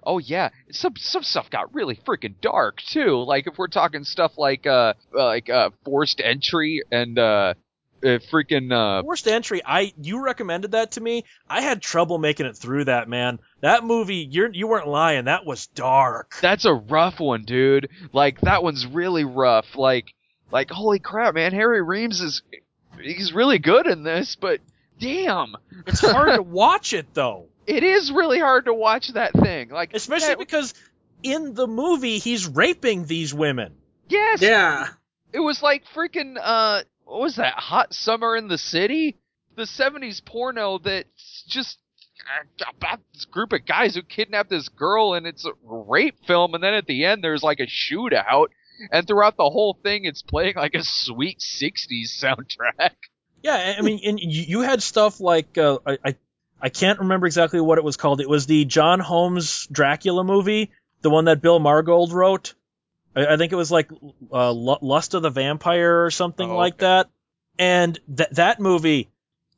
Oh 0.06 0.18
yeah, 0.18 0.50
some 0.70 0.94
some 0.96 1.22
stuff 1.22 1.50
got 1.50 1.74
really 1.74 1.96
freaking 1.96 2.34
dark 2.40 2.80
too. 2.82 3.22
Like 3.24 3.46
if 3.46 3.58
we're 3.58 3.68
talking 3.68 4.04
stuff 4.04 4.32
like 4.36 4.66
uh 4.66 4.94
like 5.12 5.48
uh 5.50 5.70
forced 5.84 6.20
entry 6.22 6.82
and 6.90 7.18
uh, 7.18 7.54
uh 8.02 8.18
freaking 8.30 8.72
uh 8.72 9.02
Forced 9.02 9.26
entry. 9.28 9.62
I 9.64 9.92
you 10.00 10.22
recommended 10.22 10.72
that 10.72 10.92
to 10.92 11.00
me. 11.00 11.24
I 11.48 11.62
had 11.62 11.80
trouble 11.80 12.18
making 12.18 12.46
it 12.46 12.56
through 12.56 12.84
that 12.84 13.08
man. 13.08 13.38
That 13.60 13.84
movie, 13.84 14.28
you're 14.30 14.52
you 14.52 14.66
weren't 14.66 14.88
lying. 14.88 15.24
That 15.24 15.46
was 15.46 15.66
dark. 15.68 16.34
That's 16.42 16.64
a 16.64 16.74
rough 16.74 17.18
one, 17.20 17.44
dude. 17.44 17.88
Like 18.12 18.40
that 18.42 18.62
one's 18.62 18.86
really 18.86 19.24
rough. 19.24 19.76
Like 19.76 20.14
like 20.50 20.70
holy 20.70 20.98
crap, 20.98 21.34
man, 21.34 21.52
Harry 21.52 21.82
Reams 21.82 22.20
is 22.20 22.42
he's 23.00 23.32
really 23.32 23.58
good 23.58 23.86
in 23.86 24.02
this, 24.02 24.36
but 24.40 24.60
damn. 25.00 25.56
It's 25.86 26.00
hard 26.00 26.34
to 26.34 26.42
watch 26.42 26.92
it 26.92 27.12
though, 27.14 27.48
It 27.66 27.82
is 27.82 28.10
really 28.12 28.38
hard 28.40 28.66
to 28.66 28.74
watch 28.74 29.08
that 29.14 29.32
thing. 29.32 29.70
Like 29.70 29.94
especially 29.94 30.28
that- 30.28 30.38
because 30.38 30.74
in 31.22 31.54
the 31.54 31.66
movie 31.66 32.18
he's 32.18 32.46
raping 32.46 33.06
these 33.06 33.32
women. 33.32 33.74
Yes. 34.08 34.42
Yeah. 34.42 34.88
It 35.32 35.40
was 35.40 35.62
like 35.62 35.84
freaking 35.94 36.36
uh 36.40 36.82
what 37.04 37.20
was 37.20 37.36
that? 37.36 37.54
Hot 37.54 37.92
Summer 37.94 38.36
in 38.36 38.48
the 38.48 38.58
City? 38.58 39.16
The 39.56 39.62
70s 39.62 40.24
porno 40.24 40.78
that's 40.78 41.44
just 41.48 41.78
uh, 42.20 42.64
about 42.78 43.00
this 43.12 43.24
group 43.26 43.52
of 43.52 43.64
guys 43.66 43.94
who 43.94 44.02
kidnap 44.02 44.48
this 44.48 44.68
girl 44.68 45.14
and 45.14 45.26
it's 45.26 45.44
a 45.44 45.52
rape 45.62 46.16
film 46.26 46.54
and 46.54 46.62
then 46.64 46.74
at 46.74 46.86
the 46.86 47.04
end 47.04 47.22
there's 47.22 47.42
like 47.42 47.60
a 47.60 47.66
shootout 47.66 48.46
and 48.90 49.06
throughout 49.06 49.36
the 49.36 49.48
whole 49.48 49.78
thing 49.82 50.04
it's 50.04 50.22
playing 50.22 50.54
like 50.56 50.74
a 50.74 50.82
sweet 50.82 51.38
60s 51.38 52.08
soundtrack. 52.20 52.90
Yeah, 53.42 53.54
I 53.54 53.78
I 53.78 53.80
mean, 53.82 54.00
and 54.04 54.18
you 54.18 54.42
you 54.42 54.60
had 54.62 54.82
stuff 54.82 55.20
like 55.20 55.58
uh, 55.58 55.78
I, 55.86 56.16
I 56.64 56.70
can't 56.70 56.98
remember 57.00 57.26
exactly 57.26 57.60
what 57.60 57.76
it 57.76 57.84
was 57.84 57.98
called. 57.98 58.22
It 58.22 58.28
was 58.28 58.46
the 58.46 58.64
John 58.64 58.98
Holmes 58.98 59.68
Dracula 59.70 60.24
movie, 60.24 60.70
the 61.02 61.10
one 61.10 61.26
that 61.26 61.42
Bill 61.42 61.60
Margold 61.60 62.10
wrote. 62.12 62.54
I, 63.14 63.26
I 63.26 63.36
think 63.36 63.52
it 63.52 63.56
was 63.56 63.70
like 63.70 63.90
uh, 64.32 64.50
Lust 64.50 65.12
of 65.12 65.20
the 65.20 65.28
Vampire 65.28 66.06
or 66.06 66.10
something 66.10 66.50
Oh, 66.50 66.56
like 66.56 66.74
okay. 66.74 66.86
that. 66.86 67.10
And 67.58 68.00
that 68.08 68.34
that 68.36 68.60
movie, 68.60 69.10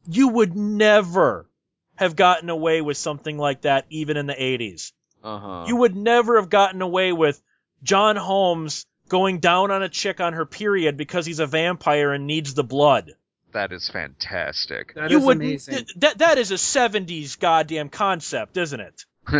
you 0.09 0.27
would 0.29 0.57
never 0.57 1.49
have 1.95 2.17
gotten 2.17 2.51
away 2.51 2.81
with 2.81 2.97
something 2.97 3.39
like 3.39 3.61
that 3.63 3.87
even 3.89 4.17
in 4.17 4.27
the 4.27 4.35
80s. 4.35 4.91
Uh-huh. 5.23 5.65
You 5.69 5.77
would 5.77 5.95
never 5.95 6.41
have 6.41 6.51
gotten 6.51 6.83
away 6.83 7.13
with 7.13 7.41
John 7.85 8.17
Holmes 8.17 8.85
going 9.09 9.39
down 9.39 9.71
on 9.71 9.85
a 9.85 9.89
chick 9.89 10.21
on 10.21 10.33
her 10.33 10.45
period 10.45 10.97
because 10.97 11.25
he's 11.25 11.39
a 11.39 11.47
vampire 11.47 12.13
and 12.13 12.27
needs 12.27 12.53
the 12.55 12.65
blood. 12.65 13.13
That 13.57 13.73
is 13.73 13.89
fantastic. 13.89 14.95
That 14.95 15.07
is 15.07 15.13
you 15.13 15.21
would 15.21 15.37
amazing. 15.39 15.75
th- 15.75 15.95
that 15.97 16.19
that 16.19 16.39
is 16.39 16.51
a 16.51 16.55
70s 16.55 17.39
goddamn 17.39 17.89
concept, 17.89 18.57
isn't 18.57 18.81
it? 18.81 19.05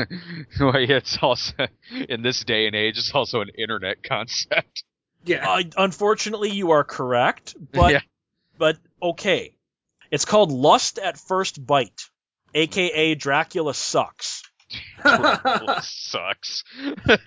well, 0.61 0.73
it's 0.75 1.19
also 1.23 1.53
in 2.09 2.23
this 2.23 2.43
day 2.45 2.67
and 2.67 2.75
age 2.75 2.99
it's 2.99 3.13
also 3.15 3.41
an 3.41 3.51
internet 3.57 4.03
concept. 4.03 4.83
yeah. 5.25 5.49
Uh, 5.49 5.63
unfortunately, 5.77 6.51
you 6.51 6.73
are 6.73 6.83
correct, 6.85 7.55
but 7.73 7.93
Yeah. 7.93 8.01
but 8.59 8.79
okay. 9.01 9.55
It's 10.11 10.25
called 10.25 10.51
Lust 10.53 10.99
at 10.99 11.19
First 11.19 11.65
Bite, 11.65 12.09
aka 12.55 13.15
Dracula 13.15 13.75
sucks. 13.75 14.43
Dracula 15.03 15.81
sucks. 15.83 16.65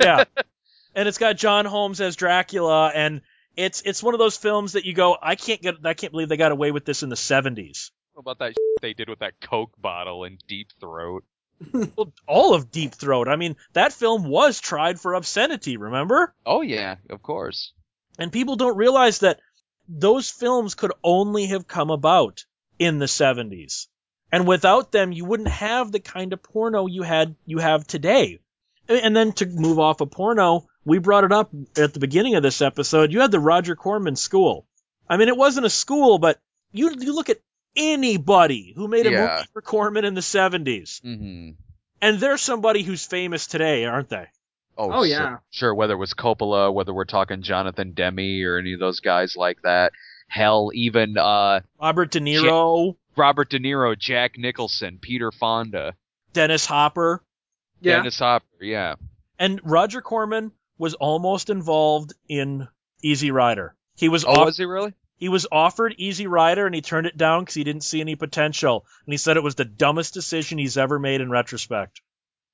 Yeah. 0.02 0.24
and 0.96 1.08
it's 1.08 1.18
got 1.18 1.38
John 1.38 1.66
Holmes 1.66 2.02
as 2.02 2.16
Dracula 2.16 2.92
and 2.94 3.22
it's 3.60 3.82
it's 3.84 4.02
one 4.02 4.14
of 4.14 4.20
those 4.20 4.38
films 4.38 4.74
that 4.74 4.86
you 4.86 4.94
go, 4.94 5.18
I 5.22 5.36
can't 5.36 5.62
get 5.62 5.76
I 5.84 5.94
can't 5.94 6.12
believe 6.12 6.30
they 6.30 6.38
got 6.38 6.52
away 6.52 6.72
with 6.72 6.86
this 6.86 7.04
in 7.04 7.10
the 7.10 7.16
70s. 7.16 7.92
What 8.14 8.22
about 8.22 8.40
that 8.40 8.56
they 8.82 8.94
did 8.94 9.10
with 9.10 9.20
that 9.20 9.40
Coke 9.42 9.74
bottle 9.78 10.24
in 10.24 10.38
Deep 10.48 10.70
Throat? 10.80 11.24
Well, 11.74 12.14
all 12.26 12.54
of 12.54 12.72
Deep 12.72 12.94
Throat. 12.94 13.28
I 13.28 13.36
mean, 13.36 13.58
that 13.74 13.92
film 13.92 14.24
was 14.24 14.62
tried 14.62 14.98
for 14.98 15.14
obscenity, 15.14 15.76
remember? 15.76 16.34
Oh 16.46 16.62
yeah, 16.62 16.96
of 17.10 17.22
course. 17.22 17.74
And 18.18 18.32
people 18.32 18.56
don't 18.56 18.78
realize 18.78 19.20
that 19.20 19.42
those 19.90 20.30
films 20.30 20.76
could 20.76 20.94
only 21.04 21.48
have 21.48 21.68
come 21.68 21.90
about 21.90 22.46
in 22.78 22.98
the 22.98 23.08
70s. 23.08 23.88
And 24.32 24.48
without 24.48 24.94
them, 24.94 25.12
you 25.12 25.26
wouldn't 25.26 25.50
have 25.50 25.92
the 25.92 26.00
kind 26.00 26.32
of 26.32 26.44
porno 26.44 26.88
you 26.88 27.02
had, 27.02 27.36
you 27.46 27.58
have 27.58 27.86
today. 27.86 28.40
And 28.88 29.00
and 29.02 29.16
then 29.16 29.34
to 29.34 29.46
move 29.46 29.80
off 29.80 30.00
of 30.00 30.12
porno, 30.12 30.68
we 30.90 30.98
brought 31.00 31.24
it 31.24 31.32
up 31.32 31.50
at 31.78 31.94
the 31.94 32.00
beginning 32.00 32.36
of 32.36 32.44
this 32.44 32.62
episode. 32.62 33.12
You 33.14 33.22
had 33.22 33.32
the 33.32 33.40
Roger 33.40 33.76
Corman 33.76 34.16
school. 34.16 34.66
I 35.08 35.18
mean, 35.18 35.28
it 35.30 35.38
wasn't 35.38 35.66
a 35.66 35.70
school, 35.70 36.20
but 36.20 36.40
you, 36.72 36.92
you 37.00 37.14
look 37.16 37.30
at 37.30 37.40
anybody 37.76 38.74
who 38.76 38.88
made 38.88 39.06
a 39.08 39.12
Yeah. 39.12 39.36
movie 39.38 39.48
for 39.54 39.62
Corman 39.62 40.06
in 40.06 40.14
the 40.14 40.22
70s. 40.22 41.02
Mm-hmm. 41.02 41.52
And 42.02 42.20
they're 42.20 42.38
somebody 42.38 42.84
who's 42.84 43.06
famous 43.06 43.48
today, 43.48 43.86
aren't 43.86 44.10
they? 44.10 44.28
Oh, 44.78 44.92
Oh, 44.92 45.04
sure- 45.04 45.06
yeah. 45.08 45.38
Sure, 45.52 45.74
whether 45.76 45.94
it 45.94 45.98
was 45.98 46.14
Coppola, 46.14 46.74
whether 46.74 46.94
we're 46.94 47.06
talking 47.06 47.42
Jonathan 47.42 47.94
Demme 47.94 48.44
or 48.46 48.58
any 48.58 48.74
of 48.74 48.80
those 48.80 49.00
guys 49.02 49.36
like 49.36 49.62
that. 49.64 49.92
Hell, 50.28 50.72
even 50.74 51.18
uh, 51.18 51.62
Robert 51.82 52.12
De 52.12 52.20
Niro, 52.20 52.96
Robert 53.18 53.50
De 53.50 53.60
Niro, 53.60 53.98
Jack 53.98 54.38
Nicholson, 54.38 55.00
Peter 55.02 55.32
Fonda, 55.32 55.96
Dennis 56.34 56.66
Hopper. 56.68 57.24
yeah. 57.82 57.98
Dennis 57.98 58.20
Hopper. 58.20 58.46
Yeah. 58.62 58.96
And 59.40 59.60
Roger 59.64 60.02
Corman 60.02 60.52
was 60.80 60.96
almost 60.96 61.52
involved 61.52 62.14
in 62.28 62.68
Easy 63.04 63.30
Rider. 63.30 63.76
He 63.96 64.10
was, 64.10 64.26
Oh, 64.26 64.30
off- 64.30 64.46
was 64.48 64.58
he 64.58 64.66
really? 64.66 64.94
he 65.18 65.30
was 65.30 65.46
offered 65.52 65.94
Easy 65.98 66.26
Rider 66.26 66.66
and 66.66 66.74
he 66.74 66.82
turned 66.82 67.06
it 67.06 67.18
down 67.18 67.42
because 67.42 67.54
he 67.56 67.64
didn't 67.64 67.84
see 67.84 68.02
any 68.02 68.16
potential. 68.16 68.86
And 69.06 69.14
he 69.14 69.18
said 69.18 69.38
it 69.38 69.44
was 69.44 69.56
the 69.56 69.66
dumbest 69.66 70.14
decision 70.16 70.58
he's 70.58 70.78
ever 70.78 70.98
made 70.98 71.22
in 71.22 71.30
retrospect. 71.30 72.02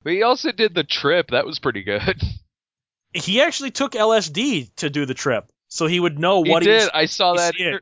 But 0.02 0.12
he 0.12 0.22
also 0.22 0.52
did 0.52 0.74
the 0.74 0.84
trip. 0.84 1.28
That 1.30 1.46
was 1.46 1.58
pretty 1.58 1.82
good. 1.82 2.20
He 3.14 3.40
actually 3.40 3.70
took 3.70 3.92
LSD 3.92 4.74
to 4.76 4.90
do 4.90 5.06
the 5.06 5.14
trip, 5.14 5.50
so 5.68 5.86
he 5.86 5.98
would 5.98 6.18
know 6.18 6.40
what 6.40 6.62
he 6.62 6.68
did. 6.68 6.82
he's. 6.82 6.90
I 6.92 7.06
saw 7.06 7.34
that. 7.34 7.54
Inter- 7.58 7.80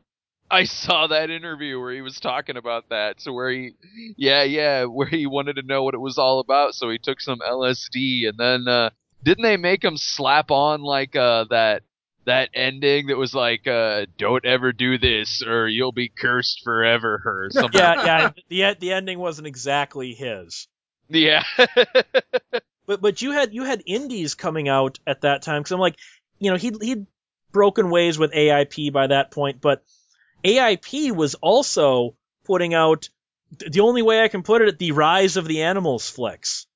I 0.49 0.63
saw 0.65 1.09
that 1.09 1.29
interview 1.31 1.81
where 1.81 1.93
he 1.93 2.03
was 2.03 2.21
talking 2.21 2.57
about 2.57 2.91
that. 2.91 3.21
So 3.21 3.33
where 3.33 3.51
he, 3.51 3.73
yeah, 4.17 4.45
yeah, 4.45 4.85
where 4.85 5.09
he 5.09 5.27
wanted 5.27 5.55
to 5.57 5.63
know 5.63 5.83
what 5.83 5.95
it 5.95 6.01
was 6.01 6.19
all 6.19 6.39
about. 6.39 6.75
So 6.75 6.89
he 6.91 6.99
took 6.99 7.21
some 7.21 7.41
LSD, 7.41 8.29
and 8.29 8.39
then 8.39 8.69
uh 8.69 8.91
didn't 9.25 9.43
they 9.43 9.57
make 9.57 9.83
him 9.83 9.97
slap 9.97 10.51
on 10.51 10.83
like 10.83 11.17
uh 11.17 11.45
that 11.51 11.83
that 12.27 12.51
ending 12.55 13.09
that 13.09 13.17
was 13.17 13.35
like 13.35 13.67
uh 13.67 14.07
don't 14.19 14.45
ever 14.45 14.73
do 14.73 14.99
this 14.99 15.43
or 15.43 15.69
you'll 15.69 15.93
be 15.93 16.09
cursed 16.09 16.63
forever 16.65 17.21
or 17.25 17.49
something. 17.53 17.81
Yeah, 17.81 18.31
yeah. 18.49 18.73
The 18.73 18.77
the 18.79 18.93
ending 18.93 19.19
wasn't 19.19 19.47
exactly 19.47 20.15
his. 20.15 20.69
yeah. 21.09 21.43
But 22.87 23.01
but 23.01 23.23
you 23.23 23.33
had 23.33 23.55
you 23.55 23.65
had 23.65 23.83
indies 23.87 24.35
coming 24.35 24.69
out 24.69 24.99
at 25.07 25.23
that 25.23 25.43
time 25.43 25.63
because 25.63 25.73
I'm 25.73 25.81
like, 25.81 25.97
you 26.39 26.51
know, 26.51 26.57
he 26.59 26.71
he'd 26.83 27.07
broken 27.51 27.89
ways 27.89 28.19
with 28.19 28.33
AIP 28.33 28.93
by 28.93 29.07
that 29.07 29.31
point, 29.31 29.61
but 29.61 29.83
AIP 30.45 31.11
was 31.13 31.35
also 31.37 32.15
putting 32.45 32.75
out 32.75 33.09
the 33.51 33.81
only 33.81 34.03
way 34.03 34.23
I 34.23 34.29
can 34.29 34.43
put 34.43 34.61
it, 34.61 34.79
the 34.79 34.93
rise 34.93 35.37
of 35.39 35.47
the 35.47 35.63
animals 35.63 36.11
flicks. 36.11 36.67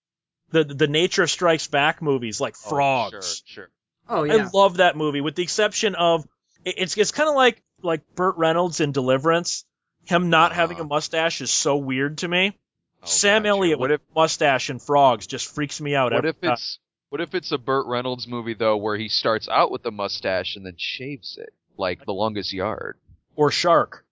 The 0.50 0.64
the 0.64 0.88
Nature 0.88 1.26
Strikes 1.26 1.66
Back 1.66 2.00
movies 2.02 2.40
like 2.40 2.54
Oh, 2.64 2.68
Frogs. 2.70 3.42
sure, 3.46 3.64
sure. 3.64 3.70
Oh 4.08 4.24
yeah. 4.24 4.46
I 4.46 4.50
love 4.52 4.78
that 4.78 4.96
movie, 4.96 5.20
with 5.20 5.34
the 5.34 5.42
exception 5.42 5.94
of 5.94 6.26
it's 6.64 6.96
it's 6.96 7.12
kind 7.12 7.28
of 7.28 7.34
like 7.34 7.62
like 7.82 8.02
Burt 8.14 8.36
Reynolds 8.38 8.80
in 8.80 8.92
Deliverance. 8.92 9.64
Him 10.06 10.30
not 10.30 10.54
having 10.54 10.78
a 10.78 10.80
Uh-huh. 10.80 10.88
mustache 10.88 11.40
is 11.42 11.50
so 11.50 11.76
weird 11.76 12.18
to 12.18 12.28
me. 12.28 12.56
Oh, 13.02 13.06
Sam 13.06 13.42
gotcha. 13.42 13.48
Elliott 13.50 13.78
What 13.78 13.90
with 13.90 14.00
if 14.00 14.08
a 14.10 14.14
mustache 14.14 14.70
and 14.70 14.80
frogs 14.82 15.26
just 15.26 15.54
freaks 15.54 15.80
me 15.80 15.94
out. 15.94 16.12
what 16.12 16.18
every 16.18 16.30
if 16.30 16.40
time. 16.40 16.52
it's 16.54 16.78
what 17.10 17.20
if 17.20 17.34
it's 17.34 17.52
a 17.52 17.58
Burt 17.58 17.86
Reynolds 17.86 18.26
movie 18.26 18.54
though, 18.54 18.76
where 18.78 18.96
he 18.96 19.08
starts 19.08 19.48
out 19.48 19.70
with 19.70 19.82
the 19.82 19.90
mustache 19.92 20.56
and 20.56 20.64
then 20.64 20.74
shaves 20.78 21.36
it, 21.38 21.50
like 21.76 22.04
The 22.06 22.12
Longest 22.14 22.52
Yard 22.54 22.96
or 23.36 23.50
Shark 23.50 24.04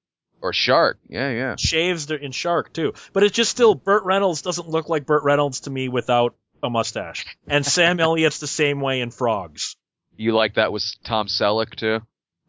or 0.43 0.53
Shark? 0.53 0.99
Yeah, 1.09 1.31
yeah. 1.31 1.57
shaves 1.59 2.11
in 2.11 2.33
Shark 2.33 2.73
too, 2.73 2.95
but 3.13 3.23
it's 3.23 3.35
just 3.37 3.51
still 3.51 3.75
Burt 3.75 4.05
Reynolds 4.05 4.43
doesn't 4.43 4.69
look 4.69 4.89
like 4.89 5.07
Burt 5.07 5.25
Reynolds 5.25 5.61
to 5.61 5.71
me 5.71 5.89
without 5.89 6.35
a 6.63 6.71
mustache, 6.71 7.25
and 7.47 7.65
Sam 7.65 8.01
Elliott's 8.01 8.39
the 8.39 8.47
same 8.47 8.81
way 8.81 9.01
in 9.01 9.11
Frogs. 9.11 9.77
You 10.17 10.33
like 10.35 10.55
that 10.55 10.73
with 10.73 10.85
Tom 11.05 11.27
Selleck 11.27 11.75
too? 11.77 12.01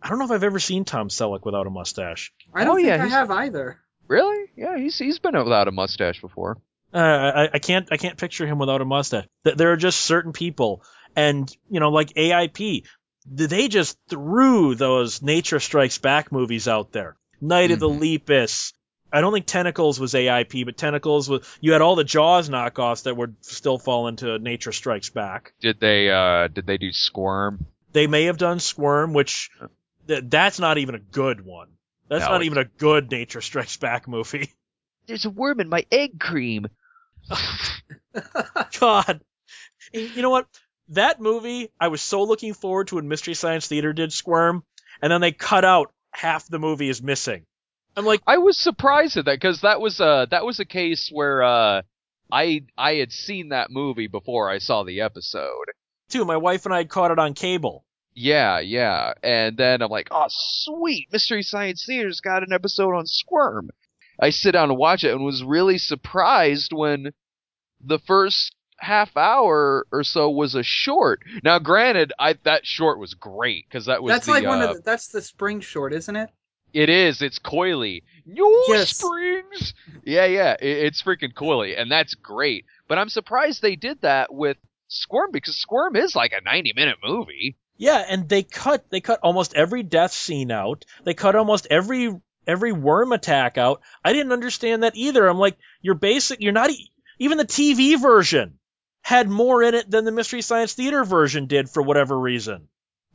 I 0.02 0.10
don't 0.10 0.20
know 0.20 0.26
if 0.26 0.32
I've 0.32 0.44
ever 0.44 0.60
seen 0.60 0.86
Tom 0.86 1.10
Selleck 1.10 1.44
without 1.44 1.68
a 1.68 1.70
mustache. 1.72 2.32
I 2.54 2.64
don't 2.64 2.74
Oh, 2.74 2.76
think 2.78 2.88
yeah, 2.88 3.04
I 3.04 3.08
have 3.08 3.32
either. 3.32 3.80
Really? 4.08 4.46
Yeah, 4.56 4.78
he's 4.78 4.98
he's 4.98 5.20
been 5.20 5.38
without 5.38 5.68
a 5.68 5.72
mustache 5.72 6.22
before. 6.22 6.58
Uh, 6.94 6.98
I, 7.00 7.50
I 7.56 7.60
can't 7.60 7.90
I 7.92 7.98
can't 7.98 8.18
picture 8.18 8.48
him 8.48 8.60
without 8.60 8.80
a 8.82 8.86
mustache. 8.86 9.26
There 9.44 9.74
are 9.74 9.78
just 9.78 10.00
certain 10.02 10.32
people, 10.32 10.82
and 11.16 11.54
you 11.70 11.82
know, 11.82 11.90
like 11.90 12.14
AIP, 12.14 12.86
they 13.26 13.68
just 13.68 13.98
threw 14.10 14.76
those 14.76 15.22
Nature 15.22 15.60
Strikes 15.60 15.98
Back 15.98 16.32
movies 16.32 16.70
out 16.70 16.94
there. 16.94 17.18
Night 17.42 17.72
of 17.72 17.80
the 17.80 17.90
Mhm. 17.90 18.00
Lepus. 18.00 18.74
I 19.12 19.22
don't 19.22 19.32
think 19.32 19.46
Tentacles 19.46 20.00
was 20.00 20.14
AIP, 20.14 20.66
but 20.66 20.76
Tentacles 20.78 21.30
was. 21.30 21.48
You 21.62 21.72
had 21.72 21.82
all 21.82 21.96
the 21.96 22.04
Jaws 22.04 22.50
knockoffs 22.50 23.04
that 23.04 23.16
would 23.16 23.36
still 23.42 23.78
fall 23.78 24.08
into 24.08 24.38
Nature 24.40 24.72
Strikes 24.74 25.10
Back. 25.10 25.54
Did 25.62 25.80
they 25.80 26.10
uh 26.10 26.48
did 26.48 26.66
they 26.66 26.78
do 26.78 26.92
Squirm? 26.92 27.66
They 27.94 28.08
may 28.08 28.26
have 28.26 28.38
done 28.38 28.60
Squirm, 28.60 29.14
which 29.14 29.50
th- 30.08 30.24
that's 30.28 30.60
not 30.60 30.78
even 30.78 30.96
a 30.96 31.00
good 31.00 31.46
one. 31.46 31.70
That's 32.10 32.26
No, 32.26 32.32
not 32.32 32.44
even 32.44 32.58
a 32.58 32.66
good 32.66 33.10
Nature 33.10 33.42
Strikes 33.42 33.78
Back 33.78 34.08
movie. 34.08 34.52
There's 35.08 35.26
a 35.26 35.30
worm 35.30 35.62
in 35.62 35.70
my 35.70 35.86
egg 35.90 36.20
cream. 36.20 36.68
God. 38.80 39.22
You 39.94 40.22
know 40.22 40.30
what? 40.30 40.48
That 40.90 41.20
movie, 41.22 41.70
I 41.80 41.90
was 41.90 42.02
so 42.02 42.24
looking 42.24 42.54
forward 42.54 42.88
to 42.90 42.96
when 42.96 43.08
Mystery 43.08 43.34
Science 43.34 43.68
Theater 43.68 43.94
did 43.94 44.14
Squirm, 44.14 44.64
and 45.02 45.12
then 45.12 45.22
they 45.22 45.32
cut 45.32 45.66
out 45.66 45.92
half 46.12 46.48
the 46.48 46.60
movie 46.60 46.90
is 46.90 47.02
missing. 47.02 47.46
I'm 47.96 48.06
like, 48.06 48.22
I 48.28 48.38
was 48.38 48.58
surprised 48.58 49.18
at 49.18 49.26
that 49.26 49.40
because 49.40 49.62
that 49.62 49.82
was 49.82 50.00
uh 50.00 50.28
that 50.30 50.46
was 50.46 50.60
a 50.60 50.66
case 50.66 51.10
where 51.12 51.44
uh 51.44 51.82
I 52.32 52.62
I 52.78 52.96
had 52.96 53.12
seen 53.12 53.50
that 53.50 53.72
movie 53.72 54.08
before 54.08 54.50
I 54.50 54.60
saw 54.60 54.84
the 54.84 55.02
episode. 55.02 55.66
too, 56.10 56.26
my 56.26 56.38
wife 56.38 56.66
and 56.66 56.74
I 56.74 56.80
had 56.80 56.90
caught 56.90 57.12
it 57.12 57.20
on 57.20 57.34
cable. 57.34 57.84
Yeah, 58.14 58.60
yeah. 58.60 59.14
And 59.22 59.58
then 59.58 59.82
I'm 59.84 59.92
like, 59.92 60.08
oh, 60.10 60.26
sweet. 60.30 61.08
Mystery 61.12 61.44
Science 61.44 61.86
Theater's 61.86 62.20
got 62.20 62.42
an 62.42 62.52
episode 62.52 62.96
on 62.96 63.06
Squirm. 63.06 63.70
I 64.20 64.32
sit 64.32 64.54
down 64.54 64.72
and 64.72 64.80
watch 64.80 65.04
it 65.04 65.14
and 65.14 65.24
was 65.24 65.44
really 65.44 65.78
surprised 65.78 66.74
when 66.74 67.12
the 67.80 68.00
first 68.00 68.56
half 68.78 69.16
hour 69.18 69.86
or 69.92 70.04
so 70.04 70.30
was 70.30 70.56
a 70.56 70.64
short. 70.64 71.22
Now, 71.44 71.60
granted, 71.60 72.14
I 72.18 72.36
that 72.44 72.66
short 72.66 73.00
was 73.00 73.14
great 73.14 73.66
because 73.68 73.86
that 73.88 74.02
was 74.02 74.14
that's 74.14 74.26
the, 74.26 74.32
like 74.32 74.46
one 74.46 74.62
uh, 74.62 74.70
of 74.70 74.76
the, 74.78 74.82
that's 74.84 75.08
the 75.08 75.22
spring 75.22 75.62
short, 75.62 75.94
isn't 75.94 76.16
it? 76.16 76.30
It 76.74 76.90
is. 76.90 77.22
It's 77.22 77.40
coily. 77.40 78.04
New 78.26 78.66
Yes. 78.68 78.98
Springs. 78.98 79.74
Yeah, 80.04 80.26
yeah. 80.26 80.56
It, 80.60 80.86
it's 80.86 81.02
freaking 81.02 81.34
coily, 81.34 81.80
and 81.80 81.92
that's 81.92 82.14
great. 82.14 82.66
But 82.88 82.98
I'm 82.98 83.10
surprised 83.10 83.62
they 83.62 83.76
did 83.76 84.02
that 84.02 84.34
with 84.34 84.58
Squirm 84.88 85.32
because 85.32 85.58
Squirm 85.58 85.96
is 85.96 86.16
like 86.16 86.34
a 86.34 86.44
90 86.44 86.74
minute 86.76 86.98
movie. 87.04 87.58
Yeah, 87.78 88.04
and 88.08 88.28
they 88.28 88.44
cut 88.44 88.90
they 88.90 89.02
cut 89.02 89.20
almost 89.22 89.54
every 89.54 89.84
death 89.84 90.12
scene 90.12 90.52
out. 90.52 90.86
They 91.04 91.14
cut 91.14 91.36
almost 91.36 91.68
every 91.70 92.12
every 92.46 92.72
worm 92.72 93.12
attack 93.12 93.58
out. 93.58 93.82
I 94.04 94.14
didn't 94.14 94.32
understand 94.32 94.84
that 94.84 94.96
either. 94.96 95.28
I'm 95.28 95.38
like, 95.38 95.58
you're 95.82 95.96
basic. 95.96 96.42
You're 96.42 96.54
not 96.54 96.70
e- 96.70 96.92
even 97.20 97.38
the 97.38 97.46
TV 97.46 98.00
version 98.02 98.60
had 99.08 99.30
more 99.30 99.64
in 99.64 99.74
it 99.74 99.90
than 99.90 100.04
the 100.04 100.12
Mystery 100.12 100.42
Science 100.42 100.74
Theater 100.74 101.06
version 101.06 101.46
did 101.46 101.70
for 101.70 101.82
whatever 101.82 102.20
reason. 102.20 102.68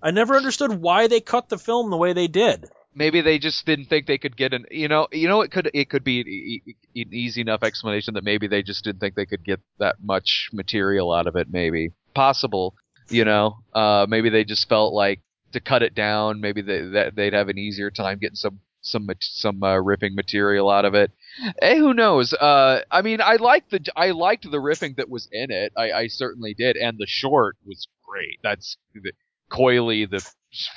I 0.03 0.11
never 0.11 0.35
understood 0.35 0.73
why 0.73 1.07
they 1.07 1.21
cut 1.21 1.51
the 1.51 1.59
film 1.59 1.91
the 1.91 1.99
way 1.99 2.15
they 2.15 2.29
did. 2.29 2.71
Maybe 2.95 3.21
they 3.21 3.39
just 3.39 3.67
didn't 3.67 3.91
think 3.91 4.07
they 4.07 4.17
could 4.17 4.35
get 4.35 4.55
an. 4.55 4.65
You 4.71 4.89
know, 4.89 5.09
you 5.13 5.29
know, 5.29 5.43
it 5.43 5.51
could 5.51 5.71
it 5.75 5.91
could 5.91 6.03
be 6.03 6.63
an, 6.97 7.13
easy 7.13 7.43
enough 7.43 7.63
explanation 7.63 8.15
that 8.15 8.25
maybe 8.25 8.47
they 8.47 8.63
just 8.63 8.85
didn't 8.85 9.01
think 9.01 9.17
they 9.17 9.27
could 9.27 9.45
get 9.45 9.61
that 9.81 9.97
much 10.03 10.49
material 10.51 11.13
out 11.13 11.27
of 11.27 11.37
it. 11.37 11.49
Maybe 11.51 11.91
possible. 12.15 12.75
You 13.11 13.27
know, 13.27 13.59
uh, 13.75 14.07
maybe 14.09 14.31
they 14.31 14.45
just 14.45 14.71
felt 14.71 14.95
like 14.95 15.21
to 15.53 15.61
cut 15.61 15.83
it 15.83 15.95
down. 15.95 16.41
Maybe 16.41 16.63
they 16.63 16.81
that 16.87 17.17
they'd 17.17 17.35
have 17.35 17.51
an 17.51 17.59
easier 17.59 17.91
time 17.91 18.17
getting 18.19 18.37
some 18.37 18.61
some 18.81 19.11
some 19.21 19.63
uh, 19.63 19.77
riffing 19.77 20.15
material 20.15 20.71
out 20.71 20.87
of 20.87 20.95
it. 20.95 21.13
Hey, 21.61 21.79
who 21.79 21.95
knows? 21.95 22.33
Uh, 22.33 22.83
I 22.91 23.03
mean, 23.03 23.21
I 23.21 23.37
liked 23.37 23.71
the 23.71 23.81
I 23.97 24.11
liked 24.11 24.51
the 24.51 24.59
riffing 24.59 24.97
that 24.97 25.09
was 25.09 25.29
in 25.33 25.51
it. 25.51 25.73
I, 25.77 25.93
I 25.93 26.07
certainly 26.09 26.55
did, 26.55 26.77
and 26.77 26.99
the 26.99 27.07
short 27.07 27.57
was 27.65 27.87
great. 28.05 28.39
That's 28.43 28.77
the, 28.95 29.13
coily 29.51 30.09
the 30.09 30.19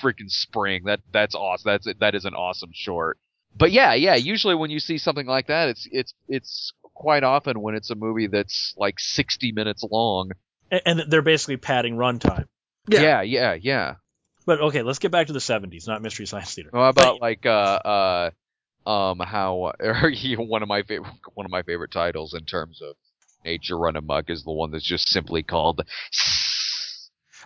freaking 0.01 0.29
spring. 0.29 0.83
That 0.85 1.01
that's 1.11 1.35
awesome. 1.35 1.69
That's 1.71 1.87
that 1.99 2.15
is 2.15 2.25
an 2.25 2.33
awesome 2.33 2.71
short. 2.73 3.17
But 3.57 3.71
yeah, 3.71 3.93
yeah. 3.93 4.15
Usually 4.15 4.55
when 4.55 4.69
you 4.71 4.79
see 4.79 4.97
something 4.97 5.25
like 5.27 5.47
that, 5.47 5.69
it's 5.69 5.87
it's 5.91 6.13
it's 6.27 6.73
quite 6.93 7.23
often 7.23 7.61
when 7.61 7.75
it's 7.75 7.89
a 7.89 7.95
movie 7.95 8.27
that's 8.27 8.73
like 8.77 8.99
sixty 8.99 9.51
minutes 9.51 9.83
long. 9.89 10.31
A- 10.71 10.87
And 10.87 11.03
they're 11.09 11.21
basically 11.21 11.57
padding 11.57 11.95
runtime. 11.95 12.45
Yeah. 12.87 13.01
Yeah, 13.01 13.21
yeah, 13.21 13.53
yeah. 13.53 13.95
But 14.45 14.61
okay, 14.61 14.83
let's 14.83 14.99
get 14.99 15.11
back 15.11 15.27
to 15.27 15.33
the 15.33 15.39
70s, 15.39 15.87
not 15.87 16.03
Mystery 16.03 16.27
Science 16.27 16.53
Theater. 16.53 16.69
How 16.71 16.89
about 16.89 17.19
like 17.19 17.45
uh 17.45 17.49
uh 17.49 18.29
um 18.85 19.19
how 19.19 19.71
one 20.37 20.61
of 20.63 20.67
my 20.69 20.83
favorite 20.83 21.11
one 21.33 21.45
of 21.45 21.51
my 21.51 21.63
favorite 21.63 21.91
titles 21.91 22.33
in 22.33 22.45
terms 22.45 22.81
of 22.81 22.95
nature 23.43 23.77
run 23.77 23.95
amok 23.95 24.29
is 24.29 24.43
the 24.43 24.51
one 24.51 24.71
that's 24.71 24.85
just 24.85 25.09
simply 25.09 25.43
called 25.43 25.81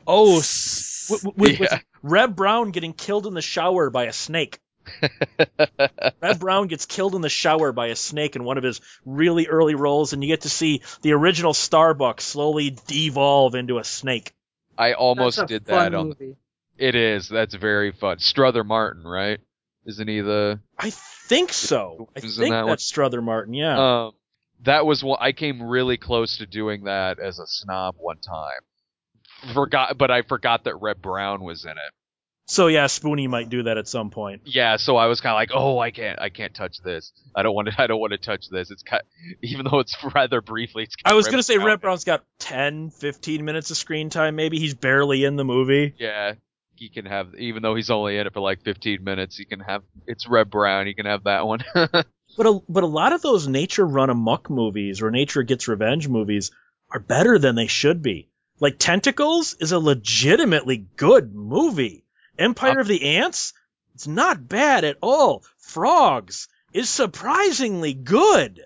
Oh, 0.08 0.38
s- 0.40 1.08
with, 1.10 1.24
with, 1.38 1.60
with 1.60 1.72
Yeah. 1.72 1.80
Reb 2.02 2.36
Brown 2.36 2.72
getting 2.72 2.94
killed 2.94 3.28
in 3.28 3.34
the 3.34 3.42
shower 3.42 3.90
by 3.90 4.06
a 4.06 4.14
snake. 4.14 4.60
Reb 6.22 6.40
Brown 6.40 6.68
gets 6.68 6.86
killed 6.86 7.16
in 7.16 7.22
the 7.22 7.30
shower 7.30 7.72
by 7.72 7.88
a 7.88 7.96
snake 7.96 8.36
in 8.36 8.44
one 8.44 8.58
of 8.58 8.64
his 8.64 8.82
really 9.06 9.48
early 9.48 9.76
roles, 9.76 10.14
and 10.14 10.24
you 10.24 10.30
get 10.30 10.42
to 10.42 10.50
see 10.50 10.82
the 11.02 11.14
original 11.14 11.54
Starbuck 11.54 12.22
slowly 12.22 12.76
devolve 12.88 13.56
into 13.56 13.78
a 13.78 13.84
snake. 13.84 14.34
I 14.78 14.94
almost 14.94 15.38
That's 15.38 15.52
a 15.52 15.54
did 15.60 15.66
fun 15.68 15.92
that 15.92 15.94
on 15.94 16.08
movie. 16.08 16.38
it 16.78 16.96
is 16.96 17.28
that's 17.28 17.54
very 17.54 17.92
fun 17.92 18.20
Strother 18.20 18.64
Martin 18.64 19.04
right 19.06 19.40
isn't 19.90 20.08
he 20.08 20.22
the 20.22 20.60
I 20.78 20.90
think 20.92 21.52
so. 21.52 22.10
I 22.16 22.22
think 22.22 22.36
that 22.52 22.62
one? 22.62 22.68
that's 22.68 22.86
Strother 22.86 23.22
Martin. 23.22 23.54
Yeah. 23.54 24.06
Um, 24.06 24.12
that 24.64 24.86
was 24.86 25.04
what 25.04 25.22
I 25.22 25.32
came 25.32 25.62
really 25.62 25.98
close 25.98 26.38
to 26.38 26.46
doing 26.46 26.86
that 26.86 27.20
as 27.20 27.40
a 27.40 27.48
snob 27.48 27.96
one 27.98 28.20
time. 28.20 28.62
Forgot, 29.54 29.98
but 29.98 30.12
I 30.12 30.22
forgot 30.22 30.66
that 30.66 30.76
Reb 30.76 31.02
Brown 31.02 31.44
was 31.44 31.64
in 31.64 31.72
it. 31.72 31.94
so 32.46 32.68
yeah, 32.68 32.88
Spoony 32.88 33.28
might 33.28 33.48
do 33.50 33.64
that 33.64 33.78
at 33.78 33.88
some 33.88 34.10
point. 34.10 34.42
Yeah, 34.46 34.76
so 34.76 34.98
I 34.98 35.06
was 35.06 35.22
kind 35.22 35.32
of 35.32 35.38
like, 35.38 35.52
oh, 35.54 35.80
I 35.80 35.92
can't, 35.92 36.20
I 36.20 36.28
can't 36.30 36.54
touch 36.54 36.78
this. 36.84 37.14
I 37.34 37.44
don't 37.44 37.56
want 37.56 37.70
to, 37.70 37.76
I 37.82 37.88
don't 37.88 38.02
want 38.02 38.12
to 38.12 38.18
touch 38.18 38.50
this. 38.50 38.70
It's 38.70 38.84
even 39.42 39.66
though 39.70 39.80
it's 39.80 39.96
rather 40.16 40.42
briefly. 40.42 40.84
It's 40.84 40.96
I 41.06 41.14
was 41.14 41.28
Reb 41.28 41.32
gonna 41.32 41.44
say 41.44 41.56
Brown 41.58 41.72
in. 41.72 41.80
Brown's 41.80 42.04
got 42.04 42.26
10, 42.40 42.90
15 42.90 43.46
minutes 43.46 43.72
of 43.72 43.78
screen 43.78 44.10
time. 44.10 44.36
Maybe 44.36 44.60
he's 44.60 44.74
barely 44.74 45.24
in 45.24 45.38
the 45.38 45.46
movie. 45.46 45.94
Yeah, 45.98 46.34
he 46.80 46.90
can 46.90 47.06
have, 47.06 47.36
even 47.36 47.62
though 47.62 47.76
he's 47.76 47.90
only 47.90 48.18
in 48.18 48.26
it 48.26 48.34
for 48.34 48.40
like 48.40 48.64
15 48.64 49.04
minutes, 49.04 49.38
he 49.38 49.46
can 49.46 49.60
have. 49.60 49.84
It's 50.08 50.28
Reb 50.28 50.50
Brown. 50.50 50.88
He 50.88 50.94
can 50.94 51.06
have 51.06 51.26
that 51.26 51.46
one. 51.46 51.60
But 52.38 52.46
a, 52.46 52.60
but 52.70 52.84
a 52.84 52.88
lot 52.88 53.12
of 53.12 53.22
those 53.22 53.48
nature 53.48 53.86
run 53.86 54.10
amok 54.10 54.50
movies 54.50 55.02
or 55.02 55.10
nature 55.10 55.44
gets 55.44 55.68
revenge 55.68 56.08
movies 56.08 56.52
are 56.90 57.00
better 57.00 57.40
than 57.40 57.56
they 57.56 57.68
should 57.68 58.02
be. 58.02 58.30
Like 58.60 58.78
Tentacles 58.78 59.56
is 59.60 59.72
a 59.72 59.80
legitimately 59.80 60.86
good 60.96 61.34
movie. 61.34 62.06
Empire 62.38 62.80
of 62.80 62.88
the 62.88 63.18
Ants, 63.18 63.54
it's 63.96 64.08
not 64.08 64.48
bad 64.48 64.84
at 64.84 64.98
all. 65.02 65.44
Frogs 65.58 66.48
is 66.72 66.88
surprisingly 66.88 67.94
good. 67.94 68.62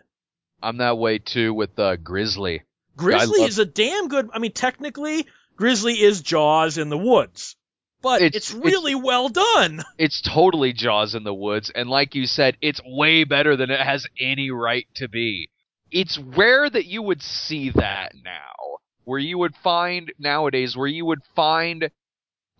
I'm 0.61 0.77
that 0.77 0.97
way 0.97 1.19
too 1.19 1.53
with 1.53 1.79
uh, 1.79 1.95
Grizzly. 1.95 2.63
Grizzly 2.95 3.39
love- 3.39 3.49
is 3.49 3.59
a 3.59 3.65
damn 3.65 4.07
good. 4.07 4.29
I 4.33 4.39
mean, 4.39 4.51
technically, 4.51 5.25
Grizzly 5.55 5.93
is 5.93 6.21
Jaws 6.21 6.77
in 6.77 6.89
the 6.89 6.97
woods, 6.97 7.55
but 8.03 8.21
It's- 8.21 8.35
it's, 8.35 8.53
it's- 8.53 8.63
really 8.63 8.93
well 8.93 9.29
done. 9.29 9.81
it's 9.97 10.21
totally 10.21 10.73
Jaws 10.73 11.15
in 11.15 11.23
the 11.23 11.33
Woods, 11.33 11.71
and 11.73 11.89
like 11.89 12.13
you 12.13 12.27
said, 12.27 12.55
it's 12.61 12.81
way 12.85 13.23
better 13.23 13.55
than 13.55 13.71
it 13.71 13.79
has 13.79 14.05
any 14.19 14.51
right 14.51 14.85
to 14.95 15.07
be. 15.07 15.49
It's 15.89 16.19
rare 16.19 16.69
that 16.69 16.85
you 16.85 17.01
would 17.01 17.23
see 17.23 17.71
that 17.71 18.13
now, 18.23 18.77
where 19.05 19.19
you 19.19 19.37
would 19.39 19.55
find 19.55 20.11
nowadays, 20.19 20.75
where 20.77 20.87
you 20.87 21.05
would 21.05 21.21
find 21.35 21.89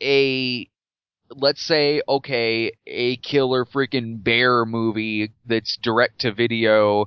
a 0.02 0.68
let's 1.30 1.62
say 1.64 2.02
okay 2.08 2.72
a 2.86 3.16
killer 3.18 3.66
freaking 3.66 4.24
bear 4.24 4.66
movie 4.66 5.32
that's 5.46 5.78
direct 5.82 6.20
to 6.22 6.32
video 6.32 7.06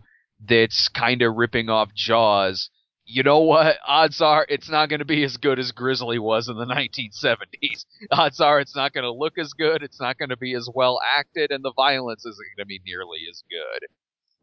that's 0.49 0.89
kind 0.89 1.23
of 1.23 1.37
ripping 1.37 1.69
off 1.69 1.95
jaws 1.95 2.71
you 3.07 3.23
know 3.23 3.41
what 3.41 3.77
odds 3.87 4.21
are 4.21 4.45
it's 4.49 4.69
not 4.69 4.89
going 4.89 4.99
to 4.99 5.05
be 5.05 5.23
as 5.23 5.37
good 5.37 5.59
as 5.59 5.73
grizzly 5.73 6.19
was 6.19 6.49
in 6.49 6.57
the 6.57 6.67
1970s 6.67 7.85
odds 8.11 8.41
are 8.41 8.61
it's 8.61 8.77
not 8.77 8.93
going 8.93 9.05
to 9.05 9.13
look 9.13 9.39
as 9.39 9.53
good 9.53 9.83
it's 9.83 10.01
not 10.01 10.19
going 10.19 10.29
to 10.31 10.37
be 10.37 10.55
as 10.55 10.69
well 10.75 10.99
acted 11.17 11.51
and 11.53 11.65
the 11.65 11.73
violence 11.73 12.27
isn't 12.27 12.47
going 12.57 12.65
to 12.65 12.67
be 12.67 12.81
nearly 12.85 13.21
as 13.31 13.43
good 13.49 13.89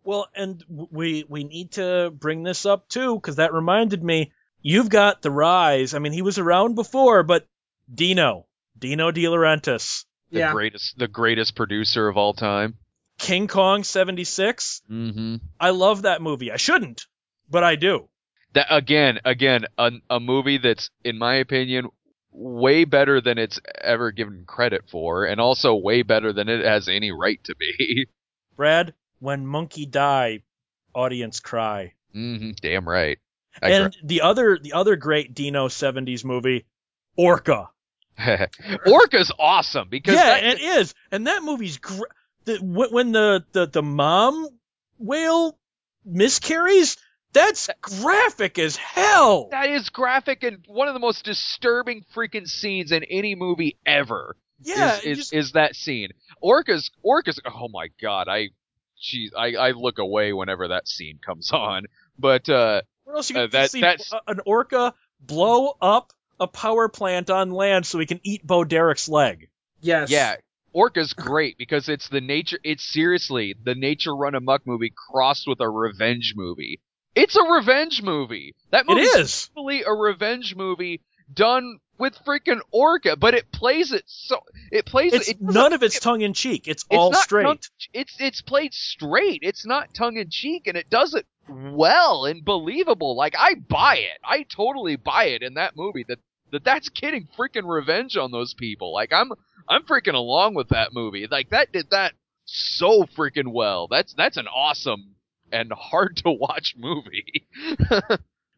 Well, 0.03 0.27
and 0.35 0.63
we 0.67 1.23
we 1.29 1.43
need 1.45 1.71
to 1.73 2.11
bring 2.13 2.43
this 2.43 2.65
up 2.65 2.89
too 2.89 3.15
because 3.15 3.37
that 3.37 3.53
reminded 3.53 4.03
me. 4.03 4.31
You've 4.61 4.89
got 4.89 5.21
the 5.21 5.31
rise. 5.31 5.93
I 5.93 5.99
mean, 5.99 6.13
he 6.13 6.21
was 6.21 6.39
around 6.39 6.75
before, 6.75 7.23
but 7.23 7.45
Dino, 7.93 8.47
Dino 8.77 9.11
De 9.11 9.23
Laurentiis, 9.23 10.05
the 10.31 10.39
yeah. 10.39 10.51
greatest 10.51 10.97
the 10.97 11.07
greatest 11.07 11.55
producer 11.55 12.07
of 12.07 12.17
all 12.17 12.33
time 12.33 12.75
King 13.17 13.47
Kong 13.47 13.83
'76. 13.83 14.81
mm-hmm 14.89 15.35
I 15.59 15.69
love 15.69 16.01
that 16.01 16.21
movie. 16.21 16.51
I 16.51 16.57
shouldn't, 16.57 17.05
but 17.49 17.63
I 17.63 17.75
do. 17.75 18.09
That 18.53 18.67
again 18.69 19.19
again 19.25 19.65
a, 19.77 19.91
a 20.09 20.19
movie 20.19 20.57
that's 20.57 20.89
in 21.03 21.17
my 21.17 21.35
opinion 21.35 21.89
way 22.31 22.83
better 22.83 23.21
than 23.21 23.37
it's 23.37 23.59
ever 23.81 24.11
given 24.11 24.43
credit 24.47 24.83
for 24.89 25.25
and 25.25 25.39
also 25.39 25.75
way 25.75 26.01
better 26.01 26.33
than 26.33 26.49
it 26.49 26.65
has 26.65 26.87
any 26.87 27.11
right 27.11 27.43
to 27.43 27.55
be 27.55 28.07
Brad, 28.55 28.93
when 29.19 29.45
monkey 29.47 29.85
die, 29.85 30.43
audience 30.93 31.39
cry. 31.39 31.93
hmm 32.11 32.51
damn 32.61 32.87
right 32.87 33.19
I 33.61 33.69
and 33.69 33.97
the 34.03 34.21
other 34.21 34.57
the 34.61 34.73
other 34.73 34.95
great 34.95 35.33
Dino 35.33 35.67
'70s 35.67 36.23
movie, 36.25 36.65
Orca. 37.15 37.69
orca's 38.85 39.31
awesome 39.39 39.89
because 39.89 40.15
yeah, 40.15 40.39
that- 40.39 40.43
it 40.43 40.61
is. 40.61 40.93
And 41.11 41.27
that 41.27 41.43
movie's 41.43 41.77
gr- 41.77 42.03
the, 42.45 42.57
when 42.57 43.11
the, 43.11 43.43
the 43.51 43.67
the 43.67 43.83
mom 43.83 44.47
whale 44.97 45.57
miscarries. 46.05 46.97
That's 47.33 47.69
graphic 47.81 48.59
as 48.59 48.75
hell. 48.77 49.49
that 49.51 49.69
is 49.69 49.89
graphic 49.89 50.43
and 50.43 50.63
one 50.67 50.87
of 50.87 50.93
the 50.93 50.99
most 50.99 51.25
disturbing 51.25 52.05
freaking 52.15 52.47
scenes 52.47 52.91
in 52.91 53.03
any 53.03 53.35
movie 53.35 53.77
ever 53.85 54.35
yeah, 54.61 54.97
is, 54.97 55.03
it 55.05 55.09
is, 55.09 55.17
just- 55.17 55.33
is 55.33 55.51
that 55.53 55.75
scene 55.75 56.09
orca's 56.41 56.89
orca's 57.01 57.39
oh 57.45 57.67
my 57.69 57.87
god 58.01 58.27
i 58.29 58.49
Jeez, 59.01 59.31
I, 59.37 59.55
I 59.55 59.71
look 59.71 59.97
away 59.99 60.31
whenever 60.31 60.69
that 60.69 60.87
scene 60.87 61.19
comes 61.25 61.51
on. 61.53 61.87
But 62.17 62.47
uh, 62.47 62.83
Where 63.03 63.17
else 63.17 63.29
you 63.29 63.35
Uh, 63.37 63.41
can 63.41 63.49
that- 63.51 63.71
see 63.71 63.81
that's- 63.81 64.13
an 64.27 64.39
orca 64.45 64.93
blow 65.19 65.75
up 65.81 66.13
a 66.39 66.47
power 66.47 66.87
plant 66.87 67.29
on 67.29 67.51
land 67.51 67.85
so 67.85 67.99
he 67.99 68.05
can 68.05 68.21
eat 68.23 68.47
Bo 68.47 68.63
Derek's 68.63 69.09
leg? 69.09 69.49
Yes. 69.81 70.09
Yeah, 70.09 70.35
Orca's 70.71 71.11
great 71.11 71.57
because 71.57 71.89
it's 71.89 72.07
the 72.07 72.21
nature. 72.21 72.59
It's 72.63 72.85
seriously 72.85 73.55
the 73.61 73.75
nature 73.75 74.15
run 74.15 74.35
amok 74.35 74.65
movie 74.65 74.93
crossed 75.11 75.47
with 75.47 75.59
a 75.59 75.69
revenge 75.69 76.33
movie. 76.37 76.79
It's 77.15 77.35
a 77.35 77.43
revenge 77.43 78.01
movie. 78.01 78.55
That 78.71 78.87
movie 78.87 79.01
is. 79.01 79.47
totally 79.49 79.83
a 79.83 79.91
revenge 79.93 80.55
movie 80.55 81.01
done 81.33 81.79
with 81.99 82.17
freaking 82.25 82.59
Orca, 82.71 83.15
but 83.15 83.33
it 83.35 83.51
plays 83.51 83.91
it 83.91 84.03
so 84.07 84.39
it 84.71 84.85
plays 84.85 85.13
It's 85.13 85.29
it. 85.29 85.39
doesn't- 85.39 85.53
none 85.53 85.73
of 85.73 85.83
it's 85.83 85.99
tongue 85.99 86.21
in 86.21 86.33
cheek. 86.33 86.67
It's, 86.67 86.83
it's 86.89 86.97
all 86.97 87.13
straight. 87.13 87.43
tongue- 87.43 87.59
it's 87.93 88.15
it's 88.19 88.41
played 88.41 88.73
straight. 88.73 89.39
It's 89.43 89.65
not 89.65 89.93
tongue 89.93 90.17
in 90.17 90.29
cheek, 90.31 90.67
and 90.67 90.75
it 90.77 90.89
does 90.89 91.13
it 91.13 91.25
well 91.47 92.25
and 92.25 92.43
believable. 92.43 93.15
Like 93.15 93.35
I 93.37 93.55
buy 93.55 93.97
it. 93.97 94.19
I 94.23 94.43
totally 94.43 94.95
buy 94.95 95.25
it 95.25 95.43
in 95.43 95.53
that 95.55 95.75
movie 95.75 96.05
that 96.07 96.19
that 96.51 96.63
that's 96.63 96.89
getting 96.89 97.27
freaking 97.37 97.67
revenge 97.67 98.17
on 98.17 98.31
those 98.31 98.53
people. 98.53 98.91
Like 98.91 99.13
I'm 99.13 99.31
I'm 99.69 99.83
freaking 99.83 100.15
along 100.15 100.55
with 100.55 100.69
that 100.69 100.93
movie. 100.93 101.27
Like 101.29 101.51
that 101.51 101.71
did 101.71 101.91
that 101.91 102.13
so 102.45 103.03
freaking 103.03 103.51
well. 103.53 103.87
That's 103.87 104.13
that's 104.13 104.37
an 104.37 104.47
awesome 104.47 105.15
and 105.53 105.71
hard 105.71 106.17
to 106.17 106.31
watch 106.31 106.75
movie. 106.77 107.47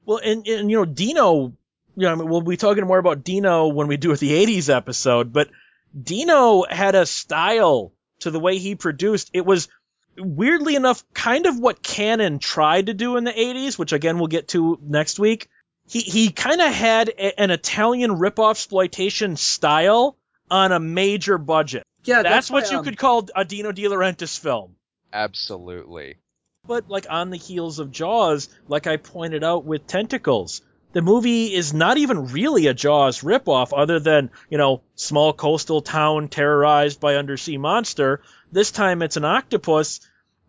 Well, 0.06 0.20
and, 0.24 0.48
and 0.48 0.70
you 0.70 0.78
know, 0.78 0.86
Dino, 0.86 1.54
you 1.96 2.04
know, 2.04 2.12
I 2.12 2.16
mean, 2.16 2.30
we'll 2.30 2.42
be 2.42 2.58
talking 2.58 2.86
more 2.86 3.00
about 3.00 3.24
Dino 3.24 3.68
when 3.68 3.88
we 3.88 3.98
do 3.98 4.16
the 4.16 4.46
80s 4.46 4.70
episode, 4.74 5.34
but 5.34 5.50
Dino 6.00 6.64
had 6.70 6.96
a 6.96 7.06
style 7.06 7.92
to 8.20 8.32
the 8.32 8.40
way 8.40 8.58
he 8.58 8.76
produced. 8.76 9.32
It 9.34 9.46
was 9.46 9.68
weirdly 10.18 10.76
enough 10.76 11.04
kind 11.14 11.46
of 11.46 11.60
what 11.60 11.82
Cannon 11.82 12.40
tried 12.40 12.86
to 12.86 12.94
do 12.94 13.18
in 13.18 13.24
the 13.24 13.32
80s, 13.32 13.78
which 13.78 13.94
again 13.94 14.20
we'll 14.20 14.28
get 14.28 14.50
to 14.50 14.78
next 14.82 15.20
week. 15.20 15.50
He 15.88 16.02
he 16.02 16.32
kind 16.32 16.62
of 16.62 16.74
had 16.74 17.10
a, 17.10 17.40
an 17.40 17.52
Italian 17.52 18.12
ripoff 18.12 18.52
exploitation 18.52 19.38
style 19.38 20.18
on 20.50 20.72
a 20.72 20.80
major 20.80 21.38
budget. 21.38 21.84
Yeah, 22.04 22.22
That's, 22.22 22.52
why, 22.52 22.60
what 22.60 22.72
you 22.72 22.78
um, 22.78 22.84
could 22.84 22.98
call 22.98 23.28
a 23.36 23.44
Dino 23.44 23.72
De 23.72 23.84
Laurentiis 23.84 24.38
film. 24.38 24.76
Absolutely. 25.12 26.18
But 26.68 26.90
like 26.90 27.08
on 27.10 27.30
the 27.30 27.38
heels 27.38 27.80
of 27.80 27.92
Jaws, 27.92 28.50
like 28.68 28.88
I 28.88 28.98
pointed 28.98 29.44
out 29.44 29.66
with 29.66 29.88
Tentacles, 29.88 30.62
the 30.94 31.02
movie 31.02 31.54
is 31.54 31.74
not 31.74 31.98
even 31.98 32.28
really 32.28 32.68
a 32.68 32.74
Jaws 32.74 33.22
ripoff, 33.22 33.78
other 33.78 34.00
than 34.00 34.32
you 34.50 34.58
know 34.58 34.82
small 34.96 35.34
coastal 35.34 35.82
town 35.82 36.30
terrorized 36.30 37.00
by 37.00 37.16
undersea 37.16 37.58
monster. 37.58 38.22
This 38.52 38.72
time 38.72 39.02
it's 39.02 39.18
an 39.18 39.26
octopus, 39.26 40.00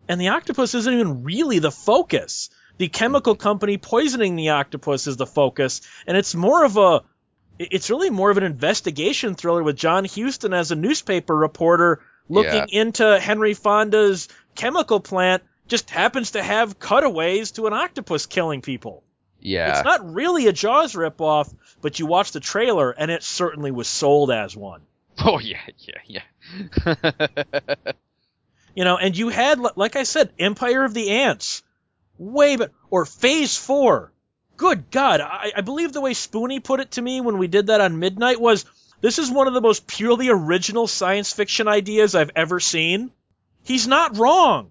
and 0.07 0.19
the 0.19 0.29
octopus 0.29 0.73
isn't 0.73 0.93
even 0.93 1.23
really 1.23 1.59
the 1.59 1.71
focus. 1.71 2.49
The 2.77 2.87
chemical 2.87 3.35
company 3.35 3.77
poisoning 3.77 4.35
the 4.35 4.49
octopus 4.49 5.07
is 5.07 5.17
the 5.17 5.25
focus, 5.25 5.81
and 6.07 6.15
it's 6.15 6.33
more 6.33 6.63
of 6.63 6.77
a 6.77 7.03
it's 7.59 7.89
really 7.89 8.09
more 8.09 8.29
of 8.29 8.37
an 8.37 8.43
investigation 8.43 9.35
thriller 9.35 9.63
with 9.63 9.75
John 9.75 10.05
Huston 10.05 10.53
as 10.53 10.71
a 10.71 10.75
newspaper 10.75 11.35
reporter 11.35 12.01
looking 12.29 12.69
into 12.69 13.19
Henry 13.19 13.53
Fonda's 13.53 14.27
chemical 14.55 14.99
plant 14.99 15.43
just 15.67 15.89
happens 15.89 16.31
to 16.31 16.43
have 16.43 16.79
cutaways 16.79 17.51
to 17.51 17.67
an 17.67 17.73
octopus 17.73 18.25
killing 18.25 18.61
people. 18.61 19.03
Yeah. 19.39 19.69
It's 19.71 19.83
not 19.83 20.13
really 20.13 20.47
a 20.47 20.53
Jaws 20.53 20.93
ripoff, 20.93 21.53
but 21.81 21.99
you 21.99 22.05
watch 22.05 22.31
the 22.31 22.39
trailer 22.39 22.91
and 22.91 23.11
it 23.11 23.23
certainly 23.23 23.71
was 23.71 23.87
sold 23.87 24.31
as 24.31 24.55
one. 24.55 24.81
oh 25.19 25.39
yeah, 25.39 25.61
yeah, 25.77 26.21
yeah. 26.85 26.95
You 28.77 28.83
know, 28.83 28.99
and 28.99 29.17
you 29.17 29.29
had, 29.29 29.59
like 29.75 29.95
I 29.95 30.03
said, 30.03 30.29
Empire 30.37 30.83
of 30.83 30.93
the 30.93 31.09
Ants, 31.09 31.63
way 32.19 32.57
but 32.57 32.71
or 32.91 33.07
Phase 33.07 33.57
Four. 33.57 34.13
Good 34.55 34.91
God, 34.91 35.19
I, 35.19 35.51
I 35.57 35.61
believe 35.61 35.93
the 35.93 36.01
way 36.01 36.13
Spoony 36.13 36.59
put 36.59 36.79
it 36.79 36.91
to 36.91 37.01
me 37.01 37.19
when 37.19 37.39
we 37.39 37.47
did 37.47 37.67
that 37.67 37.81
on 37.81 37.97
Midnight 37.97 38.39
was, 38.39 38.65
this 39.01 39.17
is 39.17 39.31
one 39.31 39.47
of 39.47 39.55
the 39.55 39.61
most 39.61 39.87
purely 39.87 40.29
original 40.29 40.85
science 40.85 41.33
fiction 41.33 41.67
ideas 41.67 42.13
I've 42.13 42.29
ever 42.35 42.59
seen. 42.59 43.09
He's 43.63 43.87
not 43.87 44.19
wrong. 44.19 44.69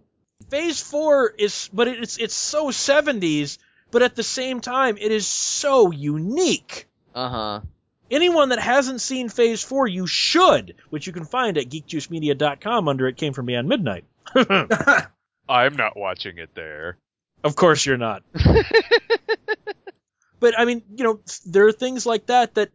Phase 0.50 0.80
Four 0.80 1.32
is, 1.36 1.68
but 1.72 1.88
it's 1.88 2.18
it's 2.18 2.34
so 2.34 2.68
70s, 2.68 3.58
but 3.90 4.02
at 4.02 4.14
the 4.14 4.22
same 4.22 4.60
time, 4.60 4.96
it 4.98 5.12
is 5.12 5.26
so 5.26 5.90
unique. 5.90 6.86
uh 7.14 7.28
huh. 7.28 7.60
Anyone 8.08 8.50
that 8.50 8.60
hasn't 8.60 9.00
seen 9.00 9.28
Phase 9.28 9.64
4, 9.64 9.88
you 9.88 10.06
should, 10.06 10.76
which 10.90 11.08
you 11.08 11.12
can 11.12 11.24
find 11.24 11.58
at 11.58 11.64
geekjuicemedia.com 11.64 12.86
under 12.86 13.08
It 13.08 13.16
Came 13.16 13.32
From 13.32 13.46
Beyond 13.46 13.68
Midnight. 13.68 14.04
I'm 15.48 15.74
not 15.74 15.96
watching 15.96 16.38
it 16.38 16.50
there. 16.54 16.98
Of 17.42 17.56
course 17.56 17.84
you're 17.84 17.96
not. 17.96 18.22
but 20.38 20.56
I 20.56 20.64
mean, 20.66 20.82
you 20.94 21.02
know, 21.02 21.20
there 21.46 21.66
are 21.66 21.72
things 21.72 22.06
like 22.06 22.26
that 22.26 22.54
that, 22.54 22.70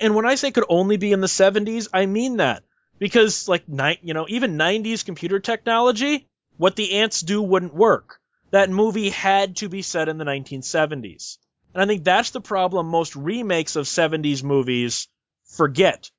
and 0.00 0.14
when 0.14 0.26
I 0.26 0.36
say 0.36 0.52
could 0.52 0.64
only 0.68 0.96
be 0.96 1.10
in 1.10 1.20
the 1.20 1.26
70s, 1.26 1.88
I 1.92 2.06
mean 2.06 2.36
that 2.36 2.62
because 3.00 3.48
like 3.48 3.68
night, 3.68 3.98
you 4.02 4.14
know, 4.14 4.26
even 4.28 4.58
90s 4.58 5.04
computer 5.04 5.40
technology, 5.40 6.28
what 6.58 6.76
the 6.76 6.94
ants 6.98 7.22
do 7.22 7.40
wouldn't 7.40 7.74
work. 7.74 8.20
That 8.50 8.70
movie 8.70 9.10
had 9.10 9.56
to 9.56 9.68
be 9.68 9.82
set 9.82 10.08
in 10.08 10.18
the 10.18 10.24
1970s. 10.24 11.38
And 11.74 11.82
I 11.82 11.86
think 11.86 12.04
that's 12.04 12.30
the 12.30 12.40
problem 12.40 12.86
most 12.88 13.14
remakes 13.16 13.76
of 13.76 13.86
70s 13.86 14.42
movies 14.42 15.08
forget. 15.56 16.10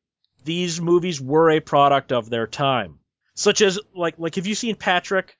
These 0.45 0.79
movies 0.79 1.19
were 1.19 1.51
a 1.51 1.59
product 1.59 2.11
of 2.11 2.29
their 2.29 2.47
time. 2.47 2.99
Such 3.35 3.61
as 3.61 3.79
like 3.95 4.15
like 4.17 4.35
have 4.35 4.47
you 4.47 4.55
seen 4.55 4.75
Patrick? 4.75 5.37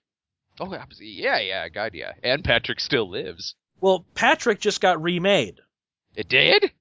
Oh, 0.60 0.74
abs- 0.74 1.00
yeah, 1.02 1.40
yeah, 1.40 1.68
God, 1.70 1.94
yeah. 1.94 2.14
And 2.24 2.44
Patrick 2.44 2.80
still 2.80 3.10
lives. 3.10 3.56
Well, 3.82 4.06
Patrick 4.14 4.60
just 4.60 4.82
got 4.82 5.02
remade. 5.02 5.60
It 6.16 6.28
did? 6.28 6.72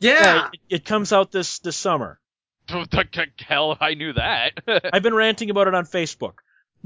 yeah. 0.00 0.48
it, 0.52 0.76
it 0.76 0.84
comes 0.84 1.12
out 1.12 1.32
this 1.32 1.58
this 1.60 1.76
summer. 1.76 2.18
What 2.72 2.90
the 2.90 3.04
c- 3.14 3.44
hell? 3.46 3.76
I 3.80 3.94
knew 3.94 4.12
that. 4.14 4.52
I've 4.92 5.02
been 5.02 5.14
ranting 5.14 5.50
about 5.50 5.68
it 5.68 5.74
on 5.74 5.84
Facebook. 5.84 6.34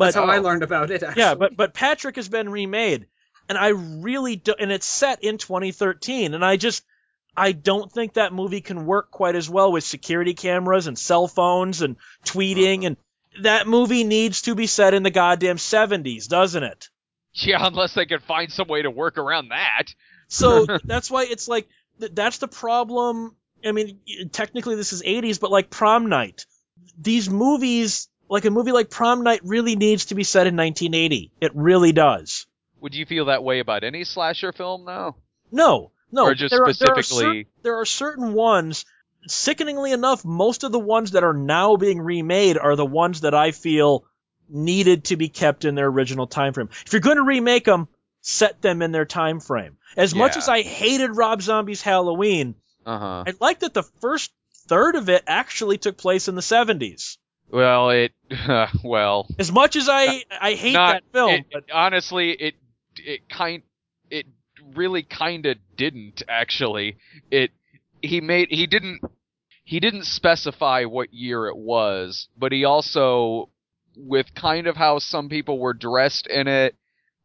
But 0.00 0.06
That's 0.06 0.16
how 0.16 0.24
I 0.24 0.38
oh. 0.38 0.40
learned 0.40 0.62
about 0.62 0.90
it. 0.90 1.02
Actually. 1.02 1.20
yeah, 1.20 1.34
but 1.34 1.54
but 1.54 1.74
Patrick 1.74 2.16
has 2.16 2.26
been 2.26 2.48
remade, 2.48 3.06
and 3.50 3.58
I 3.58 3.68
really 3.68 4.36
do, 4.36 4.54
and 4.58 4.72
it's 4.72 4.86
set 4.86 5.22
in 5.22 5.36
2013, 5.36 6.32
and 6.32 6.42
I 6.42 6.56
just 6.56 6.82
I 7.36 7.52
don't 7.52 7.92
think 7.92 8.14
that 8.14 8.32
movie 8.32 8.62
can 8.62 8.86
work 8.86 9.10
quite 9.10 9.36
as 9.36 9.50
well 9.50 9.70
with 9.70 9.84
security 9.84 10.32
cameras 10.32 10.86
and 10.86 10.98
cell 10.98 11.28
phones 11.28 11.82
and 11.82 11.96
tweeting 12.24 12.86
and 12.86 12.96
that 13.42 13.68
movie 13.68 14.04
needs 14.04 14.42
to 14.42 14.54
be 14.54 14.66
set 14.66 14.94
in 14.94 15.02
the 15.02 15.10
goddamn 15.10 15.56
70s, 15.56 16.28
doesn't 16.28 16.62
it? 16.64 16.88
yeah, 17.34 17.64
unless 17.64 17.92
they 17.92 18.06
can 18.06 18.20
find 18.20 18.50
some 18.50 18.68
way 18.68 18.80
to 18.80 18.90
work 18.90 19.18
around 19.18 19.50
that. 19.50 19.94
So 20.28 20.64
that's 20.84 21.10
why 21.10 21.24
it's 21.24 21.46
like 21.46 21.68
that's 21.98 22.38
the 22.38 22.48
problem 22.48 23.36
I 23.64 23.72
mean, 23.72 24.00
technically 24.32 24.76
this 24.76 24.94
is 24.94 25.02
80s, 25.02 25.38
but 25.38 25.50
like 25.50 25.68
Prom 25.68 26.08
Night. 26.08 26.46
These 26.98 27.28
movies, 27.28 28.08
like 28.30 28.44
a 28.46 28.50
movie 28.50 28.72
like 28.72 28.88
Prom 28.90 29.22
Night 29.22 29.40
really 29.44 29.76
needs 29.76 30.06
to 30.06 30.14
be 30.14 30.24
set 30.24 30.46
in 30.46 30.56
1980. 30.56 31.32
It 31.40 31.52
really 31.54 31.92
does. 31.92 32.46
Would 32.80 32.94
you 32.94 33.04
feel 33.04 33.26
that 33.26 33.44
way 33.44 33.58
about 33.60 33.84
any 33.84 34.04
slasher 34.04 34.52
film 34.52 34.86
though? 34.86 35.16
No, 35.52 35.90
no. 36.10 36.24
Or 36.26 36.34
just 36.34 36.50
there 36.52 36.62
are- 36.62 36.72
there 36.72 36.94
are 36.94 37.02
specifically- 37.02 37.42
cer- 37.44 37.50
there 37.62 37.80
are 37.80 37.84
certain 37.84 38.32
ones. 38.32 38.84
Sickeningly 39.26 39.92
enough, 39.92 40.24
most 40.24 40.64
of 40.64 40.72
the 40.72 40.78
ones 40.78 41.10
that 41.10 41.24
are 41.24 41.34
now 41.34 41.76
being 41.76 42.00
remade 42.00 42.56
are 42.56 42.74
the 42.76 42.86
ones 42.86 43.20
that 43.20 43.34
I 43.34 43.50
feel 43.50 44.04
needed 44.48 45.04
to 45.04 45.16
be 45.16 45.28
kept 45.28 45.64
in 45.66 45.74
their 45.74 45.86
original 45.88 46.26
time 46.26 46.52
frame. 46.54 46.70
If 46.86 46.92
you're 46.92 47.00
going 47.00 47.16
to 47.18 47.22
remake 47.22 47.64
them, 47.66 47.88
set 48.22 48.62
them 48.62 48.80
in 48.82 48.92
their 48.92 49.04
time 49.04 49.40
frame. 49.40 49.76
As 49.96 50.14
much 50.14 50.36
as 50.36 50.48
I 50.48 50.62
hated 50.62 51.16
Rob 51.16 51.42
Zombie's 51.42 51.82
Halloween, 51.82 52.54
Uh 52.86 52.98
huh. 52.98 53.24
I 53.26 53.34
like 53.40 53.60
that 53.60 53.74
the 53.74 53.82
first 53.82 54.32
third 54.68 54.94
of 54.96 55.08
it 55.10 55.22
actually 55.26 55.76
took 55.78 55.98
place 55.98 56.28
in 56.28 56.34
the 56.34 56.40
70s. 56.42 57.18
Well, 57.52 57.90
it. 57.90 58.12
well, 58.84 59.26
As 59.38 59.50
much 59.50 59.76
as 59.76 59.88
I 59.88 60.24
I 60.30 60.54
hate 60.54 60.72
not 60.72 60.94
that 60.94 61.12
film, 61.12 61.30
it- 61.34 61.46
but 61.52 61.64
honestly, 61.72 62.30
it 62.32 62.54
it 62.96 63.28
kind 63.28 63.62
it 64.10 64.26
really 64.74 65.02
kind 65.02 65.46
of 65.46 65.56
didn't 65.76 66.22
actually. 66.28 66.96
It 67.30 67.50
he 68.02 68.20
made 68.20 68.48
he 68.50 68.66
didn't 68.66 69.00
he 69.64 69.80
didn't 69.80 70.04
specify 70.04 70.84
what 70.84 71.12
year 71.12 71.46
it 71.46 71.56
was, 71.56 72.28
but 72.36 72.52
he 72.52 72.64
also 72.64 73.50
with 73.96 74.34
kind 74.34 74.66
of 74.66 74.76
how 74.76 74.98
some 74.98 75.28
people 75.28 75.58
were 75.58 75.74
dressed 75.74 76.26
in 76.28 76.46
it 76.46 76.76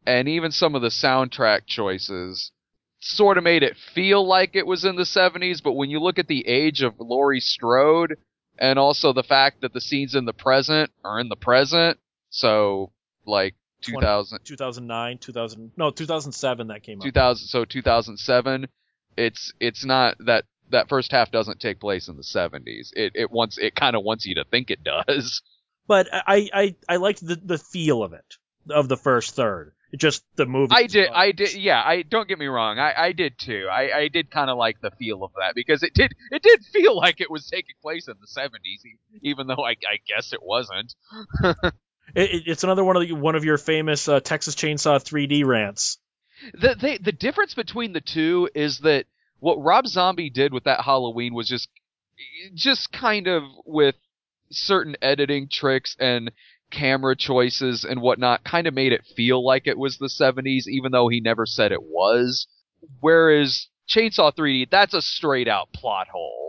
and 0.06 0.28
even 0.28 0.50
some 0.50 0.74
of 0.74 0.82
the 0.82 0.88
soundtrack 0.88 1.60
choices 1.66 2.50
sort 3.00 3.38
of 3.38 3.44
made 3.44 3.62
it 3.62 3.76
feel 3.76 4.26
like 4.26 4.54
it 4.56 4.66
was 4.66 4.84
in 4.84 4.96
the 4.96 5.02
70s, 5.04 5.62
but 5.62 5.72
when 5.72 5.90
you 5.90 6.00
look 6.00 6.18
at 6.18 6.26
the 6.26 6.46
age 6.48 6.82
of 6.82 6.94
Laurie 6.98 7.40
Strode 7.40 8.16
and 8.58 8.78
also 8.78 9.12
the 9.12 9.22
fact 9.22 9.60
that 9.62 9.72
the 9.72 9.80
scenes 9.80 10.14
in 10.14 10.24
the 10.24 10.32
present 10.32 10.90
are 11.04 11.20
in 11.20 11.28
the 11.28 11.36
present, 11.36 11.98
so 12.30 12.92
like 13.26 13.54
2000 13.82 14.40
2009, 14.44 15.18
2000 15.18 15.72
no 15.76 15.90
2007 15.90 16.68
that 16.68 16.82
came 16.82 17.00
out. 17.00 17.04
2000 17.04 17.46
so 17.48 17.64
2007 17.64 18.66
it's 19.16 19.52
it's 19.60 19.84
not 19.84 20.16
that 20.24 20.44
that 20.70 20.88
first 20.88 21.12
half 21.12 21.30
doesn't 21.30 21.60
take 21.60 21.78
place 21.78 22.08
in 22.08 22.16
the 22.16 22.22
70s 22.22 22.88
it 22.94 23.12
it 23.14 23.30
wants 23.30 23.58
it 23.58 23.74
kind 23.74 23.94
of 23.94 24.02
wants 24.02 24.26
you 24.26 24.34
to 24.36 24.44
think 24.44 24.70
it 24.70 24.82
does 24.82 25.42
But 25.86 26.08
I 26.12 26.48
I 26.52 26.74
I 26.88 26.96
liked 26.96 27.24
the 27.24 27.36
the 27.36 27.58
feel 27.58 28.02
of 28.02 28.12
it 28.12 28.34
of 28.70 28.88
the 28.88 28.96
first 28.96 29.34
third. 29.34 29.72
Just 29.96 30.24
the 30.36 30.46
movie. 30.46 30.74
i 30.74 30.86
did 30.86 31.08
i 31.14 31.32
did 31.32 31.54
yeah 31.54 31.80
i 31.84 32.02
don't 32.02 32.28
get 32.28 32.38
me 32.38 32.46
wrong 32.46 32.78
i 32.78 32.92
i 32.96 33.12
did 33.12 33.38
too 33.38 33.66
i 33.70 33.96
i 33.96 34.08
did 34.08 34.30
kind 34.30 34.50
of 34.50 34.58
like 34.58 34.80
the 34.80 34.90
feel 34.98 35.22
of 35.22 35.30
that 35.38 35.54
because 35.54 35.82
it 35.82 35.94
did 35.94 36.12
it 36.32 36.42
did 36.42 36.64
feel 36.72 36.96
like 37.04 37.20
it 37.20 37.30
was 37.30 37.46
taking 37.46 37.76
place 37.80 38.08
in 38.08 38.14
the 38.20 38.26
70s 38.26 38.84
e- 38.84 38.98
even 39.22 39.46
though 39.46 39.64
i 39.64 39.70
i 39.70 39.98
guess 40.08 40.32
it 40.32 40.42
wasn't 40.42 40.94
it- 42.14 42.42
it's 42.46 42.64
another 42.64 42.84
one 42.84 42.96
of 42.96 43.02
the, 43.06 43.12
one 43.14 43.36
of 43.36 43.44
your 43.44 43.58
famous 43.58 44.08
uh, 44.08 44.20
Texas 44.20 44.54
Chainsaw 44.54 44.98
3D 45.02 45.44
rants. 45.44 45.98
the 46.52 46.74
they, 46.78 46.98
the 46.98 47.12
difference 47.12 47.54
between 47.54 47.92
the 47.92 48.00
two 48.00 48.48
is 48.54 48.80
that 48.80 49.06
what 49.38 49.62
Rob 49.62 49.86
Zombie 49.86 50.30
did 50.30 50.52
with 50.52 50.64
that 50.64 50.80
Halloween 50.82 51.32
was 51.34 51.48
just 51.48 51.68
just 52.54 52.90
kind 52.92 53.26
of 53.26 53.42
with 53.64 53.94
certain 54.50 54.96
editing 55.02 55.48
tricks 55.50 55.96
and 55.98 56.30
camera 56.70 57.16
choices 57.16 57.84
and 57.84 58.00
whatnot 58.00 58.44
kind 58.44 58.66
of 58.66 58.74
made 58.74 58.92
it 58.92 59.06
feel 59.16 59.44
like 59.44 59.66
it 59.66 59.78
was 59.78 59.98
the 59.98 60.08
70s 60.08 60.66
even 60.66 60.92
though 60.92 61.08
he 61.08 61.20
never 61.20 61.46
said 61.46 61.72
it 61.72 61.82
was 61.82 62.46
whereas 63.00 63.68
Chainsaw 63.88 64.34
3D 64.34 64.68
that's 64.70 64.94
a 64.94 65.00
straight 65.00 65.48
out 65.48 65.72
plot 65.72 66.08
hole 66.08 66.46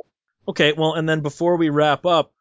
Okay, 0.48 0.72
well, 0.72 0.94
and 0.94 1.08
then 1.08 1.20
before 1.22 1.58
we 1.58 1.70
wrap 1.70 2.06
up, 2.06 2.32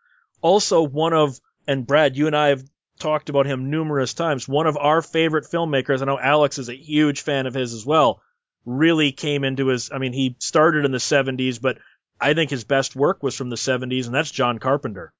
also 0.40 0.82
one 0.82 1.12
of 1.12 1.40
and 1.66 1.86
Brad, 1.86 2.16
you 2.16 2.28
and 2.28 2.36
I 2.36 2.48
have 2.48 2.62
talked 3.00 3.28
about 3.28 3.46
him 3.46 3.70
numerous 3.70 4.14
times. 4.14 4.46
One 4.46 4.68
of 4.68 4.76
our 4.76 5.02
favorite 5.02 5.46
filmmakers, 5.46 6.00
I 6.00 6.04
know 6.04 6.18
Alex 6.18 6.58
is 6.58 6.68
a 6.68 6.76
huge 6.76 7.22
fan 7.22 7.46
of 7.46 7.54
his 7.54 7.74
as 7.74 7.84
well. 7.84 8.22
Really 8.64 9.10
came 9.10 9.42
into 9.42 9.66
his. 9.66 9.90
I 9.92 9.98
mean, 9.98 10.12
he 10.12 10.36
started 10.38 10.84
in 10.84 10.92
the 10.92 10.98
70s, 10.98 11.60
but 11.60 11.78
I 12.20 12.34
think 12.34 12.50
his 12.50 12.62
best 12.62 12.94
work 12.94 13.22
was 13.22 13.34
from 13.34 13.50
the 13.50 13.56
70s, 13.56 14.06
and 14.06 14.14
that's 14.14 14.30
John 14.30 14.58
Carpenter. 14.60 15.12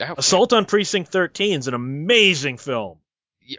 Assault 0.00 0.52
on 0.52 0.64
Precinct 0.64 1.10
13 1.12 1.58
is 1.60 1.68
an 1.68 1.74
amazing 1.74 2.56
film. 2.58 2.98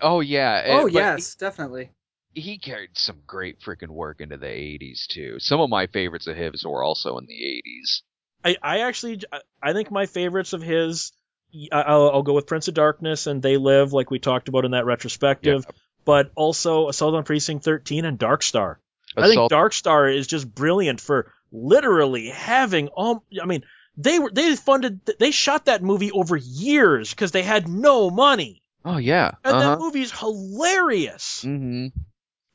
oh 0.01 0.19
yeah 0.21 0.63
Oh 0.67 0.83
but 0.83 0.93
yes, 0.93 1.35
definitely. 1.35 1.91
he, 2.33 2.41
he 2.41 2.57
carried 2.57 2.91
some 2.93 3.21
great 3.27 3.59
freaking 3.61 3.89
work 3.89 4.21
into 4.21 4.37
the 4.37 4.47
80s 4.47 5.05
too 5.07 5.35
some 5.39 5.59
of 5.59 5.69
my 5.69 5.87
favorites 5.87 6.27
of 6.27 6.35
his 6.37 6.65
were 6.65 6.83
also 6.83 7.17
in 7.17 7.25
the 7.25 7.33
80s 7.33 8.01
I, 8.43 8.55
I 8.63 8.79
actually, 8.79 9.21
I 9.61 9.73
think 9.73 9.91
my 9.91 10.07
favorites 10.07 10.53
of 10.53 10.63
his, 10.63 11.11
I- 11.71 11.81
I'll, 11.81 12.09
I'll 12.09 12.23
go 12.23 12.33
with 12.33 12.47
Prince 12.47 12.67
of 12.69 12.73
Darkness 12.73 13.27
and 13.27 13.39
They 13.39 13.57
Live, 13.57 13.93
like 13.93 14.09
we 14.09 14.17
talked 14.17 14.47
about 14.47 14.65
in 14.65 14.71
that 14.71 14.85
retrospective, 14.85 15.63
but 16.05 16.31
also 16.33 16.89
Assault 16.89 17.13
on 17.13 17.23
Precinct 17.23 17.63
13 17.63 18.03
and 18.03 18.17
Dark 18.17 18.41
Star. 18.41 18.79
I 19.15 19.27
think 19.27 19.47
Dark 19.51 19.73
Star 19.73 20.07
is 20.07 20.25
just 20.25 20.51
brilliant 20.51 20.99
for 20.99 21.31
literally 21.51 22.29
having, 22.29 22.87
all 22.87 23.23
I 23.39 23.45
mean, 23.45 23.61
they 24.03 24.19
were, 24.19 24.31
they 24.31 24.55
funded, 24.55 25.01
they 25.19 25.31
shot 25.31 25.65
that 25.65 25.83
movie 25.83 26.11
over 26.11 26.35
years 26.35 27.09
because 27.11 27.31
they 27.31 27.43
had 27.43 27.67
no 27.67 28.09
money. 28.09 28.61
oh 28.85 28.97
yeah 28.97 29.31
And 29.43 29.55
uh-huh. 29.55 29.69
that 29.69 29.79
movie's 29.79 30.11
hilarious. 30.11 31.43
Mm-hmm. 31.45 31.87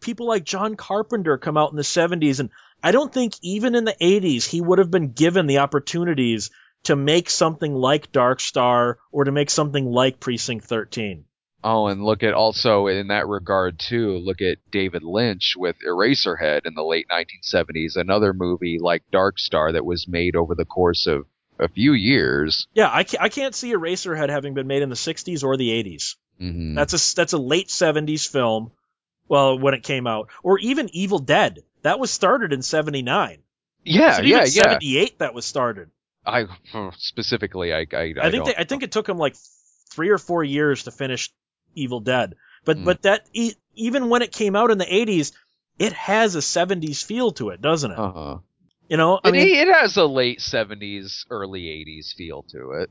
People 0.01 0.27
like 0.27 0.45
John 0.45 0.77
Carpenter 0.77 1.39
come 1.39 1.57
out 1.57 1.71
in 1.71 1.77
the 1.77 1.83
70s, 1.83 2.39
and 2.39 2.51
I 2.83 2.93
don't 2.93 3.13
think 3.13 3.35
even 3.43 3.75
in 3.75 3.85
the 3.85 3.97
80s 4.01 4.47
he 4.47 4.61
would 4.61 4.79
have 4.79 4.91
been 4.91 5.13
given 5.13 5.47
the 5.47 5.59
opportunities 5.59 6.51
to 6.85 6.97
make 6.97 7.31
something 7.31 7.75
like 7.75 8.13
Dark 8.13 8.41
Star 8.41 8.99
or 9.11 9.25
to 9.25 9.33
make 9.33 9.51
something 9.51 9.85
like 9.87 10.21
Precinct 10.21 10.65
13. 10.67 11.25
Oh, 11.65 11.89
and 11.89 12.05
look 12.05 12.23
at 12.23 12.35
also 12.35 12.87
in 12.87 13.09
that 13.09 13.27
regard 13.27 13.81
too. 13.81 14.19
Look 14.19 14.41
at 14.41 14.59
David 14.71 15.03
Lynch 15.03 15.55
with 15.57 15.75
Eraserhead 15.85 16.61
in 16.65 16.75
the 16.75 16.85
late 16.85 17.07
1970s, 17.11 17.97
another 17.97 18.33
movie 18.33 18.79
like 18.81 19.03
Dark 19.11 19.39
Star 19.39 19.73
that 19.73 19.85
was 19.85 20.07
made 20.07 20.37
over 20.37 20.55
the 20.55 20.65
course 20.65 21.09
of 21.09 21.27
a 21.59 21.69
few 21.69 21.93
years. 21.93 22.67
Yeah, 22.75 22.91
I 22.93 23.05
can't, 23.05 23.23
I 23.23 23.29
can't 23.29 23.55
see 23.55 23.73
Eraserhead 23.73 24.29
having 24.29 24.55
been 24.55 24.67
made 24.67 24.83
in 24.83 24.89
the 24.89 24.95
60s 24.97 25.43
or 25.45 25.57
the 25.57 25.71
80s. 25.71 26.17
hmm 26.39 26.75
That's 26.75 26.93
a 26.93 27.17
that's 27.17 27.33
a 27.33 27.39
late 27.39 27.69
70s 27.69 28.29
film. 28.31 28.73
Well, 29.29 29.59
when 29.59 29.75
it 29.75 29.83
came 29.83 30.07
out, 30.07 30.29
or 30.45 30.59
even 30.61 30.89
Evil 30.93 31.19
Dead, 31.19 31.65
that 31.83 31.99
was 31.99 32.11
started 32.13 32.53
in 32.53 32.63
79. 32.63 33.39
yeah, 33.85 34.21
yeah, 34.21 34.39
yeah. 34.41 34.45
78 34.45 35.19
that 35.19 35.35
was 35.35 35.45
started. 35.45 35.91
I 36.25 36.47
specifically, 36.99 37.73
I, 37.73 37.79
I, 37.79 37.83
I, 37.83 38.15
I, 38.23 38.31
think 38.31 38.45
don't- 38.45 38.47
they, 38.47 38.55
I 38.57 38.65
think 38.65 38.83
it 38.83 38.93
took 38.93 39.09
him 39.09 39.19
like 39.19 39.37
three 39.91 40.11
or 40.11 40.19
four 40.19 40.43
years 40.45 40.85
to 40.85 40.91
finish 40.91 41.33
Evil 41.75 42.01
Dead. 42.01 42.35
But 42.65 42.79
Hmm. 42.79 42.85
but 42.85 43.03
that 43.03 43.29
even 43.75 44.09
when 44.09 44.23
it 44.23 44.33
came 44.33 44.57
out 44.57 44.71
in 44.71 44.79
the 44.79 44.85
80s, 44.87 45.33
it 45.79 45.93
has 45.93 46.35
a 46.35 46.41
70s 46.41 47.05
feel 47.05 47.31
to 47.33 47.51
it, 47.51 47.61
doesn't 47.61 47.91
it? 47.93 47.99
uh-huh. 47.99 48.39
You 48.89 48.97
know, 48.97 49.21
I 49.25 49.29
It- 49.29 49.33
mean, 49.33 49.55
it 49.55 49.69
has 49.73 49.97
a 49.97 50.05
late 50.07 50.41
70s, 50.41 51.25
early 51.31 51.69
80s 51.69 52.13
feel 52.17 52.43
to 52.51 52.73
it. 52.83 52.91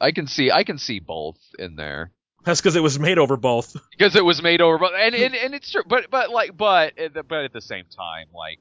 I 0.00 0.12
can 0.12 0.26
see, 0.26 0.50
I 0.50 0.64
can 0.64 0.78
see 0.78 0.98
both 0.98 1.38
in 1.58 1.76
there. 1.76 2.12
that's 2.44 2.60
because 2.60 2.76
it 2.76 2.82
was 2.82 2.98
made 2.98 3.18
over 3.18 3.36
both. 3.36 3.74
because 3.90 4.14
it 4.16 4.24
was 4.24 4.42
made 4.42 4.60
over, 4.60 4.78
both, 4.78 4.92
and, 4.96 5.14
and 5.14 5.34
and 5.34 5.54
it's 5.54 5.70
true, 5.72 5.82
but 5.86 6.10
but 6.10 6.30
like 6.30 6.56
but 6.56 6.92
but 7.28 7.44
at 7.44 7.52
the 7.52 7.60
same 7.60 7.84
time, 7.96 8.26
like 8.34 8.60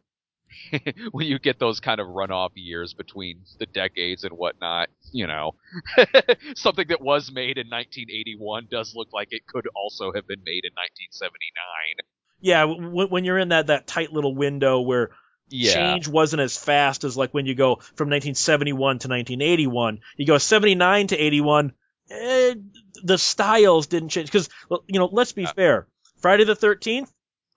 when 1.11 1.27
you 1.27 1.37
get 1.39 1.59
those 1.59 1.79
kind 1.79 1.99
of 1.99 2.07
runoff 2.07 2.51
years 2.55 2.93
between 2.93 3.41
the 3.59 3.65
decades 3.65 4.23
and 4.23 4.33
whatnot, 4.37 4.89
you 5.11 5.27
know, 5.27 5.55
something 6.55 6.87
that 6.87 7.01
was 7.01 7.31
made 7.31 7.57
in 7.57 7.67
1981 7.67 8.67
does 8.71 8.93
look 8.95 9.09
like 9.11 9.27
it 9.31 9.45
could 9.47 9.67
also 9.75 10.11
have 10.13 10.25
been 10.27 10.41
made 10.45 10.63
in 10.63 10.71
1979. 11.19 12.05
Yeah, 12.41 12.61
w- 12.61 13.07
when 13.07 13.23
you're 13.23 13.39
in 13.39 13.49
that 13.49 13.67
that 13.67 13.87
tight 13.87 14.11
little 14.13 14.35
window 14.35 14.79
where 14.81 15.09
Yeah, 15.49 15.73
change 15.73 16.07
wasn't 16.07 16.41
as 16.41 16.57
fast 16.57 17.03
as 17.03 17.15
like 17.15 17.33
when 17.33 17.45
you 17.45 17.55
go 17.55 17.75
from 17.75 18.09
1971 18.09 18.77
to 18.99 19.07
1981. 19.07 19.99
You 20.17 20.25
go 20.25 20.37
79 20.37 21.07
to 21.07 21.17
81. 21.17 21.73
Eh, 22.09 22.55
the 23.03 23.17
styles 23.17 23.87
didn't 23.87 24.09
change 24.09 24.27
because 24.27 24.49
you 24.87 24.99
know. 24.99 25.09
Let's 25.11 25.31
be 25.33 25.45
Uh, 25.45 25.53
fair. 25.53 25.87
Friday 26.19 26.43
the 26.45 26.55
13th 26.55 27.11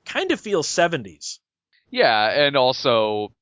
kind 0.04 0.30
of 0.32 0.40
feels 0.40 0.66
70s. 0.68 1.38
yeah, 1.90 2.46
and 2.46 2.56
also 2.56 3.32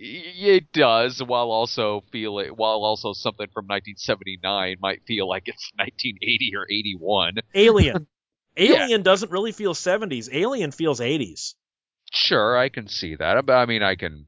it 0.00 0.70
does, 0.72 1.20
while 1.22 1.50
also 1.50 2.04
feel 2.12 2.38
it, 2.38 2.56
while 2.56 2.84
also 2.84 3.12
something 3.12 3.48
from 3.52 3.66
1979 3.66 4.76
might 4.80 5.02
feel 5.06 5.28
like 5.28 5.44
it's 5.46 5.72
1980 5.76 6.52
or 6.56 6.66
81. 6.70 7.34
Alien. 7.54 8.06
Yeah. 8.56 8.82
Alien 8.82 9.02
doesn't 9.02 9.30
really 9.30 9.52
feel 9.52 9.72
70s. 9.72 10.28
Alien 10.32 10.72
feels 10.72 10.98
80s. 10.98 11.54
Sure, 12.12 12.56
I 12.56 12.68
can 12.68 12.88
see 12.88 13.14
that. 13.16 13.36
Uh, 13.36 13.42
but 13.42 13.54
I 13.54 13.66
mean, 13.66 13.82
I 13.82 13.94
can. 13.94 14.26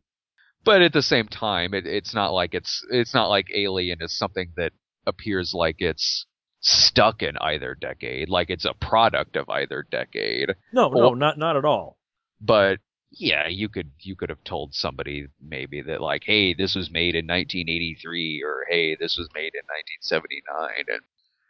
But 0.64 0.83
at 0.83 0.93
the 0.93 1.03
same 1.03 1.28
time, 1.28 1.72
it, 1.72 1.87
it's 1.87 2.14
not 2.14 2.33
like 2.33 2.55
it's 2.55 2.85
it's 2.91 3.14
not 3.14 3.28
like 3.28 3.47
Alien 3.55 3.99
is 4.03 4.16
something 4.16 4.53
that 4.57 4.72
appears 5.07 5.53
like 5.55 5.76
it's 5.78 6.26
stuck 6.61 7.22
in 7.22 7.37
either 7.39 7.74
decade, 7.74 8.28
like 8.28 8.51
it's 8.51 8.66
a 8.66 8.74
product 8.74 9.37
of 9.37 9.49
either 9.49 9.87
decade. 9.91 10.51
No, 10.72 10.91
no, 10.91 11.14
not 11.14 11.39
not 11.39 11.57
at 11.57 11.64
all. 11.64 11.99
But 12.41 12.81
yeah, 13.11 13.49
you 13.49 13.68
could 13.68 13.91
you 14.01 14.14
could 14.14 14.28
have 14.28 14.45
told 14.45 14.74
somebody 14.74 15.26
maybe 15.41 15.81
that 15.83 16.01
like, 16.01 16.22
hey, 16.24 16.55
this 16.55 16.74
was 16.74 16.91
made 16.91 17.14
in 17.14 17.26
1983, 17.26 18.43
or 18.45 18.66
hey, 18.68 18.97
this 18.97 19.16
was 19.18 19.28
made 19.35 19.53
in 19.55 19.64
1979, 19.66 20.85
and 20.89 21.03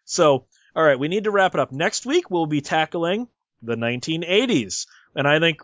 So, 0.05 0.47
all 0.75 0.83
right, 0.83 0.99
we 0.99 1.09
need 1.09 1.25
to 1.25 1.31
wrap 1.31 1.55
it 1.55 1.61
up. 1.61 1.73
Next 1.73 2.07
week 2.07 2.31
we'll 2.31 2.47
be 2.47 2.61
tackling 2.61 3.29
the 3.63 3.77
1980s, 3.77 4.87
and 5.15 5.29
I 5.29 5.39
think 5.39 5.61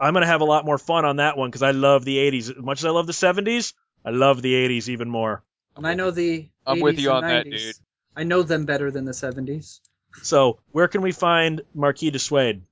I'm 0.00 0.12
going 0.14 0.22
to 0.22 0.28
have 0.28 0.40
a 0.40 0.46
lot 0.46 0.64
more 0.64 0.78
fun 0.78 1.04
on 1.04 1.16
that 1.16 1.36
one 1.36 1.50
because 1.50 1.62
I 1.62 1.72
love 1.72 2.04
the 2.04 2.16
80s 2.16 2.56
as 2.56 2.62
much 2.62 2.80
as 2.80 2.84
I 2.84 2.90
love 2.90 3.06
the 3.06 3.12
70s. 3.12 3.74
I 4.04 4.10
love 4.10 4.40
the 4.40 4.54
80s 4.54 4.88
even 4.88 5.10
more. 5.10 5.42
And 5.76 5.86
I 5.86 5.94
know 5.94 6.10
the. 6.10 6.48
I'm 6.66 6.80
with 6.80 6.98
you 6.98 7.10
and 7.10 7.24
on 7.24 7.30
that, 7.30 7.44
dude. 7.44 7.74
I 8.16 8.24
know 8.24 8.42
them 8.42 8.64
better 8.64 8.90
than 8.90 9.04
the 9.04 9.12
70s. 9.12 9.80
So, 10.22 10.58
where 10.72 10.88
can 10.88 11.02
we 11.02 11.12
find 11.12 11.60
Marquis 11.74 12.10
de 12.10 12.18
Suede? 12.18 12.62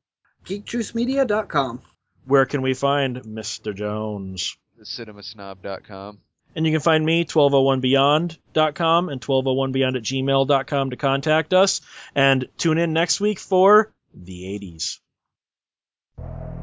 GeekJuiceMedia.com. 0.46 1.82
Where 2.26 2.46
can 2.46 2.62
we 2.62 2.74
find 2.74 3.18
Mr. 3.22 3.74
Jones? 3.74 4.56
cinemasnob.com. 4.82 6.18
And 6.56 6.66
you 6.66 6.72
can 6.72 6.80
find 6.80 7.04
me, 7.04 7.24
1201beyond.com 7.24 9.08
and 9.08 9.20
1201beyond 9.20 9.96
at 9.96 10.02
gmail.com 10.02 10.90
to 10.90 10.96
contact 10.96 11.52
us. 11.52 11.80
And 12.14 12.48
tune 12.56 12.78
in 12.78 12.92
next 12.92 13.20
week 13.20 13.38
for 13.40 13.92
the 14.14 15.00
80s. 16.18 16.53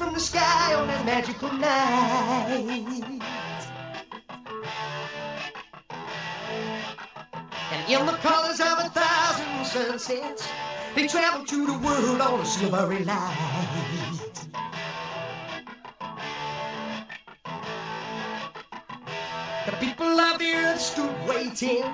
From 0.00 0.14
the 0.14 0.20
sky 0.20 0.74
on 0.74 0.86
that 0.86 1.04
magical 1.04 1.52
night. 1.52 3.20
And 7.70 7.92
in 7.92 8.06
the 8.06 8.12
colors 8.12 8.60
of 8.60 8.78
a 8.78 8.88
thousand 8.88 9.66
sunsets, 9.66 10.48
they 10.94 11.06
traveled 11.06 11.48
through 11.50 11.66
the 11.66 11.78
world 11.80 12.18
on 12.22 12.40
a 12.40 12.46
silvery 12.46 13.04
light. 13.04 14.46
The 19.66 19.72
people 19.80 20.18
of 20.18 20.38
the 20.38 20.50
earth 20.50 20.80
stood 20.80 21.14
waiting, 21.28 21.84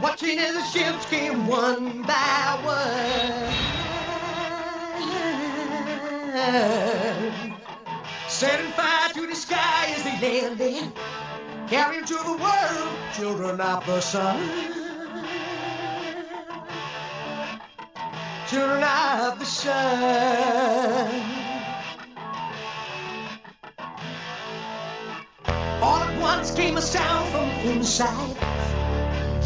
watching 0.00 0.38
as 0.38 0.54
the 0.54 0.64
ships 0.64 1.04
came 1.10 1.46
one 1.46 2.04
by 2.04 2.58
one. 2.64 3.68
Setting 8.38 8.70
fire 8.70 9.08
to 9.14 9.26
the 9.26 9.34
sky 9.34 9.92
as 9.96 10.04
they 10.04 10.42
landed, 10.42 10.92
carrying 11.66 12.04
to 12.04 12.14
the 12.14 12.36
world 12.36 12.98
children 13.12 13.60
of 13.60 13.84
the 13.84 14.00
sun. 14.00 14.38
Children 18.46 18.84
of 18.84 19.40
the 19.40 19.44
sun. 19.44 21.10
All 25.82 25.98
at 25.98 26.20
once 26.20 26.52
came 26.52 26.76
a 26.76 26.80
sound 26.80 27.28
from 27.32 27.50
inside. 27.68 28.36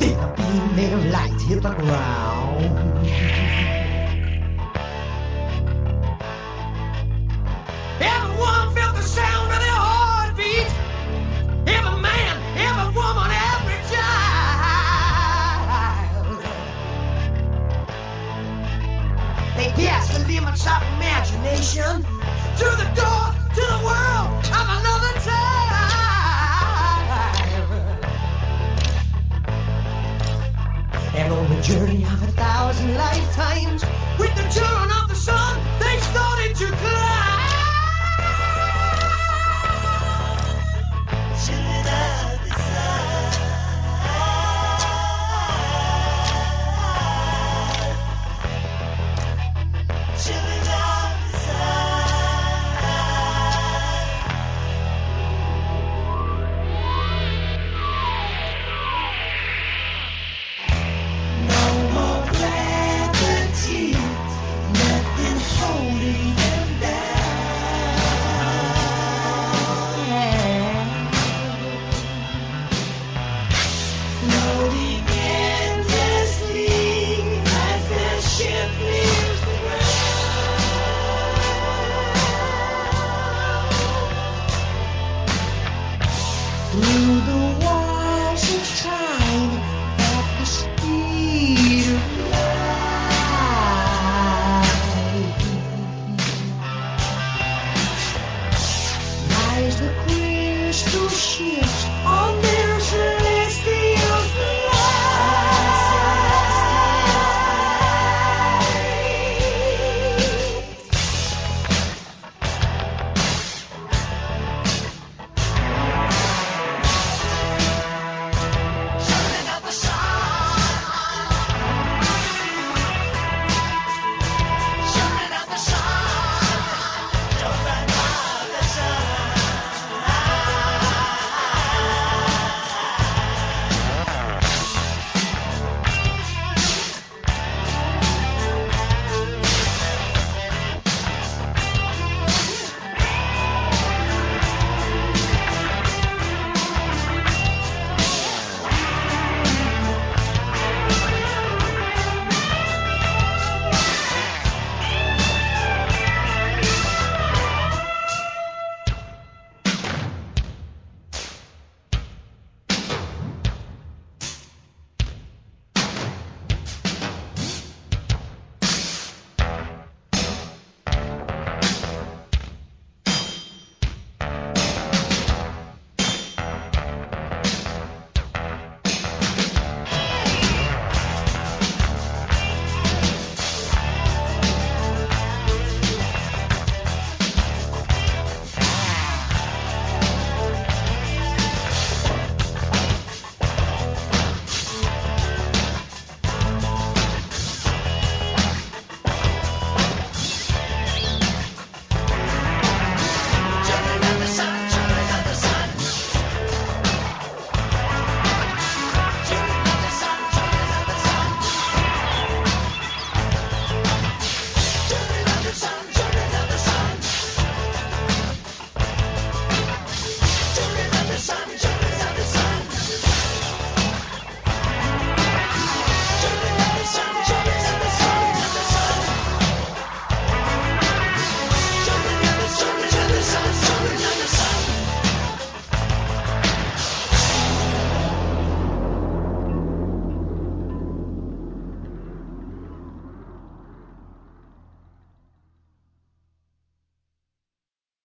A 0.02 0.34
beam 0.36 0.92
of 0.92 1.06
light 1.06 1.40
hit 1.40 1.62
the 1.62 1.70
ground. 1.70 2.81
The 20.54 20.82
imagination 20.96 22.04
through 22.56 22.76
the 22.76 22.90
door 22.94 23.34
to 23.54 23.62
the 23.72 23.80
world 23.84 24.44
of 24.44 24.66
another 24.68 25.14
time. 25.20 25.72
And 31.14 31.32
on 31.32 31.48
the 31.56 31.62
journey 31.62 32.04
of 32.04 32.22
a 32.22 32.32
thousand 32.32 32.94
lifetimes, 32.94 33.82
with 34.18 34.34
the 34.34 34.48
children 34.50 34.90
of 35.02 35.08
the 35.08 35.14
sun, 35.14 35.41